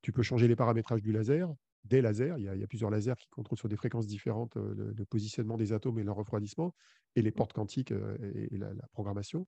Tu 0.01 0.11
peux 0.11 0.21
changer 0.21 0.47
les 0.47 0.55
paramétrages 0.55 1.01
du 1.01 1.11
laser, 1.11 1.51
des 1.85 2.01
lasers. 2.01 2.35
Il 2.37 2.43
y 2.43 2.63
a, 2.63 2.67
plusieurs 2.67 2.91
lasers 2.91 3.15
qui 3.19 3.27
contrôlent 3.29 3.57
sur 3.57 3.69
des 3.69 3.75
fréquences 3.75 4.05
différentes 4.05 4.57
euh, 4.57 4.93
le, 4.95 5.05
positionnement 5.05 5.57
des 5.57 5.73
atomes 5.73 5.97
et 5.97 6.03
leur 6.03 6.15
refroidissement, 6.15 6.75
et 7.15 7.23
les 7.23 7.31
portes 7.31 7.53
quantiques 7.53 7.91
euh, 7.91 8.15
et, 8.51 8.57
la, 8.57 8.69
programmation. 8.91 9.47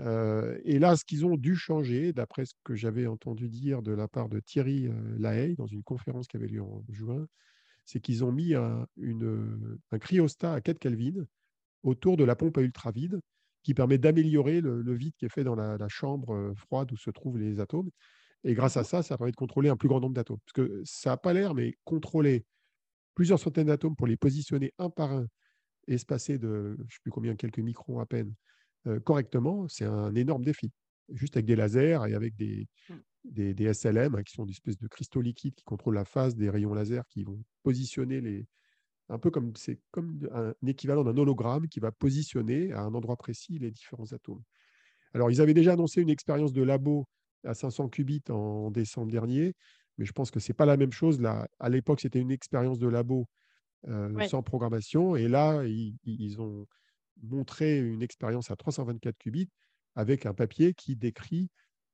et 0.00 0.78
là, 0.78 0.96
ce 0.96 1.04
qu'ils 1.04 1.24
ont 1.24 1.36
dû 1.36 1.56
changer, 1.56 2.12
d'après 2.12 2.44
ce 2.44 2.54
que 2.64 2.74
j'avais 2.74 3.06
entendu 3.06 3.48
dire 3.48 3.82
de 3.82 3.92
la 3.92 4.08
part 4.08 4.28
de 4.28 4.40
Thierry 4.40 4.88
Lahaye 5.18 5.56
dans 5.56 5.66
une 5.66 5.82
conférence 5.82 6.26
qui 6.26 6.36
avait 6.36 6.48
lieu 6.48 6.62
en 6.62 6.84
juin, 6.90 7.26
c'est 7.84 8.00
qu'ils 8.00 8.24
ont 8.24 8.32
mis 8.32 8.54
un, 8.54 8.86
cryostat 10.00 10.54
à 10.54 10.60
4 10.60 10.78
Kelvin 10.78 11.26
autour 11.82 12.16
de 12.16 12.24
la 12.24 12.36
pompe 12.36 12.58
à 12.58 12.62
ultravide 12.62 13.20
qui 13.62 13.74
permet 13.74 13.98
d'améliorer 13.98 14.60
le, 14.60 14.94
vide 14.94 15.14
qui 15.16 15.26
est 15.26 15.32
fait 15.32 15.44
dans 15.44 15.54
la, 15.54 15.88
chambre 15.88 16.34
euh, 16.34 16.54
froide 16.54 16.90
où 16.92 16.96
se 16.96 17.10
trouvent 17.10 17.38
les 17.38 17.60
atomes. 17.60 17.90
Et 18.44 18.54
grâce 18.54 18.76
à 18.76 18.84
ça, 18.84 19.02
ça 19.02 19.18
permet 19.18 19.32
de 19.32 19.36
contrôler 19.36 19.68
un 19.68 19.76
plus 19.76 19.88
grand 19.88 20.00
nombre 20.00 20.14
d'atomes. 20.14 20.38
Parce 20.46 20.52
que 20.52 20.82
ça 20.84 21.10
n'a 21.10 21.16
pas 21.16 21.32
l'air, 21.32 21.54
mais 21.54 21.74
contrôler 21.84 22.44
plusieurs 23.14 23.38
centaines 23.38 23.66
d'atomes 23.66 23.96
pour 23.96 24.06
les 24.06 24.16
positionner 24.16 24.72
un 24.78 24.88
par 24.88 25.12
un, 25.12 25.26
espacés 25.86 26.38
de, 26.38 26.76
je 26.78 26.82
ne 26.82 26.88
sais 26.88 26.98
plus 27.02 27.10
combien, 27.10 27.36
quelques 27.36 27.58
microns 27.58 27.98
à 27.98 28.06
peine, 28.06 28.32
euh, 28.86 28.98
correctement, 29.00 29.68
c'est 29.68 29.84
un 29.84 30.14
énorme 30.14 30.44
défi. 30.44 30.72
Juste 31.12 31.36
avec 31.36 31.44
des 31.44 31.56
lasers 31.56 32.08
et 32.08 32.14
avec 32.14 32.36
des, 32.36 32.68
mmh 32.88 32.94
des, 33.24 33.74
SLM, 33.74 34.14
hein, 34.14 34.22
qui 34.22 34.34
sont 34.34 34.44
des 34.44 34.52
espèces 34.52 34.78
de 34.78 34.88
cristaux 34.88 35.20
liquides 35.20 35.54
qui 35.54 35.64
contrôlent 35.64 35.94
la 35.94 36.04
phase 36.04 36.36
des 36.36 36.50
rayons 36.50 36.74
laser, 36.74 37.06
qui 37.08 37.24
vont 37.24 37.42
positionner 37.62 38.20
les. 38.20 38.46
Un 39.10 39.18
peu 39.18 39.30
comme 39.30 39.52
c'est 39.56 39.80
comme 39.90 40.28
un, 40.32 40.54
équivalent 40.66 41.04
d'un 41.04 41.16
hologramme 41.16 41.68
qui 41.68 41.80
va 41.80 41.92
positionner 41.92 42.72
à 42.72 42.82
un 42.82 42.94
endroit 42.94 43.16
précis 43.16 43.58
les 43.58 43.70
différents 43.70 44.12
atomes. 44.12 44.42
Alors, 45.14 45.30
ils 45.30 45.40
avaient 45.40 45.54
déjà 45.54 45.72
annoncé 45.72 46.00
une 46.00 46.10
expérience 46.10 46.52
de 46.52 46.62
labo 46.62 47.06
à 47.44 47.54
500 47.54 47.88
qubits 47.88 48.22
en 48.30 48.70
décembre 48.70 49.10
dernier, 49.10 49.54
mais 49.98 50.04
je 50.04 50.12
pense 50.12 50.30
que 50.30 50.40
ce 50.40 50.50
n'est 50.50 50.54
pas 50.54 50.66
la 50.66 50.76
même 50.76 50.92
chose. 50.92 51.20
Là, 51.20 51.48
à 51.58 51.68
l'époque, 51.68 52.00
c'était 52.00 52.20
une 52.20 52.30
expérience 52.30 52.78
de 52.78 52.88
labo 52.88 53.26
euh, 53.88 54.26
sans 54.28 54.42
programmation, 54.42 55.16
et 55.16 55.26
là, 55.26 55.64
ils, 55.64 55.96
ils, 56.04 56.40
ont 56.40 56.66
montré 57.22 57.78
une 57.78 58.02
expérience 58.02 58.50
à 58.50 58.56
324 58.56 59.16
qubits 59.18 59.48
avec 59.96 60.26
un 60.26 60.34
papier 60.34 60.74
qui 60.74 60.96
décrit 60.96 61.50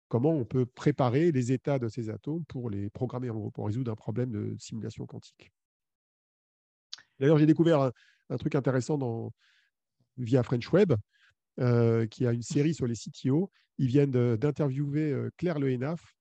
comment 0.08 0.32
on 0.32 0.44
peut 0.44 0.66
préparer 0.66 1.32
les 1.32 1.52
états 1.52 1.78
de 1.78 1.88
ces 1.88 2.10
atomes 2.10 2.44
pour 2.46 2.70
les 2.70 2.90
programmer 2.90 3.30
en 3.30 3.36
gros, 3.36 3.50
pour 3.50 3.66
résoudre 3.66 3.90
un 3.90 3.96
problème 3.96 4.30
de 4.30 4.56
simulation 4.58 5.06
quantique. 5.06 5.52
D'ailleurs, 7.18 7.38
j'ai 7.38 7.46
découvert 7.46 7.92
un, 8.30 8.36
truc 8.36 8.54
intéressant 8.54 8.98
dans, 8.98 9.32
via 10.16 10.42
French 10.42 10.72
Web, 10.72 10.94
euh, 11.60 12.06
qui 12.06 12.26
a 12.26 12.32
une 12.32 12.42
série 12.42 12.74
sur 12.74 12.86
les 12.86 12.94
CTO. 12.94 13.50
Ils 13.78 13.88
viennent 13.88 14.36
d'interviewer 14.36 15.12
euh, 15.12 15.30
Claire 15.36 15.58
Lehenaf, 15.58 16.16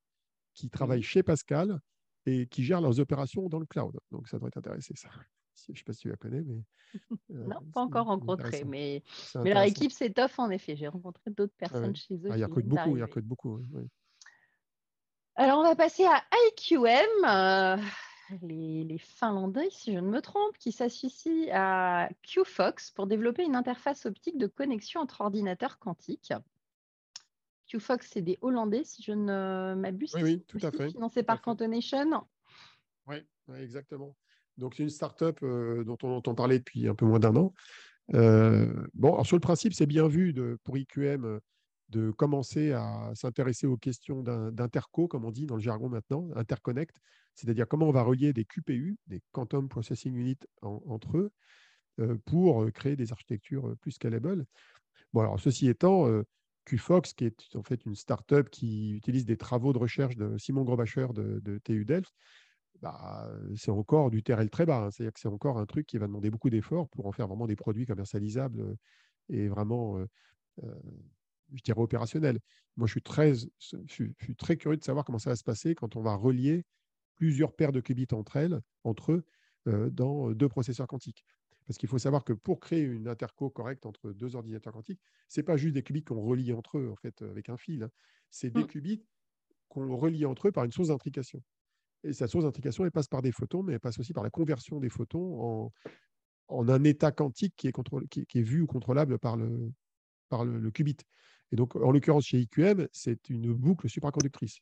qui 0.53 0.69
travaille 0.69 1.01
chez 1.01 1.23
Pascal 1.23 1.79
et 2.25 2.47
qui 2.47 2.63
gère 2.63 2.81
leurs 2.81 2.99
opérations 2.99 3.47
dans 3.49 3.59
le 3.59 3.65
cloud. 3.65 3.97
Donc, 4.11 4.27
ça 4.27 4.37
devrait 4.37 4.51
t'intéresser, 4.51 4.93
ça. 4.95 5.09
Je 5.67 5.71
ne 5.71 5.77
sais 5.77 5.83
pas 5.83 5.93
si 5.93 6.01
tu 6.01 6.09
la 6.09 6.17
connais, 6.17 6.41
mais. 6.41 6.63
Euh, 7.31 7.47
non, 7.47 7.59
pas 7.73 7.81
encore 7.81 8.05
rencontré, 8.05 8.63
mais, 8.63 9.03
mais 9.43 9.53
leur 9.53 9.63
équipe 9.63 9.91
s'étoffe 9.91 10.39
en 10.39 10.49
effet. 10.49 10.77
J'ai 10.77 10.87
rencontré 10.87 11.29
d'autres 11.29 11.53
ah 11.59 11.67
personnes 11.67 11.93
chez 11.93 12.15
eux. 12.15 12.29
Ah, 12.31 12.37
il 12.37 12.45
recrutent 12.45 12.67
beaucoup, 12.67 12.93
recrutent 12.93 13.25
beaucoup. 13.25 13.59
Alors, 15.35 15.59
on 15.59 15.63
va 15.63 15.75
passer 15.75 16.05
à 16.05 16.23
IQM. 16.47 17.25
Euh, 17.27 17.77
les, 18.41 18.83
les, 18.83 18.97
Finlandais, 18.97 19.67
si 19.69 19.93
je 19.93 19.99
ne 19.99 20.09
me 20.09 20.21
trompe, 20.21 20.57
qui 20.57 20.71
s'associent 20.71 21.47
à 21.51 22.09
QFox 22.23 22.91
pour 22.91 23.07
développer 23.07 23.43
une 23.43 23.55
interface 23.55 24.05
optique 24.05 24.37
de 24.37 24.47
connexion 24.47 25.01
entre 25.01 25.21
ordinateurs 25.21 25.79
quantiques. 25.79 26.33
QFox, 27.67 28.09
c'est 28.11 28.21
des 28.21 28.37
Hollandais, 28.41 28.83
si 28.83 29.03
je 29.03 29.11
ne 29.11 29.75
m'abuse. 29.75 30.13
Oui, 30.15 30.23
oui, 30.23 30.43
tout 30.47 30.59
à 30.61 30.71
fait. 30.71 30.89
Financé 30.89 31.23
par 31.23 31.41
Cantonation. 31.41 32.25
Oui, 33.07 33.17
exactement. 33.57 34.15
Donc, 34.57 34.75
c'est 34.75 34.83
une 34.83 34.89
start-up 34.89 35.39
euh, 35.43 35.83
dont 35.83 35.97
on 36.03 36.11
entend 36.11 36.35
parler 36.35 36.59
depuis 36.59 36.87
un 36.87 36.95
peu 36.95 37.05
moins 37.05 37.19
d'un 37.19 37.35
an. 37.35 37.53
Euh, 38.13 38.71
bon, 38.93 39.13
alors 39.13 39.25
sur 39.25 39.35
le 39.35 39.41
principe, 39.41 39.73
c'est 39.73 39.87
bien 39.87 40.07
vu 40.07 40.31
de, 40.31 40.59
pour 40.63 40.77
IQM 40.77 41.25
euh, 41.25 41.39
de 41.89 42.11
commencer 42.11 42.71
à 42.71 43.11
s'intéresser 43.13 43.67
aux 43.67 43.77
questions 43.77 44.23
d'interco, 44.23 45.07
comme 45.07 45.25
on 45.25 45.31
dit 45.31 45.45
dans 45.45 45.55
le 45.55 45.61
jargon 45.61 45.89
maintenant, 45.89 46.29
interconnect, 46.35 46.99
c'est-à-dire 47.35 47.67
comment 47.67 47.87
on 47.87 47.91
va 47.91 48.01
relier 48.01 48.33
des 48.33 48.45
QPU, 48.45 48.97
des 49.07 49.21
Quantum 49.31 49.69
Processing 49.69 50.15
Units, 50.15 50.39
entre 50.61 51.17
eux, 51.17 51.31
pour 52.25 52.71
créer 52.73 52.95
des 52.95 53.11
architectures 53.11 53.75
plus 53.81 53.91
scalable. 53.91 54.45
Bon, 55.13 55.21
alors 55.21 55.39
ceci 55.39 55.67
étant, 55.67 56.09
QFox, 56.65 57.13
qui 57.13 57.25
est 57.25 57.55
en 57.55 57.63
fait 57.63 57.85
une 57.85 57.95
start-up 57.95 58.49
qui 58.49 58.95
utilise 58.95 59.25
des 59.25 59.37
travaux 59.37 59.71
de 59.71 59.77
recherche 59.77 60.15
de 60.15 60.37
Simon 60.37 60.63
Grobacher 60.63 61.07
de, 61.13 61.39
de 61.39 61.59
TU 61.59 61.85
Delft, 61.85 62.13
bah, 62.81 63.31
c'est 63.55 63.71
encore 63.71 64.11
du 64.11 64.23
TRL 64.23 64.49
très 64.49 64.65
bas. 64.65 64.85
Hein. 64.85 64.91
C'est-à-dire 64.91 65.13
que 65.13 65.19
c'est 65.19 65.27
encore 65.27 65.57
un 65.57 65.65
truc 65.65 65.87
qui 65.87 65.97
va 65.97 66.07
demander 66.07 66.29
beaucoup 66.29 66.49
d'efforts 66.49 66.89
pour 66.89 67.05
en 67.05 67.11
faire 67.11 67.27
vraiment 67.27 67.47
des 67.47 67.55
produits 67.55 67.85
commercialisables 67.85 68.75
et 69.29 69.47
vraiment, 69.47 70.03
je 71.53 71.61
dirais, 71.61 71.79
opérationnels. 71.79 72.39
Moi, 72.77 72.87
je 72.87 72.91
suis, 72.91 73.01
très, 73.01 73.33
je 73.35 73.77
suis 73.87 74.35
très 74.37 74.57
curieux 74.57 74.77
de 74.77 74.83
savoir 74.83 75.05
comment 75.05 75.19
ça 75.19 75.29
va 75.29 75.35
se 75.35 75.43
passer 75.43 75.75
quand 75.75 75.95
on 75.95 76.01
va 76.01 76.15
relier 76.15 76.65
plusieurs 77.15 77.55
paires 77.55 77.71
de 77.71 77.81
qubits 77.81 78.07
entre 78.11 78.35
elles, 78.35 78.61
entre 78.83 79.13
eux, 79.13 79.25
dans 79.91 80.31
deux 80.31 80.49
processeurs 80.49 80.87
quantiques. 80.87 81.25
Parce 81.65 81.77
qu'il 81.77 81.89
faut 81.89 81.97
savoir 81.97 82.23
que 82.23 82.33
pour 82.33 82.59
créer 82.59 82.81
une 82.81 83.07
interco 83.07 83.49
correcte 83.49 83.85
entre 83.85 84.11
deux 84.11 84.35
ordinateurs 84.35 84.73
quantiques, 84.73 85.01
ce 85.27 85.39
n'est 85.39 85.43
pas 85.43 85.57
juste 85.57 85.73
des 85.73 85.81
qubits 85.81 86.03
qu'on 86.03 86.21
relie 86.21 86.53
entre 86.53 86.77
eux 86.77 86.89
en 86.91 86.95
fait, 86.95 87.21
avec 87.23 87.49
un 87.49 87.57
fil. 87.57 87.83
Hein. 87.83 87.89
C'est 88.29 88.51
des 88.51 88.63
mmh. 88.63 88.67
qubits 88.67 89.05
qu'on 89.67 89.95
relie 89.95 90.25
entre 90.25 90.49
eux 90.49 90.51
par 90.51 90.63
une 90.63 90.71
source 90.71 90.89
d'intrication. 90.89 91.41
Et 92.03 92.13
sa 92.13 92.27
source 92.27 92.45
d'intrication, 92.45 92.85
elle 92.85 92.91
passe 92.91 93.07
par 93.07 93.23
des 93.23 93.31
photons, 93.31 93.63
mais 93.63 93.73
elle 93.73 93.79
passe 93.79 93.97
aussi 93.97 94.13
par 94.13 94.23
la 94.23 94.29
conversion 94.29 94.79
des 94.79 94.89
photons 94.89 95.71
en, 96.49 96.69
un 96.69 96.83
état 96.83 97.11
quantique 97.11 97.55
qui 97.57 97.67
est, 97.67 97.73
qui, 98.09 98.39
est, 98.39 98.43
vu 98.43 98.61
ou 98.61 98.67
contrôlable 98.67 99.17
par 99.17 99.35
le, 99.35 99.71
par 100.29 100.45
le, 100.45 100.69
qubit. 100.69 100.97
Et 101.51 101.55
donc, 101.55 101.75
en 101.75 101.91
l'occurrence, 101.91 102.25
chez 102.25 102.39
IQM, 102.39 102.87
c'est 102.91 103.29
une 103.29 103.53
boucle 103.53 103.89
supraconductrice. 103.89 104.59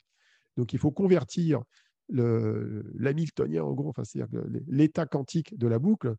Donc, 0.57 0.73
il 0.73 0.79
faut 0.79 0.91
convertir 0.91 1.61
l'hamiltonien, 2.09 3.63
en 3.63 3.73
gros, 3.73 3.93
c'est-à-dire 4.03 4.27
l'état 4.67 5.05
quantique 5.05 5.57
de 5.57 5.67
la 5.67 5.79
boucle 5.79 6.15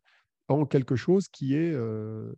en 0.47 0.65
quelque 0.65 0.95
chose 0.95 1.27
qui 1.27 1.55
est 1.55 1.73
euh, 1.73 2.33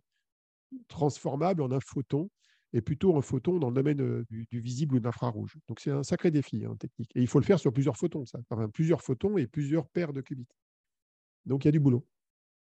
transformable 0.88 1.62
en 1.62 1.70
un 1.72 1.80
photon 1.80 2.30
et 2.72 2.82
plutôt 2.82 3.16
un 3.16 3.22
photon 3.22 3.58
dans 3.58 3.70
le 3.70 3.74
domaine 3.74 4.24
du, 4.28 4.46
visible 4.60 4.96
ou 4.96 4.98
de 4.98 5.04
l'infrarouge. 5.04 5.56
Donc 5.68 5.80
c'est 5.80 5.90
un 5.90 6.02
sacré 6.02 6.30
défi 6.30 6.64
hein, 6.64 6.76
technique. 6.76 7.10
Et 7.14 7.20
il 7.22 7.26
faut 7.26 7.38
le 7.38 7.44
faire 7.44 7.58
sur 7.58 7.72
plusieurs 7.72 7.96
photons. 7.96 8.24
Enfin, 8.50 8.68
plusieurs 8.68 9.02
photons 9.02 9.38
et 9.38 9.46
plusieurs 9.46 9.88
paires 9.88 10.12
de 10.12 10.20
qubits. 10.20 10.48
Donc 11.46 11.64
il 11.64 11.68
y 11.68 11.70
a 11.70 11.72
du 11.72 11.80
boulot. 11.80 12.06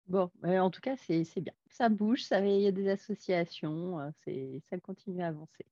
Bon, 0.10 0.30
en 0.44 0.70
tout 0.70 0.82
cas, 0.82 0.96
c'est 0.98 1.24
bien. 1.42 1.54
Ça 1.70 1.88
bouge, 1.88 2.24
ça, 2.24 2.40
il 2.40 2.62
y 2.62 2.68
a 2.68 2.72
des 2.72 2.90
associations, 2.90 4.12
ça 4.70 4.80
continue 4.80 5.22
à 5.22 5.28
avancer. 5.28 5.66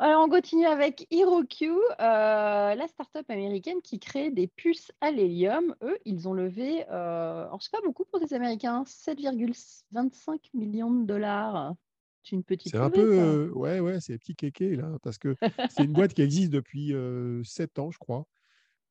Alors, 0.00 0.24
on 0.24 0.28
continue 0.28 0.64
avec 0.64 1.08
HeroQ, 1.10 1.70
euh, 1.70 1.74
la 1.98 2.86
start-up 2.86 3.28
américaine 3.28 3.82
qui 3.82 3.98
crée 3.98 4.30
des 4.30 4.46
puces 4.46 4.92
à 5.00 5.10
l'hélium. 5.10 5.74
Eux, 5.82 5.98
ils 6.04 6.28
ont 6.28 6.34
levé, 6.34 6.84
euh, 6.88 7.46
alors 7.46 7.60
c'est 7.60 7.72
pas 7.72 7.80
beaucoup 7.82 8.04
pour 8.04 8.20
des 8.20 8.32
Américains, 8.32 8.84
7,25 8.84 10.38
millions 10.54 10.92
de 10.92 11.04
dollars. 11.04 11.74
C'est 12.22 12.36
une 12.36 12.44
petite 12.44 12.70
C'est 12.70 12.78
un 12.78 12.90
peu, 12.90 13.18
euh, 13.18 13.50
ouais, 13.54 13.80
ouais, 13.80 13.98
c'est 14.00 14.16
petit 14.18 14.36
kéké 14.36 14.76
là, 14.76 14.98
parce 15.02 15.18
que 15.18 15.34
c'est 15.68 15.82
une 15.82 15.92
boîte 15.92 16.14
qui 16.14 16.22
existe 16.22 16.52
depuis 16.52 16.94
7 17.42 17.80
ans, 17.80 17.90
je 17.90 17.98
crois, 17.98 18.24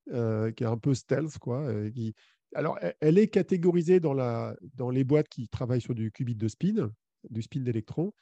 qui 0.08 0.14
est 0.14 0.68
un 0.68 0.78
peu 0.78 0.94
stealth, 0.94 1.38
quoi. 1.38 1.72
Qui... 1.92 2.16
Alors, 2.56 2.80
elle 3.02 3.18
est 3.18 3.28
catégorisée 3.28 4.00
dans, 4.00 4.54
les 4.92 5.04
boîtes 5.04 5.30
qui 5.30 5.48
travaillent 5.48 5.82
sur 5.82 5.96
du 5.96 6.12
qubit 6.12 6.36
de 6.36 6.48
spin, 6.48 6.92
du 7.30 7.42
spin 7.42 7.62
d'électrons. 7.62 8.14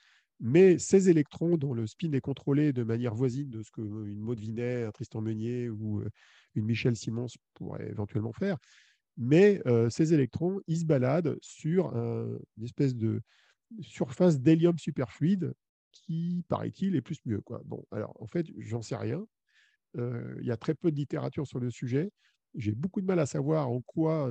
Mais 0.41 0.77
ces 0.77 1.09
électrons 1.09 1.57
dont 1.57 1.73
le 1.73 1.88
spin 1.88 2.11
est 2.11 2.21
contrôlé 2.21 2.73
de 2.73 2.83
manière 2.83 3.15
voisine 3.15 3.49
de 3.49 3.61
ce 3.61 3.71
qu'une 3.71 4.19
Maud 4.19 4.39
Vinet, 4.39 4.83
un 4.83 4.91
Tristan 4.91 5.21
Meunier 5.21 5.69
ou 5.69 6.03
une 6.55 6.65
Michel 6.65 6.95
Simons 6.97 7.27
pourraient 7.53 7.89
éventuellement 7.89 8.33
faire, 8.33 8.57
mais 9.17 9.61
ces 9.89 10.13
électrons, 10.13 10.59
ils 10.67 10.79
se 10.79 10.85
baladent 10.85 11.38
sur 11.41 11.95
une 11.95 12.63
espèce 12.63 12.95
de 12.95 13.21
surface 13.79 14.41
d'hélium 14.41 14.77
superfluide 14.77 15.53
qui, 15.91 16.43
paraît-il, 16.49 16.95
est 16.95 17.01
plus 17.01 17.19
mieux. 17.25 17.41
Bon, 17.63 17.85
alors 17.91 18.15
en 18.21 18.27
fait, 18.27 18.45
j'en 18.57 18.81
sais 18.81 18.97
rien. 18.97 19.25
Il 19.97 20.45
y 20.45 20.51
a 20.51 20.57
très 20.57 20.75
peu 20.75 20.91
de 20.91 20.97
littérature 20.97 21.47
sur 21.47 21.59
le 21.59 21.69
sujet. 21.69 22.11
J'ai 22.55 22.73
beaucoup 22.73 23.01
de 23.01 23.05
mal 23.05 23.19
à 23.19 23.25
savoir 23.25 23.69
en 23.69 23.81
quoi 23.81 24.29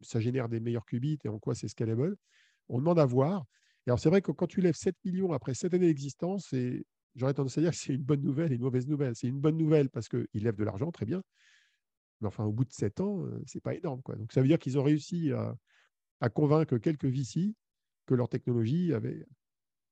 ça 0.00 0.20
génère 0.20 0.48
des 0.48 0.60
meilleurs 0.60 0.86
qubits 0.86 1.18
et 1.24 1.28
en 1.28 1.38
quoi 1.38 1.54
c'est 1.54 1.68
scalable. 1.68 2.16
On 2.68 2.78
demande 2.78 2.98
à 2.98 3.06
voir 3.06 3.44
alors, 3.86 4.00
c'est 4.00 4.08
vrai 4.08 4.20
que 4.20 4.32
quand 4.32 4.46
tu 4.46 4.60
lèves 4.60 4.74
7 4.74 4.96
millions 5.04 5.32
après 5.32 5.54
7 5.54 5.72
années 5.74 5.86
d'existence, 5.86 6.52
j'aurais 7.14 7.34
tendance 7.34 7.56
à 7.56 7.60
dire 7.60 7.70
que 7.70 7.76
c'est 7.76 7.94
une 7.94 8.02
bonne 8.02 8.22
nouvelle 8.22 8.52
et 8.52 8.56
une 8.56 8.62
mauvaise 8.62 8.88
nouvelle. 8.88 9.14
C'est 9.14 9.28
une 9.28 9.40
bonne 9.40 9.56
nouvelle 9.56 9.90
parce 9.90 10.08
qu'ils 10.08 10.26
lèvent 10.34 10.56
de 10.56 10.64
l'argent, 10.64 10.90
très 10.90 11.06
bien. 11.06 11.22
Mais 12.20 12.26
enfin, 12.26 12.44
au 12.44 12.52
bout 12.52 12.64
de 12.64 12.72
7 12.72 13.00
ans, 13.00 13.24
c'est 13.46 13.62
pas 13.62 13.74
énorme. 13.74 14.02
Quoi. 14.02 14.16
Donc, 14.16 14.32
ça 14.32 14.40
veut 14.40 14.48
dire 14.48 14.58
qu'ils 14.58 14.78
ont 14.78 14.82
réussi 14.82 15.30
à, 15.32 16.30
convaincre 16.30 16.78
quelques 16.78 17.04
VC 17.04 17.54
que 18.06 18.14
leur 18.14 18.28
technologie 18.28 18.92
avait, 18.92 19.24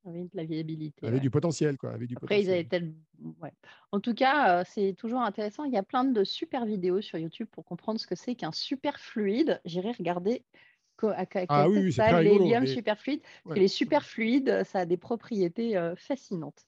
avait 0.07 0.25
de 0.25 0.31
la 0.35 0.45
viabilité. 0.45 1.07
Avait 1.07 1.21
du 1.21 1.31
potentiel. 1.31 1.77
Quoi, 1.77 1.93
avait 1.93 2.07
du 2.07 2.17
Après, 2.17 2.43
ils 2.43 2.51
avaient 2.51 2.65
tel... 2.65 2.95
ouais. 3.43 3.53
En 3.93 4.01
tout 4.01 4.15
cas, 4.15 4.61
euh, 4.61 4.65
c'est 4.67 4.95
toujours 4.95 5.21
intéressant. 5.21 5.65
Il 5.65 5.73
y 5.73 5.77
a 5.77 5.83
plein 5.83 6.05
de 6.05 6.25
super 6.25 6.67
vidéos 6.67 7.01
sur 7.01 7.19
YouTube 7.19 7.49
pour 7.51 7.65
comprendre 7.65 7.99
ce 7.99 8.07
que 8.07 8.15
c'est 8.15 8.35
qu'un 8.35 8.53
super 8.53 8.99
fluide. 8.99 9.61
J'irai 9.65 9.93
regarder 9.93 10.45
ah 11.49 11.69
oui, 11.69 11.93
ça, 11.93 12.23
l'hélium 12.23 12.67
superfluide. 12.67 13.21
Parce 13.45 13.55
que 13.55 13.61
les 13.61 13.69
superfluides, 13.69 14.63
ça 14.65 14.81
a 14.81 14.87
des 14.87 14.97
propriétés 14.97 15.77
euh, 15.77 15.95
fascinantes. 15.97 16.65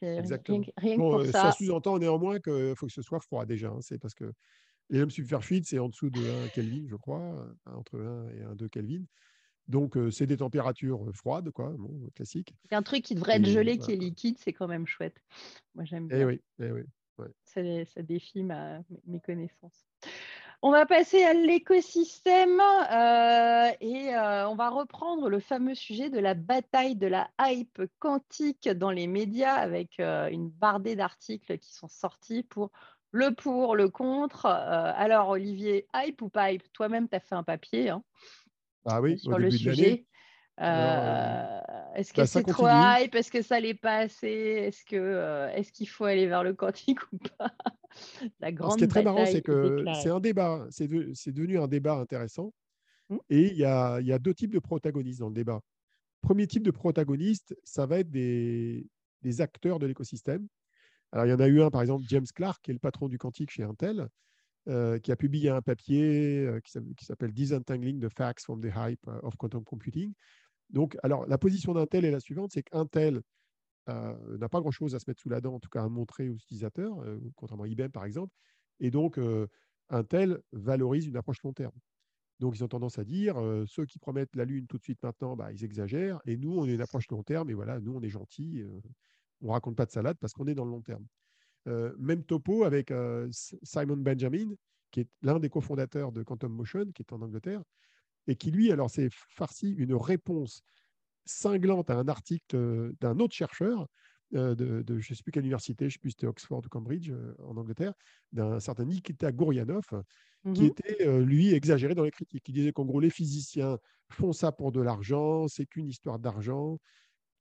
Exactement. 0.00 0.64
Rien, 0.76 0.96
bon, 0.96 1.20
euh, 1.20 1.24
ça. 1.26 1.42
ça 1.42 1.52
sous-entend 1.52 1.98
néanmoins 1.98 2.40
qu'il 2.40 2.74
faut 2.76 2.86
que 2.86 2.92
ce 2.92 3.02
soit 3.02 3.20
froid 3.20 3.46
déjà. 3.46 3.68
Hein. 3.68 3.78
c'est 3.80 3.98
parce 3.98 4.14
que 4.14 4.32
l'hélium 4.90 5.10
superfluide, 5.10 5.64
c'est 5.64 5.78
en 5.78 5.88
dessous 5.88 6.10
de 6.10 6.18
1 6.18 6.48
Kelvin, 6.48 6.86
je 6.88 6.96
crois, 6.96 7.46
entre 7.66 8.00
1 8.00 8.28
et 8.30 8.42
1,2 8.56 8.68
Kelvin. 8.68 9.04
Donc, 9.68 9.96
c'est 10.10 10.26
des 10.26 10.38
températures 10.38 11.10
froides, 11.14 11.50
quoi, 11.50 11.70
bon, 11.78 12.08
classique. 12.14 12.54
Un 12.70 12.82
truc 12.82 13.04
qui 13.04 13.14
devrait 13.14 13.36
être 13.36 13.46
gelé, 13.46 13.78
qui 13.78 13.92
est 13.92 13.96
liquide, 13.96 14.36
c'est 14.38 14.52
quand 14.52 14.68
même 14.68 14.86
chouette. 14.86 15.16
Moi, 15.74 15.84
j'aime 15.84 16.08
eh 16.10 16.16
bien. 16.16 16.26
oui, 16.26 16.40
eh 16.60 16.70
oui. 16.70 16.82
Ça, 17.44 17.60
ça, 17.86 18.02
défie 18.02 18.42
ma, 18.42 18.80
mes 19.06 19.20
connaissances. 19.20 19.86
On 20.64 20.70
va 20.70 20.86
passer 20.86 21.24
à 21.24 21.34
l'écosystème 21.34 22.60
euh, 22.60 23.72
et 23.80 24.14
euh, 24.14 24.48
on 24.48 24.54
va 24.54 24.68
reprendre 24.68 25.28
le 25.28 25.40
fameux 25.40 25.74
sujet 25.74 26.08
de 26.08 26.20
la 26.20 26.34
bataille 26.34 26.94
de 26.94 27.08
la 27.08 27.28
hype 27.40 27.82
quantique 27.98 28.68
dans 28.68 28.92
les 28.92 29.08
médias 29.08 29.54
avec 29.54 29.98
euh, 29.98 30.28
une 30.28 30.48
bardée 30.48 30.94
d'articles 30.94 31.58
qui 31.58 31.72
sont 31.74 31.88
sortis 31.88 32.44
pour 32.44 32.70
le 33.10 33.34
pour, 33.34 33.74
le 33.74 33.88
contre. 33.88 34.46
alors 34.46 35.30
Olivier, 35.30 35.86
hype 35.94 36.22
ou 36.22 36.28
pas 36.28 36.52
hype? 36.52 36.72
Toi-même, 36.72 37.08
tu 37.08 37.16
as 37.16 37.20
fait 37.20 37.34
un 37.34 37.42
papier 37.42 37.90
hein, 37.90 38.04
ah 38.84 39.00
oui, 39.00 39.18
sur 39.18 39.38
le 39.38 39.50
sujet. 39.50 40.06
Est-ce 40.58 42.12
que 42.12 42.24
c'est 42.24 42.42
trop 42.44 42.66
hype? 42.68 43.14
Est-ce 43.14 43.30
que 43.30 43.42
ça 43.42 43.60
l'est 43.60 43.74
pas 43.74 43.98
assez? 43.98 44.28
Est-ce 44.28 44.84
que 44.84 45.48
est-ce 45.54 45.72
qu'il 45.72 45.88
faut 45.88 46.04
aller 46.04 46.26
vers 46.26 46.42
le 46.42 46.54
quantique 46.54 47.00
ou 47.12 47.18
pas? 47.18 47.52
La 48.40 48.52
grande 48.52 48.72
Ce 48.72 48.76
qui 48.78 48.84
est 48.84 48.88
très 48.88 49.02
marrant, 49.02 49.26
c'est 49.26 49.42
que 49.42 49.84
c'est 50.02 50.10
un 50.10 50.20
débat. 50.20 50.66
C'est 50.70 50.88
devenu 50.88 51.58
un 51.58 51.68
débat 51.68 51.94
intéressant. 51.94 52.52
Mmh. 53.08 53.16
Et 53.30 53.46
il 53.48 53.56
y, 53.56 53.64
a, 53.64 54.00
y, 54.00 54.12
a, 54.12 54.18
deux 54.18 54.32
types 54.32 54.52
de 54.52 54.58
protagonistes 54.58 55.20
dans 55.20 55.28
le 55.28 55.34
débat. 55.34 55.60
Premier 56.22 56.46
type 56.46 56.62
de 56.62 56.70
protagoniste, 56.70 57.54
ça 57.64 57.84
va 57.84 57.98
être 57.98 58.10
des, 58.10 58.86
des 59.22 59.40
acteurs 59.40 59.78
de 59.78 59.86
l'écosystème. 59.86 60.46
Alors, 61.10 61.26
il 61.26 61.30
y 61.30 61.32
en 61.32 61.40
a 61.40 61.48
eu 61.48 61.60
un, 61.60 61.70
par 61.70 61.82
exemple, 61.82 62.04
James 62.08 62.26
Clark, 62.34 62.62
qui 62.62 62.70
est 62.70 62.74
le 62.74 62.80
patron 62.80 63.08
du 63.08 63.18
quantique 63.18 63.50
chez 63.50 63.64
Intel, 63.64 64.08
qui 64.66 65.12
a 65.12 65.16
publié 65.16 65.50
un 65.50 65.62
papier 65.62 66.48
qui 66.64 67.04
s'appelle 67.04 67.32
Disentangling 67.32 68.00
the 68.00 68.08
Facts 68.08 68.44
from 68.44 68.60
the 68.60 68.70
Hype 68.74 69.06
of 69.06 69.34
Quantum 69.36 69.64
Computing, 69.64 70.12
donc, 70.72 70.96
alors, 71.02 71.26
la 71.26 71.38
position 71.38 71.74
d'Intel 71.74 72.04
est 72.04 72.10
la 72.10 72.20
suivante, 72.20 72.50
c'est 72.52 72.62
qu'Intel 72.62 73.20
euh, 73.88 74.38
n'a 74.38 74.48
pas 74.48 74.60
grand-chose 74.60 74.94
à 74.94 74.98
se 74.98 75.04
mettre 75.06 75.20
sous 75.20 75.28
la 75.28 75.40
dent, 75.40 75.54
en 75.54 75.60
tout 75.60 75.68
cas 75.68 75.84
à 75.84 75.88
montrer 75.88 76.30
aux 76.30 76.34
utilisateurs, 76.34 76.98
euh, 77.02 77.20
contrairement 77.36 77.64
à 77.64 77.68
IBM 77.68 77.90
par 77.90 78.04
exemple. 78.04 78.34
Et 78.80 78.90
donc, 78.90 79.18
euh, 79.18 79.46
Intel 79.90 80.40
valorise 80.52 81.06
une 81.06 81.16
approche 81.16 81.42
long 81.42 81.52
terme. 81.52 81.74
Donc, 82.40 82.56
ils 82.56 82.64
ont 82.64 82.68
tendance 82.68 82.98
à 82.98 83.04
dire, 83.04 83.36
ceux 83.68 83.84
qui 83.86 84.00
promettent 84.00 84.34
la 84.34 84.44
Lune 84.44 84.66
tout 84.66 84.76
de 84.76 84.82
suite 84.82 85.00
maintenant, 85.02 85.36
bah, 85.36 85.52
ils 85.52 85.64
exagèrent. 85.64 86.20
Et 86.26 86.36
nous, 86.36 86.58
on 86.58 86.66
est 86.66 86.74
une 86.74 86.80
approche 86.80 87.08
long 87.08 87.22
terme. 87.22 87.50
Et 87.50 87.54
voilà, 87.54 87.78
nous, 87.78 87.94
on 87.94 88.02
est 88.02 88.08
gentils. 88.08 88.64
on 89.42 89.46
ne 89.46 89.52
raconte 89.52 89.76
pas 89.76 89.86
de 89.86 89.92
salade 89.92 90.16
parce 90.20 90.32
qu'on 90.32 90.48
est 90.48 90.54
dans 90.54 90.64
le 90.64 90.72
long 90.72 90.80
terme. 90.80 91.06
Même 91.66 92.24
topo 92.24 92.64
avec 92.64 92.92
Simon 93.30 93.96
Benjamin, 93.96 94.54
qui 94.90 95.00
est 95.00 95.08
l'un 95.22 95.38
des 95.38 95.48
cofondateurs 95.48 96.12
de 96.12 96.22
Quantum 96.22 96.52
Motion, 96.52 96.86
qui 96.94 97.02
est 97.02 97.12
en 97.12 97.22
Angleterre, 97.22 97.62
et 98.26 98.36
qui, 98.36 98.50
lui, 98.50 98.70
alors, 98.70 98.90
s'est 98.90 99.08
farci 99.10 99.72
une 99.72 99.94
réponse 99.94 100.62
cinglante 101.24 101.90
à 101.90 101.96
un 101.96 102.08
article 102.08 102.56
euh, 102.56 102.92
d'un 103.00 103.18
autre 103.18 103.34
chercheur 103.34 103.86
euh, 104.34 104.54
de, 104.54 104.98
je 104.98 105.12
ne 105.12 105.16
sais 105.16 105.22
plus 105.22 105.30
quelle 105.30 105.44
université, 105.44 105.84
je 105.84 105.88
ne 105.88 105.92
sais 105.92 105.98
plus 105.98 106.10
si 106.10 106.16
c'était 106.18 106.26
Oxford 106.26 106.62
ou 106.64 106.68
Cambridge 106.68 107.10
euh, 107.10 107.34
en 107.44 107.56
Angleterre, 107.56 107.92
d'un 108.32 108.60
certain 108.60 108.84
Nikita 108.84 109.30
Gourianov, 109.30 109.84
qui 110.54 110.62
mmh 110.62 110.64
était, 110.64 111.20
lui, 111.20 111.52
exagéré 111.52 111.94
dans 111.94 112.02
les 112.02 112.10
critiques. 112.10 112.48
Il 112.48 112.54
disait 112.54 112.72
qu'en 112.72 112.84
gros, 112.84 112.98
les 112.98 113.10
physiciens 113.10 113.78
font 114.10 114.32
ça 114.32 114.50
pour 114.50 114.72
de 114.72 114.80
l'argent, 114.80 115.46
c'est 115.48 115.66
qu'une 115.66 115.86
histoire 115.86 116.18
d'argent, 116.18 116.78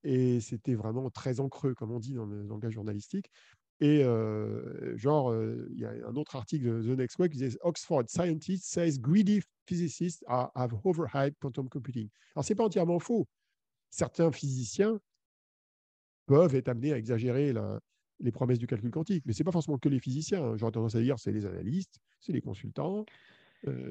et 0.04 0.40
c'était 0.40 0.76
vraiment 0.76 1.10
très 1.10 1.40
en 1.40 1.50
creux, 1.50 1.74
comme 1.74 1.92
on 1.92 2.00
dit 2.00 2.14
dans 2.14 2.26
le 2.26 2.44
langage 2.44 2.74
journalistique. 2.74 3.32
Et 3.82 4.04
genre, 4.96 5.36
il 5.36 5.80
y 5.80 5.86
a 5.86 5.92
un 6.08 6.16
autre 6.16 6.36
article 6.36 6.66
de 6.66 6.94
The 6.94 6.98
Next 6.98 7.18
Week 7.20 7.32
qui 7.32 7.40
disait 7.40 7.58
Oxford 7.62 8.04
scientist 8.08 8.66
says 8.66 9.00
greedy 9.00 9.42
physicists 9.66 10.24
have 10.28 10.72
overhyped 10.84 11.36
quantum 11.42 11.68
computing. 11.68 12.08
Alors, 12.36 12.46
ce 12.46 12.54
n'est 12.54 12.58
pas 12.58 12.66
entièrement 12.66 13.00
faux. 13.00 13.28
Certains 13.90 14.32
physiciens 14.32 15.00
peuvent 16.28 16.54
être 16.56 16.70
amenés 16.70 16.94
à 16.94 16.98
exagérer 16.98 17.54
les 18.20 18.32
promesses 18.32 18.60
du 18.60 18.68
calcul 18.68 18.92
quantique, 18.92 19.24
mais 19.26 19.34
ce 19.34 19.40
n'est 19.40 19.46
pas 19.46 19.52
forcément 19.52 19.80
que 19.80 19.90
les 19.90 20.00
physiciens. 20.00 20.56
J'aurais 20.58 20.72
tendance 20.72 20.94
à 20.94 21.02
dire 21.02 21.18
c'est 21.18 21.32
les 21.32 21.48
analystes, 21.48 21.98
c'est 22.20 22.34
les 22.34 22.42
consultants, 22.42 23.04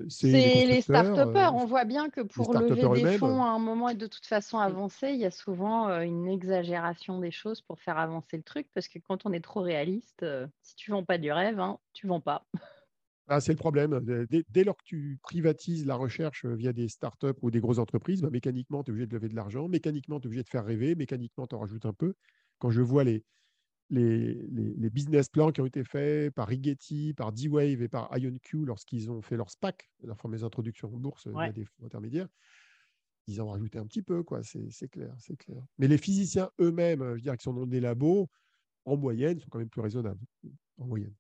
c'est 0.09 0.67
les, 0.67 0.81
start-upers. 0.81 1.37
Euh, 1.37 1.59
on 1.59 1.67
voit 1.67 1.85
bien 1.85 2.11
que 2.11 2.21
pour 2.21 2.53
lever 2.55 3.03
des 3.03 3.19
fonds 3.19 3.43
à 3.43 3.49
un 3.49 3.59
moment 3.59 3.89
et 3.89 3.95
de 3.95 4.07
toute 4.07 4.27
façon 4.27 4.59
mm. 4.59 4.63
avancer, 4.63 5.11
il 5.11 5.21
y 5.21 5.25
a 5.25 5.31
souvent 5.31 5.89
euh, 5.89 6.01
une 6.01 6.29
exagération 6.29 7.21
des 7.21 7.31
choses 7.31 7.61
pour 7.61 7.79
faire 7.81 7.99
avancer 7.99 8.37
le 8.37 8.43
truc. 8.43 8.69
Parce 8.75 8.89
que 8.89 8.99
quand 8.99 9.27
on 9.27 9.33
est 9.33 9.41
trop 9.41 9.61
réaliste, 9.61 10.25
si 10.63 10.75
tu 10.77 10.91
ne 10.91 10.97
vends 10.97 11.05
pas 11.05 11.19
du 11.19 11.31
rêve, 11.33 11.61
hein, 11.61 11.79
tu 11.93 12.07
ne 12.07 12.11
vends 12.11 12.21
pas. 12.21 12.47
Ah, 13.33 13.41
c'est 13.41 13.53
le 13.53 13.59
problème. 13.59 14.01
Dès, 14.51 14.65
lors 14.65 14.77
que 14.77 14.83
tu 14.83 15.21
privatises 15.23 15.87
la 15.87 15.95
recherche 15.95 16.47
via 16.47 16.73
des 16.73 16.89
startups 16.89 17.39
ou 17.43 17.53
des 17.53 17.61
grosses 17.61 17.79
entreprises, 17.79 18.23
bah, 18.23 18.29
mécaniquement, 18.29 18.83
tu 18.83 18.91
es 18.91 18.93
obligé 18.93 19.07
de 19.07 19.15
lever 19.15 19.29
de 19.29 19.37
l'argent, 19.37 19.69
mécaniquement, 19.69 20.19
tu 20.19 20.25
es 20.25 20.27
obligé 20.27 20.43
de 20.43 20.49
faire 20.49 20.65
rêver, 20.65 20.97
mécaniquement, 20.97 21.47
tu 21.47 21.55
en 21.55 21.61
rajoutes 21.61 21.87
un 21.87 21.93
peu. 21.93 22.15
Quand 22.59 22.71
je 22.71 22.83
vois 22.83 23.05
les, 23.05 23.23
les, 23.91 24.91
business 24.91 25.29
plans 25.29 25.51
qui 25.51 25.61
ont 25.61 25.67
été 25.67 25.85
faits 25.85 26.35
par 26.35 26.49
Rigetti, 26.49 27.15
par 27.15 27.33
D-Wave 27.33 27.83
et 27.83 27.89
par 27.89 28.17
IonQ 28.17 28.65
lorsqu'ils 28.65 29.11
ont 29.11 29.23
fait 29.23 29.37
leur 29.37 29.51
SPAC, 29.51 29.91
leur 30.03 30.19
fameuse 30.19 30.45
introduction 30.45 30.89
en 30.89 30.99
bourse 30.99 31.25
il 31.27 31.33
via 31.33 31.53
des 31.53 31.65
fonds 31.65 31.85
intermédiaires, 31.85 32.29
ils 33.27 33.41
ont 33.43 33.51
rajouté 33.51 33.79
un 33.79 33.87
petit 33.87 34.03
peu, 34.03 34.23
quoi. 34.23 34.41
C'est 34.43 34.89
clair, 34.89 35.15
c'est 35.19 35.37
clair. 35.37 35.63
Mais 35.79 35.89
les 35.89 35.99
physiciens 35.99 36.51
eux-mêmes, 36.61 37.01
je 37.01 37.15
veux 37.15 37.21
dire, 37.21 37.37
qui 37.37 37.45
sont 37.45 37.55
dans 37.55 37.67
des 37.67 37.81
labos, 37.81 38.29
en 38.85 38.97
moyenne, 38.97 39.39
sont 39.39 39.49
quand 39.51 39.59
même 39.59 39.69
plus 39.69 39.83
raisonnables, 39.83 40.21
en 40.79 40.87
moyenne. 40.87 41.15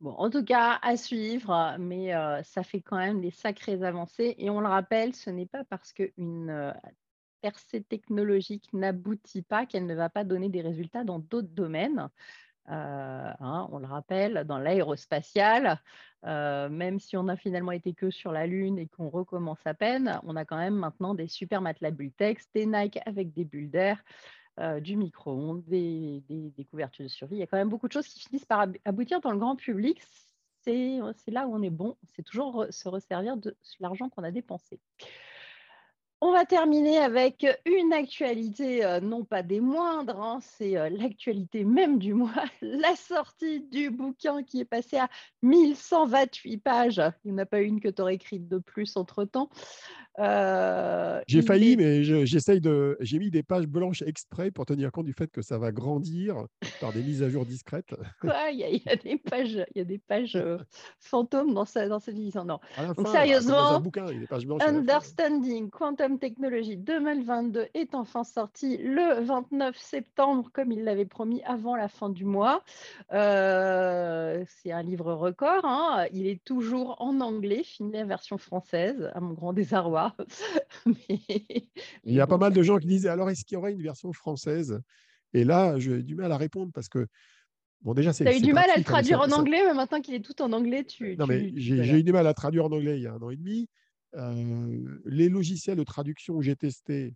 Bon, 0.00 0.10
en 0.10 0.30
tout 0.30 0.44
cas, 0.44 0.80
à 0.82 0.96
suivre, 0.96 1.76
mais 1.78 2.12
euh, 2.12 2.42
ça 2.42 2.64
fait 2.64 2.80
quand 2.80 2.96
même 2.96 3.20
des 3.20 3.30
sacrées 3.30 3.82
avancées. 3.84 4.34
Et 4.38 4.50
on 4.50 4.60
le 4.60 4.66
rappelle, 4.66 5.14
ce 5.14 5.30
n'est 5.30 5.46
pas 5.46 5.62
parce 5.64 5.92
qu'une 5.92 6.74
percée 7.42 7.82
technologique 7.82 8.70
n'aboutit 8.72 9.42
pas, 9.42 9.66
qu'elle 9.66 9.86
ne 9.86 9.94
va 9.94 10.08
pas 10.08 10.24
donner 10.24 10.48
des 10.48 10.62
résultats 10.62 11.04
dans 11.04 11.18
d'autres 11.18 11.48
domaines. 11.48 12.08
Euh, 12.68 13.32
hein, 13.40 13.68
on 13.72 13.78
le 13.78 13.86
rappelle, 13.86 14.44
dans 14.46 14.58
l'aérospatial, 14.58 15.80
euh, 16.24 16.68
même 16.68 17.00
si 17.00 17.16
on 17.16 17.26
a 17.26 17.36
finalement 17.36 17.72
été 17.72 17.92
que 17.92 18.10
sur 18.10 18.30
la 18.30 18.46
Lune 18.46 18.78
et 18.78 18.86
qu'on 18.86 19.08
recommence 19.08 19.66
à 19.66 19.74
peine, 19.74 20.20
on 20.22 20.36
a 20.36 20.44
quand 20.44 20.56
même 20.56 20.76
maintenant 20.76 21.14
des 21.14 21.26
super 21.26 21.60
matelas 21.60 21.90
Bultex, 21.90 22.48
des 22.54 22.66
Nike 22.66 23.00
avec 23.04 23.32
des 23.32 23.44
bulles 23.44 23.70
d'air, 23.70 24.02
euh, 24.60 24.78
du 24.78 24.96
micro-ondes, 24.96 25.64
des, 25.66 26.22
couvertures 26.70 27.04
de 27.04 27.10
survie. 27.10 27.36
Il 27.36 27.40
y 27.40 27.42
a 27.42 27.48
quand 27.48 27.56
même 27.56 27.68
beaucoup 27.68 27.88
de 27.88 27.92
choses 27.92 28.06
qui 28.06 28.20
finissent 28.20 28.44
par 28.44 28.68
aboutir 28.84 29.20
dans 29.20 29.32
le 29.32 29.38
grand 29.38 29.56
public. 29.56 30.00
C'est 30.64 31.00
là 31.26 31.48
où 31.48 31.56
on 31.56 31.62
est 31.62 31.70
bon, 31.70 31.96
c'est 32.14 32.22
toujours 32.22 32.66
se 32.70 32.88
resservir 32.88 33.36
de 33.36 33.56
l'argent 33.80 34.08
qu'on 34.08 34.22
a 34.22 34.30
dépensé. 34.30 34.78
On 36.24 36.30
va 36.30 36.44
terminer 36.44 36.98
avec 36.98 37.44
une 37.64 37.92
actualité, 37.92 38.84
euh, 38.84 39.00
non 39.00 39.24
pas 39.24 39.42
des 39.42 39.58
moindres, 39.58 40.20
hein, 40.22 40.38
c'est 40.40 40.76
euh, 40.76 40.88
l'actualité 40.88 41.64
même 41.64 41.98
du 41.98 42.14
mois, 42.14 42.44
la 42.62 42.94
sortie 42.94 43.58
du 43.58 43.90
bouquin 43.90 44.44
qui 44.44 44.60
est 44.60 44.64
passé 44.64 44.98
à 44.98 45.08
1128 45.42 46.58
pages. 46.58 47.02
Il 47.24 47.32
n'y 47.32 47.40
en 47.40 47.42
a 47.42 47.44
pas 47.44 47.58
une 47.58 47.80
que 47.80 47.88
tu 47.88 48.00
aurais 48.00 48.14
écrite 48.14 48.46
de 48.46 48.58
plus 48.58 48.96
entre-temps. 48.96 49.50
Euh, 50.18 51.20
j'ai 51.26 51.42
failli, 51.42 51.76
mais 51.76 52.04
j'essaye 52.04 52.60
de. 52.60 52.96
J'ai 53.00 53.18
mis 53.18 53.30
des 53.30 53.42
pages 53.42 53.66
blanches 53.66 54.02
exprès 54.02 54.50
pour 54.50 54.66
tenir 54.66 54.92
compte 54.92 55.06
du 55.06 55.14
fait 55.14 55.30
que 55.30 55.40
ça 55.40 55.58
va 55.58 55.72
grandir 55.72 56.36
par 56.80 56.92
des 56.92 57.02
mises 57.02 57.22
à 57.22 57.30
jour 57.30 57.46
discrètes. 57.46 57.94
Il 58.52 58.58
y, 58.58 58.88
a 58.88 58.96
des 58.96 59.16
pages, 59.16 59.64
il 59.74 59.78
y 59.78 59.80
a 59.80 59.84
des 59.84 59.98
pages 59.98 60.36
euh, 60.36 60.58
fantômes 61.00 61.54
dans, 61.54 61.64
sa, 61.64 61.88
dans 61.88 61.98
cette 61.98 62.16
édition. 62.16 62.44
Non. 62.44 62.60
Donc, 62.96 63.08
sérieusement, 63.08 63.80
bouquin, 63.80 64.06
Understanding 64.60 65.70
Quantum 65.70 66.18
Technology 66.18 66.76
2022 66.76 67.68
est 67.74 67.94
enfin 67.94 68.24
sorti 68.24 68.76
le 68.78 69.22
29 69.22 69.76
septembre, 69.76 70.50
comme 70.52 70.72
il 70.72 70.84
l'avait 70.84 71.06
promis 71.06 71.42
avant 71.44 71.76
la 71.76 71.88
fin 71.88 72.10
du 72.10 72.24
mois. 72.24 72.62
Euh, 73.12 74.44
c'est 74.46 74.72
un 74.72 74.82
livre 74.82 75.12
record. 75.14 75.64
Hein. 75.64 76.06
Il 76.12 76.26
est 76.26 76.42
toujours 76.44 76.96
en 77.00 77.20
anglais, 77.20 77.62
fini 77.64 77.92
la 77.92 78.04
version 78.04 78.38
française, 78.38 79.10
à 79.14 79.20
mon 79.20 79.32
grand 79.32 79.52
désarroi. 79.52 80.01
Il 82.04 82.14
y 82.14 82.20
a 82.20 82.26
pas 82.26 82.38
mal 82.38 82.52
de 82.52 82.62
gens 82.62 82.78
qui 82.78 82.86
disent 82.86 83.06
alors 83.06 83.30
est-ce 83.30 83.44
qu'il 83.44 83.56
y 83.56 83.58
aurait 83.58 83.72
une 83.72 83.82
version 83.82 84.12
française? 84.12 84.80
Et 85.34 85.44
là, 85.44 85.78
j'ai 85.78 86.02
du 86.02 86.14
mal 86.14 86.30
à 86.32 86.36
répondre 86.36 86.72
parce 86.72 86.88
que 86.88 87.06
Bon, 87.82 87.94
déjà, 87.94 88.12
c'est. 88.12 88.24
Tu 88.24 88.30
as 88.30 88.36
eu 88.36 88.40
du 88.40 88.52
mal 88.52 88.70
à 88.70 88.76
le 88.76 88.84
traduire 88.84 89.20
en 89.20 89.30
anglais, 89.32 89.62
mais 89.66 89.74
maintenant 89.74 90.00
qu'il 90.00 90.14
est 90.14 90.24
tout 90.24 90.40
en 90.40 90.52
anglais, 90.52 90.84
tu. 90.84 91.16
Non, 91.16 91.26
mais 91.26 91.52
j'ai 91.56 91.98
eu 91.98 92.02
du 92.02 92.12
mal 92.12 92.26
à 92.26 92.34
traduire 92.34 92.66
en 92.66 92.72
anglais 92.72 92.96
il 92.98 93.02
y 93.02 93.06
a 93.06 93.12
un 93.12 93.20
an 93.20 93.30
et 93.30 93.36
demi. 93.36 93.68
Euh, 94.14 95.00
les 95.06 95.28
logiciels 95.28 95.78
de 95.78 95.84
traduction 95.84 96.38
que 96.38 96.44
j'ai 96.44 96.54
testés, 96.54 97.14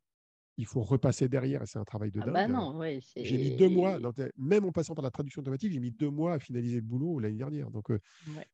il 0.59 0.67
faut 0.67 0.83
repasser 0.83 1.29
derrière 1.29 1.63
et 1.63 1.67
c'est 1.67 1.79
un 1.79 1.85
travail 1.85 2.11
de 2.11 2.21
ah 2.23 2.27
dingue. 2.27 2.35
bah 2.35 2.49
non, 2.49 2.81
j'ai 3.17 3.37
mis 3.37 3.57
deux 3.57 3.69
mois, 3.69 3.99
même 4.39 4.65
en 4.65 4.73
passant 4.73 4.95
par 4.95 5.05
la 5.05 5.11
traduction 5.11 5.41
automatique, 5.43 5.73
j'ai 5.73 5.81
mis 5.81 5.91
deux 5.91 6.11
mois 6.11 6.35
à 6.35 6.39
finaliser 6.39 6.77
le 6.77 6.83
boulot 6.83 7.19
l'année 7.19 7.37
dernière. 7.37 7.71
Donc, 7.71 7.91
euh, 7.91 8.01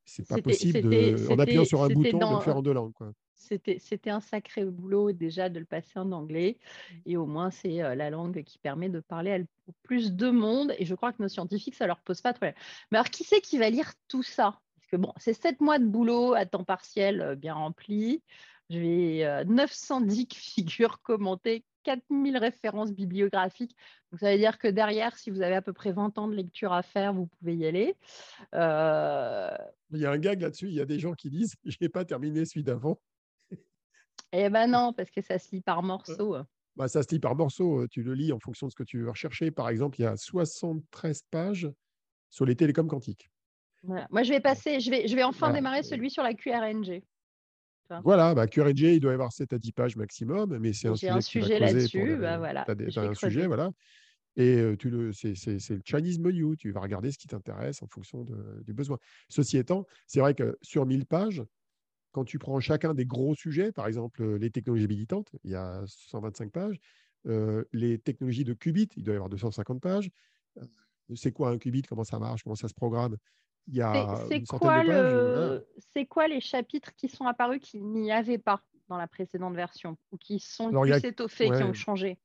c'est 0.04 0.26
pas 0.26 0.38
possible, 0.38 0.82
de, 0.82 1.30
en 1.30 1.38
appuyant 1.38 1.64
sur 1.64 1.82
un 1.82 1.88
bouton, 1.88 2.18
de 2.18 2.34
le 2.34 2.40
faire 2.40 2.56
en 2.56 2.62
deux 2.62 2.72
langues. 2.72 2.92
C'était 3.34 4.10
un 4.10 4.20
sacré 4.20 4.64
boulot 4.64 5.12
déjà 5.12 5.48
de 5.48 5.58
le 5.58 5.64
passer 5.64 5.98
en 5.98 6.12
anglais. 6.12 6.58
Et 7.06 7.16
au 7.16 7.26
moins, 7.26 7.50
c'est 7.50 7.82
euh, 7.82 7.94
la 7.94 8.10
langue 8.10 8.42
qui 8.44 8.58
permet 8.58 8.88
de 8.88 9.00
parler 9.00 9.44
au 9.66 9.72
plus 9.82 10.12
de 10.12 10.30
monde. 10.30 10.74
Et 10.78 10.84
je 10.84 10.94
crois 10.94 11.12
que 11.12 11.22
nos 11.22 11.28
scientifiques, 11.28 11.74
ça 11.74 11.86
leur 11.86 12.00
pose 12.00 12.20
pas 12.20 12.32
de 12.32 12.38
problème. 12.38 12.54
Mais 12.90 12.98
alors, 12.98 13.10
qui 13.10 13.24
c'est 13.24 13.40
qui 13.40 13.58
va 13.58 13.68
lire 13.68 13.92
tout 14.08 14.22
ça? 14.22 14.60
Parce 14.76 14.86
que 14.90 14.96
bon, 14.96 15.12
c'est 15.16 15.34
sept 15.34 15.60
mois 15.60 15.78
de 15.78 15.86
boulot 15.86 16.34
à 16.34 16.46
temps 16.46 16.64
partiel 16.64 17.20
euh, 17.20 17.34
bien 17.34 17.54
rempli. 17.54 18.22
J'ai 18.70 19.42
910 19.46 20.28
figures 20.32 21.02
commentées, 21.02 21.64
4000 21.82 22.36
références 22.36 22.92
bibliographiques. 22.92 23.76
Donc, 24.10 24.20
ça 24.20 24.32
veut 24.32 24.38
dire 24.38 24.58
que 24.58 24.68
derrière, 24.68 25.16
si 25.16 25.30
vous 25.30 25.42
avez 25.42 25.54
à 25.54 25.62
peu 25.62 25.72
près 25.72 25.92
20 25.92 26.18
ans 26.18 26.28
de 26.28 26.34
lecture 26.34 26.72
à 26.72 26.82
faire, 26.82 27.12
vous 27.12 27.26
pouvez 27.26 27.56
y 27.56 27.66
aller. 27.66 27.96
Euh, 28.54 29.56
il 29.90 30.00
y 30.00 30.06
a 30.06 30.10
un 30.10 30.18
gag 30.18 30.40
là-dessus. 30.40 30.68
Il 30.68 30.74
y 30.74 30.80
a 30.80 30.86
des 30.86 30.98
gens 30.98 31.12
qui 31.14 31.30
disent 31.30 31.54
Je 31.64 31.76
n'ai 31.80 31.88
pas 31.88 32.04
terminé 32.04 32.44
celui 32.44 32.62
d'avant. 32.62 33.00
Eh 34.32 34.48
ben 34.48 34.66
non, 34.66 34.92
parce 34.94 35.10
que 35.10 35.20
ça 35.20 35.38
se 35.38 35.54
lit 35.54 35.60
par 35.60 35.82
morceaux. 35.82 36.36
Bah, 36.76 36.88
ça 36.88 37.02
se 37.02 37.10
lit 37.10 37.20
par 37.20 37.36
morceaux. 37.36 37.86
Tu 37.88 38.02
le 38.02 38.14
lis 38.14 38.32
en 38.32 38.38
fonction 38.38 38.66
de 38.66 38.72
ce 38.72 38.76
que 38.76 38.82
tu 38.82 38.98
veux 38.98 39.10
rechercher. 39.10 39.50
Par 39.50 39.68
exemple, 39.68 40.00
il 40.00 40.04
y 40.04 40.06
a 40.06 40.16
73 40.16 41.22
pages 41.30 41.70
sur 42.30 42.46
les 42.46 42.56
télécoms 42.56 42.88
quantiques. 42.88 43.30
Moi, 43.82 44.22
je 44.22 44.30
vais 44.30 44.40
passer, 44.40 44.80
je 44.80 44.90
vais, 44.90 45.08
je 45.08 45.16
vais 45.16 45.24
enfin 45.24 45.52
démarrer 45.52 45.82
celui 45.82 46.10
sur 46.10 46.22
la 46.22 46.34
QRNG. 46.34 47.02
Voilà, 48.04 48.34
bah, 48.34 48.46
il 48.54 49.00
doit 49.00 49.10
y 49.10 49.14
avoir 49.14 49.32
7 49.32 49.52
à 49.52 49.58
10 49.58 49.72
pages 49.72 49.96
maximum, 49.96 50.58
mais 50.58 50.72
c'est 50.72 50.88
un 50.88 50.96
sujet, 50.96 51.10
un 51.10 51.20
sujet 51.20 51.58
là-dessus. 51.58 52.16
Bah, 52.16 52.38
voilà. 52.38 52.64
Tu 52.64 52.98
as, 52.98 53.02
un 53.02 53.14
sujet, 53.14 53.46
voilà. 53.46 53.70
Et 54.36 54.76
tu 54.78 54.88
le, 54.88 55.12
c'est, 55.12 55.34
le 55.46 55.82
Chinese 55.84 56.18
menu. 56.18 56.56
Tu 56.56 56.70
vas 56.72 56.80
regarder 56.80 57.10
ce 57.10 57.18
qui 57.18 57.28
t'intéresse 57.28 57.82
en 57.82 57.86
fonction 57.86 58.26
du 58.64 58.72
besoin. 58.72 58.98
Ceci 59.28 59.58
étant, 59.58 59.86
c'est 60.06 60.20
vrai 60.20 60.34
que 60.34 60.56
sur 60.62 60.86
1000 60.86 61.06
pages, 61.06 61.42
quand 62.12 62.24
tu 62.24 62.38
prends 62.38 62.60
chacun 62.60 62.94
des 62.94 63.06
gros 63.06 63.34
sujets, 63.34 63.72
par 63.72 63.86
exemple 63.86 64.36
les 64.36 64.50
technologies 64.50 64.88
militantes, 64.88 65.30
il 65.44 65.50
y 65.50 65.54
a 65.54 65.82
125 65.86 66.50
pages. 66.50 66.78
les 67.72 67.98
technologies 67.98 68.44
de 68.44 68.54
qubit, 68.54 68.88
il 68.96 69.04
doit 69.04 69.14
y 69.14 69.16
avoir 69.16 69.30
250 69.30 69.80
pages. 69.80 70.10
c'est 71.14 71.32
quoi 71.32 71.50
un 71.50 71.58
qubit 71.58 71.82
Comment 71.82 72.04
ça 72.04 72.18
marche 72.18 72.42
Comment 72.42 72.56
ça 72.56 72.68
se 72.68 72.74
programme 72.74 73.16
c'est 74.28 74.44
quoi, 74.44 74.82
le... 74.82 75.66
c'est 75.92 76.06
quoi 76.06 76.28
les 76.28 76.40
chapitres 76.40 76.94
qui 76.94 77.08
sont 77.08 77.26
apparus 77.26 77.60
qu'il 77.60 77.84
n'y 77.84 78.12
avait 78.12 78.38
pas 78.38 78.62
dans 78.88 78.96
la 78.96 79.06
précédente 79.06 79.54
version 79.54 79.96
ou 80.10 80.18
qui 80.18 80.38
sont 80.38 80.70
plus 80.70 81.04
étoffés, 81.04 81.50
qui 81.50 81.62
ont 81.62 81.72
changé? 81.72 82.18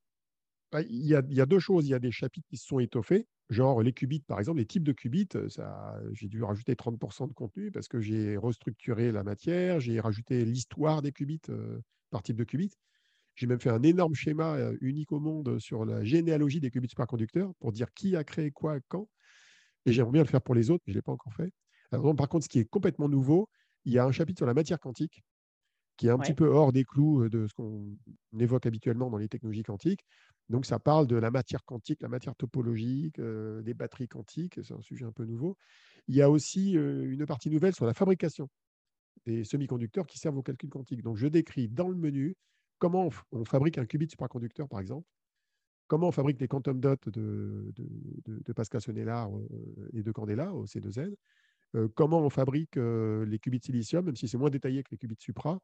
Bah, 0.71 0.81
il 0.81 1.05
y, 1.05 1.15
a, 1.15 1.21
il 1.29 1.35
y, 1.35 1.41
a, 1.41 1.45
deux 1.45 1.59
choses. 1.59 1.87
Il 1.87 1.91
y 1.91 1.93
a 1.93 1.99
des 1.99 2.11
chapitres 2.11 2.47
qui 2.49 2.57
se 2.57 2.67
sont 2.67 2.79
étoffés, 2.79 3.25
genre 3.49 3.81
les 3.81 3.93
qubits, 3.93 4.19
par 4.19 4.37
exemple, 4.39 4.57
les 4.59 4.65
types 4.65 4.83
de 4.83 4.91
qubits. 4.91 5.29
j'ai 6.11 6.27
dû 6.27 6.43
rajouter 6.43 6.75
30% 6.75 7.29
de 7.29 7.33
contenu 7.33 7.71
parce 7.71 7.87
que 7.87 8.01
j'ai 8.01 8.35
restructuré 8.35 9.11
la 9.11 9.23
matière, 9.23 9.79
j'ai 9.79 9.99
rajouté 9.99 10.43
l'histoire 10.43 11.01
des 11.01 11.13
qubits 11.13 11.41
par 12.09 12.21
type 12.21 12.35
de 12.35 12.43
qubit. 12.43 12.73
J'ai 13.35 13.47
même 13.47 13.59
fait 13.59 13.69
un 13.69 13.83
énorme 13.83 14.15
schéma 14.15 14.57
unique 14.81 15.11
au 15.11 15.19
monde 15.19 15.59
sur 15.59 15.85
la 15.85 16.03
généalogie 16.03 16.59
des 16.59 16.71
qubits 16.71 16.89
superconducteurs 16.89 17.53
pour 17.59 17.71
dire 17.71 17.93
qui 17.93 18.15
a 18.15 18.23
créé 18.23 18.51
quoi 18.51 18.79
quand. 18.89 19.07
Et 19.87 19.93
j'aimerais 19.93 20.11
bien 20.11 20.23
le 20.23 20.27
faire 20.27 20.41
pour 20.41 20.53
les 20.53 20.69
autres, 20.69 20.83
mais 20.85 20.93
je 20.93 20.97
ne 20.97 20.99
l'ai 20.99 21.03
pas 21.03 21.13
encore 21.13 21.33
fait. 21.33 21.51
par 21.91 22.29
contre, 22.29 22.43
ce 22.43 22.49
qui 22.49 22.59
est 22.59 22.65
complètement 22.65 23.09
nouveau, 23.09 23.49
il 23.85 23.93
y 23.93 23.97
a 23.97 24.05
un 24.05 24.11
chapitre 24.11 24.39
sur 24.39 24.45
la 24.45 24.53
matière 24.53 24.79
quantique 24.79 25.23
qui 25.97 26.07
est 26.07 26.11
un 26.11 26.19
petit 26.19 26.33
peu 26.33 26.47
hors 26.47 26.71
des 26.71 26.83
clous 26.83 27.23
euh, 27.23 27.29
de 27.29 27.47
ce 27.47 27.53
qu'on 27.53 27.97
évoque 28.39 28.65
habituellement 28.65 29.09
dans 29.09 29.17
les 29.17 29.27
technologies 29.27 29.63
quantiques. 29.63 30.05
Donc, 30.47 30.65
ça 30.65 30.79
parle 30.79 31.07
de 31.07 31.17
la 31.17 31.31
matière 31.31 31.65
quantique, 31.65 32.01
la 32.01 32.07
matière 32.07 32.35
topologique, 32.35 33.19
euh, 33.19 33.61
des 33.63 33.73
batteries 33.73 34.07
quantiques, 34.07 34.59
c'est 34.63 34.73
un 34.73 34.81
sujet 34.81 35.05
un 35.05 35.11
peu 35.11 35.25
nouveau. 35.25 35.57
Il 36.07 36.15
y 36.15 36.21
a 36.21 36.29
aussi 36.29 36.77
euh, 36.77 37.11
une 37.11 37.25
partie 37.25 37.49
nouvelle 37.49 37.73
sur 37.73 37.85
la 37.85 37.93
fabrication 37.93 38.47
des 39.25 39.43
semi-conducteurs 39.43 40.05
qui 40.05 40.19
servent 40.19 40.37
au 40.37 40.43
calcul 40.43 40.69
quantique. 40.69 41.01
Donc, 41.01 41.17
je 41.17 41.27
décris 41.27 41.67
dans 41.67 41.89
le 41.89 41.97
menu 41.97 42.35
comment 42.79 43.09
on, 43.31 43.43
fabrique 43.43 43.77
un 43.77 43.85
qubit 43.85 44.07
superconducteur, 44.09 44.69
par 44.69 44.79
exemple, 44.79 45.07
comment 45.87 46.09
on 46.09 46.11
fabrique 46.11 46.39
les 46.39 46.47
quantum 46.47 46.79
dots 46.79 46.95
de, 47.07 47.73
de, 47.75 48.53
Pascal 48.53 48.81
Sonnellard 48.81 49.29
euh, 49.35 49.89
et 49.93 50.03
de 50.03 50.11
Candela 50.11 50.53
au 50.53 50.65
C2N, 50.65 51.13
euh, 51.75 51.87
comment 51.95 52.19
on 52.19 52.29
fabrique 52.29 52.77
euh, 52.77 53.25
les 53.25 53.39
qubits 53.39 53.61
silicium, 53.61 54.05
même 54.05 54.15
si 54.15 54.27
c'est 54.27 54.37
moins 54.37 54.49
détaillé 54.49 54.83
que 54.83 54.89
les 54.91 54.97
qubits 54.97 55.15
supra. 55.19 55.59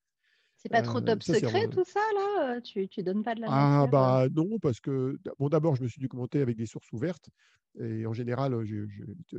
C'est 0.56 0.70
pas 0.70 0.82
trop 0.82 1.02
top 1.02 1.22
secret 1.24 1.68
tout 1.68 1.84
ça 1.84 2.00
là 2.16 2.62
Tu 2.62 2.88
ne 2.98 3.04
donnes 3.04 3.24
pas 3.24 3.36
de 3.36 3.42
la 3.42 3.48
Ah 3.50 3.88
bah 3.88 4.28
non 4.34 4.60
parce 4.62 4.80
que 4.80 5.20
bon 5.38 5.50
d'abord 5.50 5.76
je 5.76 5.84
me 5.84 5.88
suis 5.88 6.00
dû 6.00 6.08
commenter 6.08 6.42
avec 6.42 6.56
des 6.56 6.68
sources 6.68 6.90
ouvertes 6.94 7.28
et 7.80 8.06
en 8.06 8.14
général 8.14 8.56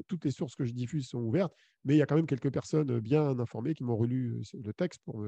toutes 0.08 0.24
les 0.24 0.32
sources 0.32 0.54
que 0.56 0.64
je 0.64 0.72
diffuse 0.72 1.06
sont 1.08 1.20
ouvertes 1.20 1.54
mais 1.84 1.94
il 1.94 1.98
y 1.98 2.02
a 2.02 2.06
quand 2.06 2.16
même 2.16 2.26
quelques 2.26 2.52
personnes 2.52 2.98
bien 2.98 3.38
informées 3.38 3.74
qui 3.74 3.84
m'ont 3.84 3.96
relu 3.96 4.42
le 4.52 4.72
texte 4.74 5.00
pour 5.04 5.24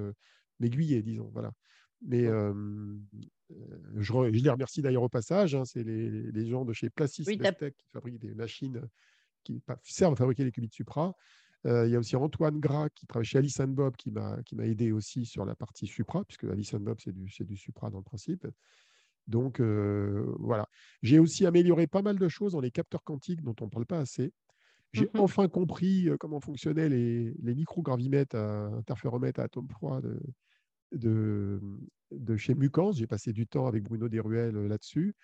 m'aiguiller 0.58 1.02
disons 1.02 1.30
voilà. 1.32 1.52
Mais 2.02 2.24
je, 3.96 4.28
les 4.28 4.50
remercie 4.50 4.82
d'ailleurs 4.82 5.02
au 5.02 5.08
passage. 5.08 5.54
Hein, 5.54 5.64
c'est 5.64 5.82
les, 5.82 6.46
gens 6.46 6.64
de 6.64 6.72
chez 6.72 6.90
Placis 6.90 7.24
qui 7.24 7.38
fabriquent 7.92 8.18
des 8.18 8.34
machines 8.34 8.80
qui 9.44 9.62
servent 9.82 10.14
à 10.14 10.16
fabriquer 10.16 10.44
les 10.44 10.50
qubits 10.50 10.68
Supra. 10.70 11.14
il 11.64 11.88
y 11.88 11.94
a 11.94 11.98
aussi 11.98 12.16
Antoine 12.16 12.58
Gras 12.58 12.88
qui 12.90 13.06
travaille 13.06 13.26
chez 13.26 13.38
Alice 13.38 13.60
Bob 13.60 13.96
qui 13.96 14.10
m'a 14.10 14.42
aidé 14.62 14.92
aussi 14.92 15.24
sur 15.24 15.44
la 15.44 15.54
partie 15.54 15.86
Supra, 15.86 16.24
puisque 16.24 16.44
Alice 16.44 16.74
Bob, 16.74 16.98
c'est 17.02 17.12
du, 17.12 17.30
du 17.40 17.56
Supra 17.56 17.90
dans 17.90 17.98
le 17.98 18.04
principe. 18.04 18.46
Donc 19.26 19.60
voilà. 19.60 20.68
J'ai 21.02 21.18
aussi 21.18 21.46
amélioré 21.46 21.86
pas 21.86 22.02
mal 22.02 22.18
de 22.18 22.28
choses 22.28 22.52
dans 22.52 22.60
les 22.60 22.70
capteurs 22.70 23.04
quantiques 23.04 23.42
dont 23.42 23.56
on 23.60 23.66
ne 23.66 23.70
parle 23.70 23.86
pas 23.86 23.98
assez. 24.00 24.32
J'ai 24.92 25.06
mmh 25.06 25.18
enfin 25.18 25.48
compris 25.48 26.08
comment 26.18 26.40
fonctionnaient 26.40 26.88
les, 26.88 27.34
les 27.42 27.54
microgravimètres 27.54 28.36
à 28.36 28.66
interféromètres 28.68 29.40
à 29.40 29.42
atomes 29.42 29.68
froids 29.68 30.00
de, 30.00 30.18
de, 30.92 31.60
de 32.10 32.36
chez 32.36 32.54
Mucans. 32.54 32.92
J'ai 32.92 33.06
passé 33.06 33.32
du 33.32 33.46
temps 33.46 33.66
avec 33.66 33.82
Bruno 33.82 34.08
Desruelles 34.08 34.56
euh, 34.56 34.68
là-dessus. 34.68 35.14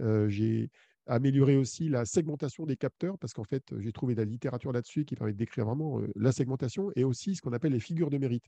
Euh, 0.00 0.28
j'ai 0.28 0.70
amélioré 1.06 1.56
aussi 1.56 1.88
la 1.88 2.04
segmentation 2.04 2.66
des 2.66 2.76
capteurs 2.76 3.18
parce 3.18 3.32
qu'en 3.32 3.44
fait, 3.44 3.64
j'ai 3.78 3.92
trouvé 3.92 4.14
de 4.14 4.20
la 4.20 4.24
littérature 4.24 4.72
là-dessus 4.72 5.04
qui 5.04 5.16
permet 5.16 5.32
de 5.32 5.38
décrire 5.38 5.66
vraiment 5.66 6.00
euh, 6.00 6.08
la 6.16 6.32
segmentation 6.32 6.90
et 6.96 7.04
aussi 7.04 7.34
ce 7.34 7.42
qu'on 7.42 7.52
appelle 7.52 7.72
les 7.72 7.80
figures 7.80 8.10
de 8.10 8.18
mérite. 8.18 8.46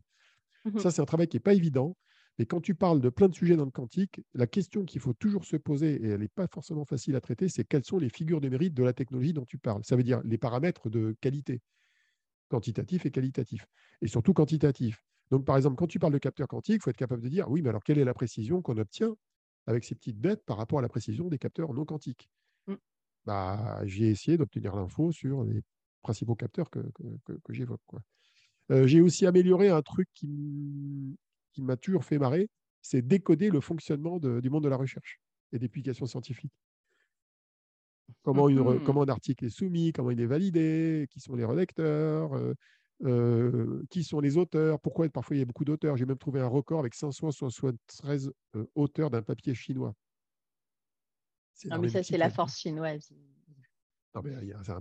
Mmh 0.65 0.79
Ça, 0.79 0.91
c'est 0.91 1.03
un 1.03 1.07
travail 1.07 1.29
qui 1.29 1.37
n'est 1.37 1.41
pas 1.41 1.55
évident 1.55 1.97
Mais 2.39 2.47
quand 2.47 2.61
tu 2.61 2.75
parles 2.75 3.01
de 3.01 3.11
plein 3.11 3.29
de 3.29 3.35
sujets 3.35 3.57
dans 3.57 3.65
le 3.65 3.71
quantique, 3.71 4.21
la 4.35 4.47
question 4.47 4.85
qu'il 4.85 5.01
faut 5.01 5.13
toujours 5.13 5.45
se 5.45 5.57
poser, 5.57 6.03
et 6.03 6.09
elle 6.11 6.21
n'est 6.21 6.29
pas 6.29 6.47
forcément 6.47 6.85
facile 6.85 7.17
à 7.17 7.21
traiter, 7.21 7.49
c'est 7.49 7.65
quelles 7.65 7.85
sont 7.85 7.99
les 7.99 8.09
figures 8.09 8.41
de 8.41 8.49
mérite 8.49 8.75
de 8.75 8.83
la 8.85 8.93
technologie 8.93 9.33
dont 9.33 9.45
tu 9.45 9.59
parles. 9.59 9.85
Ça 9.85 9.97
veut 9.97 10.05
dire 10.05 10.21
les 10.25 10.39
paramètres 10.39 10.89
de 10.89 11.17
qualité, 11.21 11.61
quantitatif 12.49 13.07
et 13.07 13.11
qualitatif, 13.11 13.67
et 14.01 14.09
surtout 14.09 14.33
quantitatif. 14.35 15.03
Donc, 15.33 15.47
par 15.47 15.57
exemple, 15.57 15.77
quand 15.77 15.87
tu 15.87 15.99
parles 15.99 16.13
de 16.13 16.19
capteur 16.19 16.47
quantique, 16.47 16.77
il 16.77 16.83
faut 16.83 16.91
être 16.91 16.97
capable 16.99 17.23
de 17.23 17.29
dire, 17.31 17.51
oui, 17.51 17.63
mais 17.63 17.71
alors 17.71 17.83
quelle 17.83 17.99
est 17.99 18.05
la 18.05 18.13
précision 18.13 18.61
qu'on 18.61 18.77
obtient 18.77 19.17
avec 19.67 19.83
ces 19.83 19.95
petites 19.95 20.19
bêtes 20.19 20.45
par 20.45 20.59
rapport 20.59 20.79
à 20.79 20.83
la 20.83 20.91
précision 20.91 21.29
des 21.31 21.39
capteurs 21.39 21.73
non 21.73 21.87
quantiques? 21.87 22.29
Mmh. 22.67 22.75
bah, 23.25 23.81
J'ai 23.87 24.11
essayé 24.11 24.37
d'obtenir 24.37 24.77
l'info 24.77 25.11
sur 25.11 25.43
les 25.45 25.63
principaux 26.03 26.35
capteurs 26.35 26.69
que, 26.69 26.81
que, 27.25 27.53
j'évoque. 27.55 27.81
Euh, 28.71 28.87
j'ai 28.87 29.01
aussi 29.01 29.25
amélioré 29.25 29.71
un 29.71 29.81
truc 29.81 30.07
qui 30.13 31.17
m'a 31.57 31.79
toujours 31.79 32.05
fait 32.05 32.19
marrer, 32.19 32.51
c'est 32.83 33.01
décoder 33.01 33.49
le 33.49 33.61
fonctionnement 33.63 34.19
du 34.19 34.51
monde 34.51 34.65
de 34.65 34.69
la 34.69 34.77
recherche 34.77 35.19
et 35.53 35.59
des 35.59 35.69
publications 35.69 36.05
scientifiques. 36.05 36.53
Comment, 38.21 38.51
une, 38.51 38.61
mmh 38.61 38.85
comment, 38.85 39.03
un 39.03 39.09
article 39.09 39.47
est 39.47 39.51
soumis, 39.51 39.93
comment 39.95 40.11
il 40.11 40.21
est 40.21 40.27
validé, 40.27 41.07
qui 41.11 41.21
sont 41.21 41.35
les 41.35 41.45
relecteurs, 41.47 42.35
euh, 42.35 42.53
euh, 43.05 43.83
qui 43.91 44.05
sont 44.05 44.21
les 44.21 44.37
auteurs, 44.37 44.81
pourquoi 44.81 45.09
parfois 45.09 45.37
il 45.37 45.41
y 45.41 45.43
a 45.43 45.45
beaucoup 45.45 45.65
d'auteurs. 45.65 45.97
J'ai 45.97 46.07
même 46.07 46.19
trouvé 46.19 46.41
un 46.41 46.47
record 46.47 46.81
avec 46.81 46.95
573 46.95 48.33
euh, 48.57 48.65
auteurs 48.75 49.11
d'un 49.11 49.23
papier 49.23 49.55
chinois. 49.55 49.95
Non, 51.65 51.79
mais 51.79 51.89
ça, 51.89 52.03
c'est 52.03 52.19
la 52.19 52.31
force 52.31 52.59
chinoise. 52.59 53.13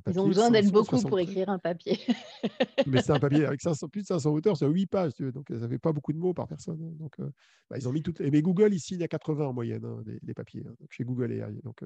Ils 0.08 0.20
ont 0.20 0.28
besoin 0.28 0.52
d'être 0.52 0.72
beaucoup 0.72 1.02
pour 1.02 1.20
écrire 1.20 1.50
un 1.50 1.60
papier. 1.60 1.98
mais 2.88 3.02
c'est 3.02 3.12
un 3.12 3.20
papier 3.20 3.46
avec 3.46 3.62
500, 3.62 3.88
plus 3.88 4.02
de 4.02 4.08
500 4.08 4.30
auteurs, 4.32 4.58
c'est 4.58 4.68
8 4.68 4.88
pages, 4.88 5.14
donc 5.16 5.48
ça 5.50 5.70
fait 5.70 5.80
pas 5.80 5.94
beaucoup 5.94 6.12
de 6.12 6.18
mots 6.18 6.34
par 6.34 6.48
personne. 6.48 6.82
Hein. 6.82 6.96
Donc, 7.00 7.20
euh, 7.20 7.32
bah, 7.70 7.78
ils 7.78 7.88
ont 7.88 7.92
mis 7.92 8.04
toutes. 8.04 8.20
Mais 8.20 8.42
Google, 8.42 8.74
ici, 8.74 8.96
il 8.96 9.00
y 9.00 9.04
a 9.04 9.08
80 9.08 9.46
en 9.46 9.54
moyenne, 9.54 9.86
hein, 9.86 10.04
les, 10.22 10.34
papiers, 10.34 10.64
hein, 10.68 10.74
donc 10.80 10.92
chez 10.92 11.06
Google 11.06 11.32
et 11.32 11.44
Donc, 11.64 11.82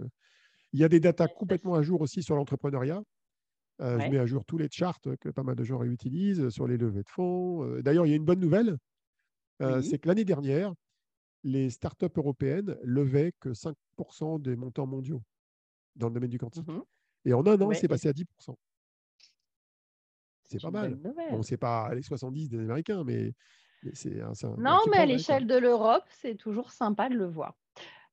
il 0.73 0.79
y 0.79 0.83
a 0.83 0.89
des 0.89 0.99
datas 0.99 1.27
complètement 1.27 1.75
à 1.75 1.81
jour 1.81 2.01
aussi 2.01 2.23
sur 2.23 2.35
l'entrepreneuriat. 2.35 3.01
Euh, 3.81 3.99
je 3.99 4.09
mets 4.09 4.19
à 4.19 4.25
jour 4.25 4.45
tous 4.45 4.57
les 4.57 4.69
charts 4.71 4.99
que 5.01 5.29
pas 5.29 5.43
mal 5.43 5.55
de 5.55 5.63
gens 5.63 5.77
réutilisent 5.77 6.39
euh, 6.39 6.49
sur 6.49 6.67
les 6.67 6.77
levées 6.77 7.03
de 7.03 7.09
fonds. 7.09 7.63
Euh, 7.63 7.81
d'ailleurs, 7.81 8.05
il 8.05 8.09
y 8.09 8.13
a 8.13 8.15
une 8.15 8.25
bonne 8.25 8.39
nouvelle, 8.39 8.77
c'est 9.59 9.99
que 9.99 10.07
l'année 10.07 10.25
dernière, 10.25 10.73
les 11.43 11.69
startups 11.69 12.07
européennes 12.15 12.77
levaient 12.83 13.33
que 13.39 13.49
5% 13.49 14.41
des 14.41 14.55
montants 14.55 14.87
mondiaux 14.87 15.21
dans 15.95 16.07
le 16.07 16.13
domaine 16.13 16.29
du 16.29 16.37
quantique. 16.37 16.67
Mmh 16.67 16.81
et 17.27 17.33
en 17.33 17.43
un 17.47 17.59
an, 17.59 17.71
c'est 17.73 17.87
passé 17.87 18.07
à 18.07 18.11
10%. 18.11 18.55
C'est 20.43 20.61
pas 20.61 20.69
mal. 20.69 20.93
Bon, 21.31 21.41
c'est 21.41 21.57
pas 21.57 21.91
les 21.95 22.03
70 22.03 22.49
des 22.49 22.59
Américains, 22.59 23.03
mais, 23.03 23.33
c'est 23.93 24.21
un, 24.21 24.33
Non, 24.59 24.81
mais 24.91 24.97
à 24.97 25.07
l'échelle 25.07 25.47
de 25.47 25.57
l'Europe, 25.57 26.03
c'est 26.09 26.35
toujours 26.35 26.71
sympa 26.71 27.09
de 27.09 27.15
le 27.15 27.25
voir. 27.25 27.57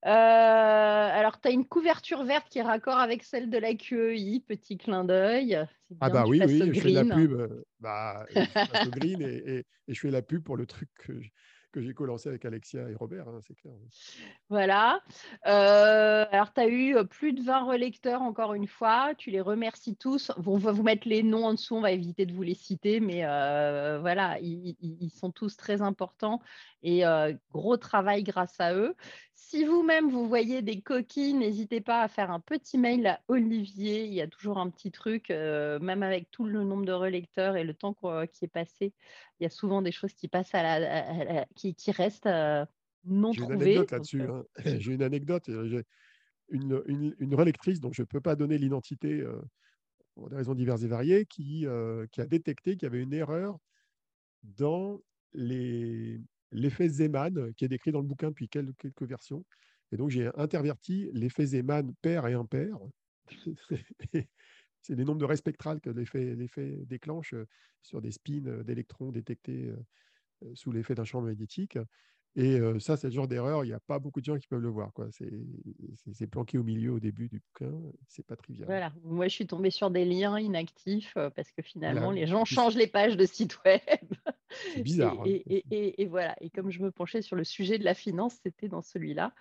Euh, 0.05 0.09
alors, 0.11 1.41
tu 1.41 1.49
as 1.49 1.53
une 1.53 1.65
couverture 1.65 2.25
verte 2.25 2.49
qui 2.49 2.59
est 2.59 2.63
raccord 2.63 2.99
avec 2.99 3.23
celle 3.23 3.51
de 3.51 3.59
la 3.59 3.75
QEI, 3.75 4.41
petit 4.41 4.77
clin 4.77 5.05
d'œil. 5.05 5.65
Ah 6.01 6.11
bah 6.11 6.25
oui, 6.27 6.43
oui, 6.45 6.73
je 6.73 6.81
fais 6.81 6.91
la 6.91 7.05
pub. 7.05 7.33
Euh, 7.33 7.65
bah, 7.79 8.27
je 8.35 8.91
green 8.91 9.23
et, 9.23 9.65
je 9.87 10.01
fais 10.01 10.11
la 10.11 10.23
pub 10.23 10.43
pour 10.43 10.57
le 10.57 10.67
truc 10.67 10.89
que 10.99 11.13
que 11.73 11.81
j'ai 11.81 11.95
co-lancé 11.95 12.29
avec 12.29 12.45
Alexia 12.45 12.87
et 12.91 12.95
Robert, 12.95 13.27
hein, 13.29 13.39
c'est 13.49 13.55
clair. 13.55 13.73
Voilà. 14.51 15.01
Euh, 15.47 16.27
alors, 16.31 16.53
tu 16.53 16.61
as 16.61 16.69
eu 16.69 16.95
plus 17.07 17.33
de 17.33 17.43
20 17.43 17.65
relecteurs 17.65 18.21
encore 18.21 18.53
une 18.53 18.67
fois. 18.67 19.15
Tu 19.17 19.31
les 19.31 19.41
remercies 19.41 19.97
tous. 19.97 20.31
On 20.45 20.59
va 20.59 20.73
vous 20.73 20.83
mettre 20.83 21.09
les 21.09 21.23
noms 21.23 21.47
en 21.47 21.55
dessous, 21.55 21.75
on 21.75 21.81
va 21.81 21.93
éviter 21.93 22.27
de 22.27 22.35
vous 22.35 22.43
les 22.43 22.55
citer, 22.55 23.01
mais 23.01 23.25
euh, 23.25 23.99
voilà, 24.03 24.39
ils, 24.41 25.11
sont 25.17 25.31
tous 25.31 25.57
très 25.57 25.81
importants 25.81 26.43
et 26.83 27.05
gros 27.53 27.79
travail 27.79 28.23
grâce 28.23 28.61
à 28.61 28.75
eux. 28.75 28.95
Si 29.49 29.65
vous-même 29.65 30.09
vous 30.09 30.29
voyez 30.29 30.63
des 30.63 30.81
coquilles, 30.81 31.35
n'hésitez 31.35 31.81
pas 31.81 32.03
à 32.03 32.09
faire 32.09 32.31
un 32.31 32.41
petit 32.41 32.79
mail 32.79 33.07
à 33.07 33.21
Olivier. 33.29 34.07
Il 34.07 34.15
y 34.15 34.23
a 34.23 34.27
toujours 34.27 34.59
un 34.59 34.71
petit 34.71 34.91
truc, 34.91 35.29
même 35.31 36.03
avec 36.03 36.31
tout 36.31 36.47
le 36.47 36.65
nombre 36.65 36.87
de 36.87 36.93
relecteurs 36.93 37.57
et 37.57 37.65
le 37.65 37.75
temps 37.75 37.93
qui 38.33 38.45
est 38.45 38.49
passé. 38.49 38.95
Il 39.39 39.43
y 39.43 39.47
a 39.47 39.51
souvent 39.51 39.83
des 39.83 39.93
choses 39.93 40.15
qui 40.15 40.29
passent 40.29 40.55
à 40.55 40.79
la, 40.79 41.45
qui, 41.55 41.75
qui, 41.75 41.91
restent 41.91 42.31
non 43.05 43.33
trouvées. 43.33 43.75
J'ai 43.83 43.83
une 43.83 43.83
anecdote 43.83 43.91
là-dessus. 43.91 44.23
Hein. 44.23 44.45
J'ai 44.79 44.93
une 44.93 45.03
anecdote. 45.03 45.49
Une, 46.49 46.83
une, 46.87 47.15
une, 47.19 47.35
relectrice 47.35 47.81
dont 47.81 47.93
je 47.93 48.03
ne 48.03 48.07
peux 48.07 48.21
pas 48.21 48.37
donner 48.37 48.59
l'identité 48.59 49.23
pour 50.15 50.31
des 50.31 50.37
raisons 50.37 50.55
diverses 50.55 50.85
et 50.85 50.89
variées, 50.89 51.27
qui, 51.27 51.67
qui 52.13 52.21
a 52.21 52.27
détecté 52.27 52.77
qu'il 52.77 52.85
y 52.85 52.87
avait 52.87 53.03
une 53.03 53.13
erreur 53.13 53.59
dans 54.45 55.01
les, 55.35 56.21
l'effet 56.53 56.89
Zeeman, 56.89 57.53
qui 57.55 57.65
est 57.65 57.69
décrit 57.69 57.93
dans 57.93 58.01
le 58.01 58.07
bouquin 58.07 58.29
depuis 58.29 58.49
quelques, 58.49 59.03
versions. 59.03 59.45
Et 59.91 59.97
donc, 59.97 60.11
j'ai 60.11 60.31
interverti 60.37 61.11
l'effet 61.13 61.47
Zeeman 61.47 61.93
pair 62.03 62.27
et 62.27 62.35
impair. 62.35 62.79
c'est 64.83 64.95
les 64.95 65.05
nombres 65.05 65.21
de 65.21 65.25
raies 65.25 65.37
spectrales 65.37 65.81
que 65.81 65.91
l'effet 65.91 66.77
déclenche 66.87 67.35
euh, 67.35 67.47
sur 67.83 68.01
des 68.01 68.11
spins 68.11 68.47
euh, 68.47 68.63
d'électrons 68.63 69.13
détectés 69.13 69.71
euh, 70.45 70.55
sous 70.55 70.73
l'effet 70.73 70.95
d'un 70.95 71.05
champ 71.05 71.23
magnétique. 71.23 71.79
Et 72.35 72.59
ça, 72.81 72.97
c'est 72.97 73.09
le 73.09 73.13
genre 73.13 73.29
d'erreur, 73.29 73.65
il 73.65 73.69
n'y 73.69 73.75
a 73.75 73.81
pas 73.81 73.99
beaucoup 73.99 74.21
de 74.21 74.25
gens 74.25 74.39
qui 74.39 74.47
peuvent 74.47 74.63
le 74.63 74.69
voir. 74.69 74.91
C'est 76.13 76.27
planqué 76.27 76.57
au 76.57 76.63
milieu 76.63 76.93
au 76.93 77.01
début 77.01 77.29
du 77.29 77.41
bouquin, 77.41 77.73
c'est 78.09 78.25
pas 78.27 78.37
trivial. 78.37 78.67
Voilà, 78.67 78.93
moi 79.05 79.29
je 79.29 79.35
suis 79.35 79.47
tombée 79.47 79.71
sur 79.71 79.91
des 79.91 80.05
liens 80.05 80.39
inactifs 80.39 81.15
parce 81.15 81.51
que 81.53 81.63
finalement 81.63 82.11
les 82.11 82.27
gens 82.27 82.45
changent 82.45 82.77
les 82.77 82.87
pages 82.87 83.17
de 83.17 83.27
site 83.27 83.59
web. 83.65 83.81
C'est 84.75 84.83
bizarre. 84.83 85.21
Hein. 85.21 85.25
Et, 85.27 86.07
voilà, 86.07 86.35
et 86.41 86.51
comme 86.51 86.71
je 86.71 86.83
me 86.83 86.91
penchais 86.91 87.23
sur 87.23 87.37
le 87.37 87.45
sujet 87.45 87.79
de 87.79 87.85
la 87.85 87.95
finance, 87.95 88.39
c'était 88.43 88.69
dans 88.69 88.83
celui-là. 88.83 89.35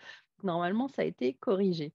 Normalement, 0.43 0.87
ça 0.87 1.01
a 1.01 1.05
été 1.05 1.33
corrigé. 1.33 1.93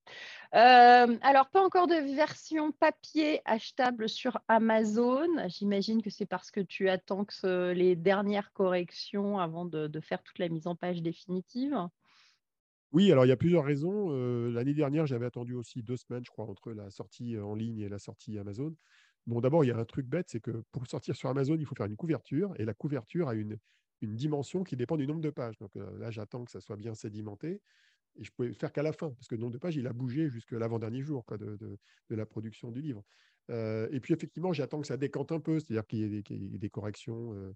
alors, 0.53 1.49
pas 1.51 1.63
encore 1.63 1.87
de 1.87 2.15
version 2.15 2.73
papier 2.73 3.41
achetable 3.45 4.09
sur 4.09 4.39
Amazon. 4.49 5.29
J'imagine 5.49 6.03
que 6.03 6.11
c'est 6.11 6.27
parce 6.27 6.51
que 6.51 6.61
tu 6.61 6.89
attends 6.89 7.25
que 7.25 7.73
les 7.73 7.97
dernières 7.97 8.53
corrections 8.53 9.39
avant 9.39 9.65
de, 9.65 10.01
faire 10.01 10.23
toute 10.23 10.39
la 10.39 10.49
mise 10.49 10.67
en 10.67 10.77
page 10.77 11.03
définitive. 11.03 11.77
Oui, 12.93 13.11
alors 13.13 13.27
il 13.27 13.29
y 13.29 13.33
a 13.33 13.37
plusieurs 13.37 13.65
raisons. 13.65 14.11
L'année 14.51 14.75
dernière, 14.75 15.07
j'avais 15.07 15.27
attendu 15.27 15.55
aussi 15.55 15.83
deux 15.83 15.97
semaines, 15.97 16.25
je 16.25 16.31
crois, 16.31 16.47
entre 16.47 16.73
la 16.73 16.91
sortie 16.91 17.39
en 17.39 17.55
ligne 17.55 17.81
et 17.81 17.89
la 17.89 17.99
sortie 17.99 18.39
Amazon. 18.39 18.75
Bon, 19.27 19.41
d'abord, 19.41 19.65
il 19.65 19.69
y 19.69 19.71
a 19.73 19.77
un 19.77 19.85
truc 19.85 20.07
bête, 20.07 20.29
c'est 20.29 20.41
que 20.41 20.63
pour 20.73 20.87
sortir 20.87 21.17
sur 21.17 21.29
Amazon, 21.29 21.57
il 21.59 21.67
faut 21.67 21.75
faire 21.75 21.87
une 21.87 21.97
couverture, 21.97 22.55
et 22.59 22.65
la 22.65 22.75
couverture 22.75 23.29
a 23.29 23.35
une 23.35 23.59
dimension 24.03 24.63
qui 24.63 24.77
dépend 24.77 24.97
du 24.97 25.07
nombre 25.07 25.21
de 25.21 25.31
pages. 25.31 25.59
Donc 25.59 25.75
là, 25.75 26.11
j'attends 26.11 26.45
que 26.45 26.51
ça 26.51 26.61
soit 26.61 26.77
bien 26.77 26.95
sédimenté 26.95 27.61
et 28.19 28.25
je 28.25 28.33
pouvais 28.33 28.53
faire 28.53 28.73
qu'à 28.73 28.83
la 28.83 28.93
fin, 28.93 29.11
parce 29.11 29.29
que 29.29 29.35
le 29.35 29.41
nombre 29.41 29.53
de 29.53 29.59
pages, 29.59 29.77
il 29.77 29.87
a 29.87 29.93
bougé 29.93 30.29
jusque 30.29 30.53
l'avant-dernier 30.53 31.03
jour 31.03 31.25
de, 31.39 31.79
la 32.11 32.27
production 32.27 32.71
du 32.71 32.81
livre. 32.81 33.03
Euh, 33.51 33.89
et 33.91 34.01
puis, 34.01 34.15
effectivement, 34.15 34.53
j'attends 34.53 34.81
que 34.81 34.87
ça 34.87 34.97
décante 34.97 35.33
un 35.33 35.41
peu, 35.41 35.61
c'est-à-dire 35.61 35.87
qu'il 35.87 36.01
y, 36.01 36.55
ait 36.55 36.59
des 36.59 36.71
corrections. 36.71 37.33
Euh. 37.35 37.53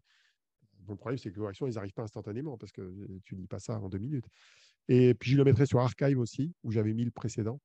Bon, 0.81 0.93
le 0.93 0.99
problème, 0.99 1.19
c'est 1.19 1.31
que 1.31 1.35
les 1.35 1.41
corrections, 1.41 1.67
elles 1.67 1.75
n'arrivent 1.75 1.93
pas 1.93 2.03
instantanément, 2.03 2.57
parce 2.57 2.73
que 2.73 2.83
tu 3.25 3.35
ne 3.35 3.41
lis 3.41 3.47
pas 3.47 3.59
ça 3.59 3.79
en 3.81 3.89
deux 3.89 3.99
minutes. 3.99 4.27
Et 4.89 5.15
puis, 5.15 5.33
je 5.33 5.37
le 5.37 5.45
mettrai 5.45 5.67
sur 5.67 5.81
Archive 5.81 6.19
aussi, 6.19 6.53
où 6.63 6.71
j'avais 6.71 6.95
mis 6.95 7.05
le 7.05 7.11
précédent. 7.11 7.61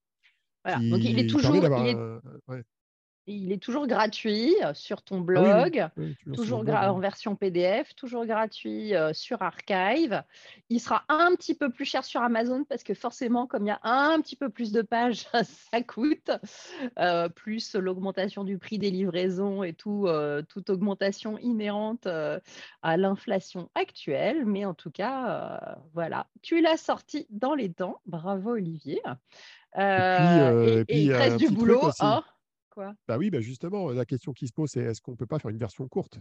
Voilà. 0.64 0.78
Donc, 0.90 1.04
il 1.04 1.20
est 1.20 1.28
toujours. 1.28 1.56
Il 1.56 1.64
est 1.64 2.64
toujours 3.60 3.88
gratuit 3.88 4.56
sur 4.74 5.02
ton 5.02 5.20
ah 5.20 5.24
blog, 5.24 5.88
toujours 6.34 6.64
en 6.68 7.00
version 7.00 7.36
PDF, 7.36 7.96
toujours 7.96 8.26
gratuit 8.26 8.96
euh, 8.96 9.14
sur 9.14 9.42
Archive. 9.42 10.24
Il 10.70 10.80
sera 10.80 11.04
un 11.10 11.36
petit 11.36 11.56
peu 11.56 11.70
plus 11.70 11.86
cher 11.86 12.04
sur 12.04 12.22
Amazon 12.22 12.64
parce 12.64 12.84
que 12.84 12.94
forcément, 12.94 13.48
comme 13.48 13.64
il 13.64 13.70
y 13.70 13.72
a 13.72 13.80
un 13.84 14.22
petit 14.22 14.36
peu 14.36 14.50
plus 14.50 14.72
de 14.72 14.82
pages, 14.82 15.28
ça 15.72 15.82
coûte, 15.82 16.32
euh, 17.00 17.30
plus 17.30 17.76
l'augmentation 17.76 18.44
du 18.44 18.58
prix 18.58 18.78
des 18.78 18.92
livraisons 18.92 19.64
et 19.64 19.74
tout, 19.74 20.08
toute 20.50 20.70
augmentation 20.70 21.38
inhérente 21.40 22.08
à 22.08 22.98
l'inflation 22.98 23.70
actuelle. 23.76 24.46
Mais 24.46 24.66
en 24.66 24.74
tout 24.74 24.92
cas, 24.92 25.78
voilà, 25.94 26.28
tu 26.42 26.62
l'as 26.62 26.78
sorti 26.78 27.28
dans 27.30 27.56
les 27.56 27.72
temps. 27.72 28.00
Bravo 28.06 28.52
Olivier. 28.52 29.02
et, 29.78 30.86
puis, 30.88 31.04
il 31.06 31.14
reste 31.14 31.38
du 31.38 31.50
boulot. 31.50 31.90
Hein 32.00 32.24
bah 33.08 33.18
oui, 33.18 33.30
bah 33.30 33.42
justement, 33.42 33.92
la 33.92 34.06
question 34.06 34.34
qui 34.34 34.48
se 34.48 34.54
pose, 34.54 34.70
c'est 34.72 34.82
est-ce 34.82 35.02
qu'on 35.02 35.12
ne 35.12 35.18
peut 35.18 35.28
pas 35.28 35.40
faire 35.40 35.52
une 35.52 35.58
version 35.58 35.88
courte? 35.88 36.20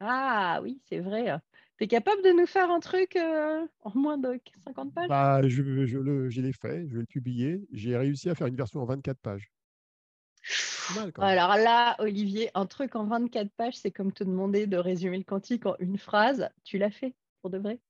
Ah 0.00 0.60
oui, 0.62 0.82
c'est 0.88 1.00
vrai. 1.00 1.38
Tu 1.78 1.84
es 1.84 1.88
capable 1.88 2.22
de 2.22 2.30
nous 2.30 2.46
faire 2.46 2.70
un 2.70 2.80
truc 2.80 3.16
en 3.16 3.68
moins 3.94 4.18
de 4.18 4.40
50 4.64 4.92
pages? 4.94 5.08
Bah, 5.08 5.40
je, 5.48 5.86
je, 5.86 5.98
le, 5.98 6.28
l'ai 6.28 6.52
fait, 6.52 6.86
je 6.88 6.94
vais 6.94 7.00
le 7.00 7.06
publier. 7.06 7.66
J'ai 7.72 7.96
réussi 7.96 8.28
à 8.30 8.34
faire 8.34 8.46
une 8.46 8.56
version 8.56 8.80
en 8.80 8.84
24 8.84 9.20
pages. 9.20 9.50
Alors 11.18 11.56
là, 11.56 11.96
Olivier, 12.00 12.50
un 12.54 12.66
truc 12.66 12.96
en 12.96 13.04
24 13.04 13.50
pages, 13.56 13.76
c'est 13.76 13.90
comme 13.90 14.12
te 14.12 14.24
demander 14.24 14.66
de 14.66 14.76
résumer 14.76 15.18
le 15.18 15.24
quantique 15.24 15.66
en 15.66 15.76
une 15.78 15.98
phrase. 15.98 16.48
Tu 16.64 16.78
l'as 16.78 16.90
fait, 16.90 17.14
pour 17.40 17.50
de 17.50 17.58
vrai? 17.58 17.80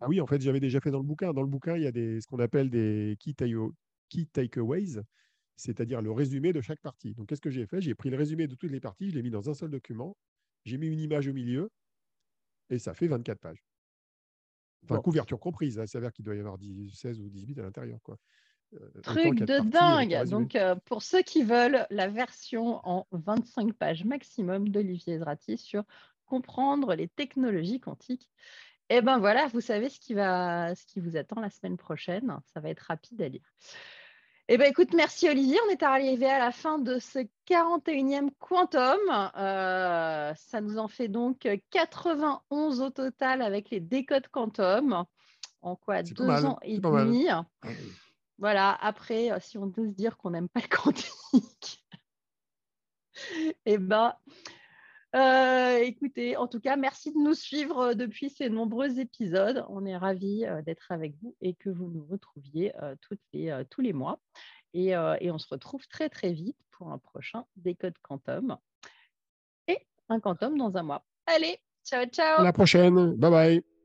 Ah 0.00 0.06
oui, 0.08 0.20
en 0.20 0.26
fait, 0.26 0.40
j'avais 0.40 0.60
déjà 0.60 0.80
fait 0.80 0.90
dans 0.90 0.98
le 0.98 1.04
bouquin. 1.04 1.32
Dans 1.32 1.42
le 1.42 1.48
bouquin, 1.48 1.76
il 1.76 1.82
y 1.82 1.86
a 1.86 1.92
des, 1.92 2.20
ce 2.20 2.26
qu'on 2.26 2.38
appelle 2.38 2.70
des 2.70 3.16
key 3.20 3.34
takeaways 4.32 5.00
c'est-à-dire 5.56 6.02
le 6.02 6.12
résumé 6.12 6.52
de 6.52 6.60
chaque 6.60 6.80
partie. 6.80 7.14
Donc, 7.14 7.28
qu'est-ce 7.28 7.40
que 7.40 7.50
j'ai 7.50 7.66
fait? 7.66 7.80
J'ai 7.80 7.94
pris 7.94 8.10
le 8.10 8.16
résumé 8.16 8.46
de 8.46 8.54
toutes 8.54 8.70
les 8.70 8.80
parties, 8.80 9.10
je 9.10 9.14
l'ai 9.14 9.22
mis 9.22 9.30
dans 9.30 9.50
un 9.50 9.54
seul 9.54 9.70
document, 9.70 10.16
j'ai 10.64 10.78
mis 10.78 10.88
une 10.88 11.00
image 11.00 11.28
au 11.28 11.32
milieu, 11.32 11.70
et 12.70 12.78
ça 12.78 12.94
fait 12.94 13.08
24 13.08 13.38
pages. 13.38 13.64
Enfin, 14.84 15.00
couverture 15.00 15.40
comprise, 15.40 15.78
hein, 15.78 15.86
ça 15.86 15.98
veut 15.98 16.04
dire 16.04 16.12
qu'il 16.12 16.24
doit 16.24 16.36
y 16.36 16.40
avoir 16.40 16.58
16 16.92 17.20
ou 17.20 17.28
18 17.28 17.58
à 17.58 17.62
l'intérieur. 17.62 17.98
quoi. 18.02 18.18
Truc 19.02 19.40
de 19.40 19.58
dingue. 19.68 20.28
Donc, 20.28 20.56
pour 20.84 21.02
ceux 21.02 21.22
qui 21.22 21.42
veulent 21.42 21.86
la 21.90 22.08
version 22.08 22.80
en 22.84 23.06
25 23.12 23.72
pages 23.72 24.04
maximum 24.04 24.68
d'Olivier 24.68 25.18
Zrati 25.18 25.56
sur 25.56 25.84
comprendre 26.26 26.94
les 26.94 27.08
technologies 27.08 27.80
quantiques, 27.80 28.28
et 28.88 28.96
eh 28.96 29.02
ben 29.02 29.18
voilà, 29.18 29.48
vous 29.48 29.60
savez 29.60 29.88
ce 29.88 29.98
qui, 29.98 30.14
va, 30.14 30.72
ce 30.76 30.86
qui 30.86 31.00
vous 31.00 31.16
attend 31.16 31.40
la 31.40 31.50
semaine 31.50 31.76
prochaine. 31.76 32.38
Ça 32.54 32.60
va 32.60 32.70
être 32.70 32.80
rapide 32.80 33.20
à 33.20 33.28
lire. 33.28 33.52
Eh 34.48 34.54
écoute, 34.54 34.94
merci 34.94 35.28
Olivier. 35.28 35.58
On 35.66 35.70
est 35.70 35.82
arrivé 35.82 36.26
à 36.26 36.38
la 36.38 36.52
fin 36.52 36.78
de 36.78 37.00
ce 37.00 37.18
41e 37.48 38.30
Quantum. 38.38 39.00
Euh, 39.36 40.32
ça 40.36 40.60
nous 40.60 40.78
en 40.78 40.86
fait 40.86 41.08
donc 41.08 41.48
91 41.70 42.80
au 42.80 42.90
total 42.90 43.42
avec 43.42 43.70
les 43.70 43.80
décodes 43.80 44.28
Quantum. 44.28 45.04
En 45.62 45.74
quoi 45.74 46.04
Deux 46.04 46.44
ans 46.44 46.60
et 46.62 46.78
demi. 46.78 47.26
Voilà, 48.38 48.78
après, 48.80 49.32
euh, 49.32 49.38
si 49.40 49.58
on 49.58 49.68
peut 49.68 49.88
se 49.88 49.94
dire 49.94 50.16
qu'on 50.16 50.30
n'aime 50.30 50.48
pas 50.48 50.60
le 50.60 50.68
quantique, 50.68 51.84
eh 53.66 53.78
ben, 53.78 54.14
euh, 55.16 55.78
écoutez, 55.78 56.36
en 56.36 56.46
tout 56.46 56.60
cas, 56.60 56.76
merci 56.76 57.12
de 57.12 57.18
nous 57.18 57.34
suivre 57.34 57.78
euh, 57.78 57.94
depuis 57.94 58.30
ces 58.30 58.48
nombreux 58.48 58.98
épisodes. 59.00 59.64
On 59.68 59.86
est 59.86 59.96
ravis 59.96 60.44
d'être 60.64 60.92
avec 60.92 61.14
vous 61.22 61.34
et 61.40 61.54
que 61.54 61.70
vous 61.70 61.88
nous 61.88 62.06
retrouviez 62.06 62.72
les, 63.32 63.62
tous 63.70 63.80
les 63.80 63.92
mois. 63.92 64.20
Et, 64.74 64.88
et, 64.90 65.30
on 65.30 65.38
se 65.38 65.48
retrouve 65.48 65.86
très 65.88 66.10
très 66.10 66.32
vite 66.32 66.58
pour 66.70 66.92
un 66.92 66.98
prochain 66.98 67.46
Décode 67.56 67.94
Quantum 68.02 68.58
et 69.68 69.78
un 70.10 70.20
Quantum 70.20 70.58
dans 70.58 70.76
un 70.76 70.82
mois. 70.82 71.04
Allez, 71.26 71.58
ciao 71.84 72.04
ciao. 72.06 72.40
À 72.40 72.44
la 72.44 72.52
prochaine. 72.52 73.14
Bye 73.14 73.30
bye. 73.30 73.75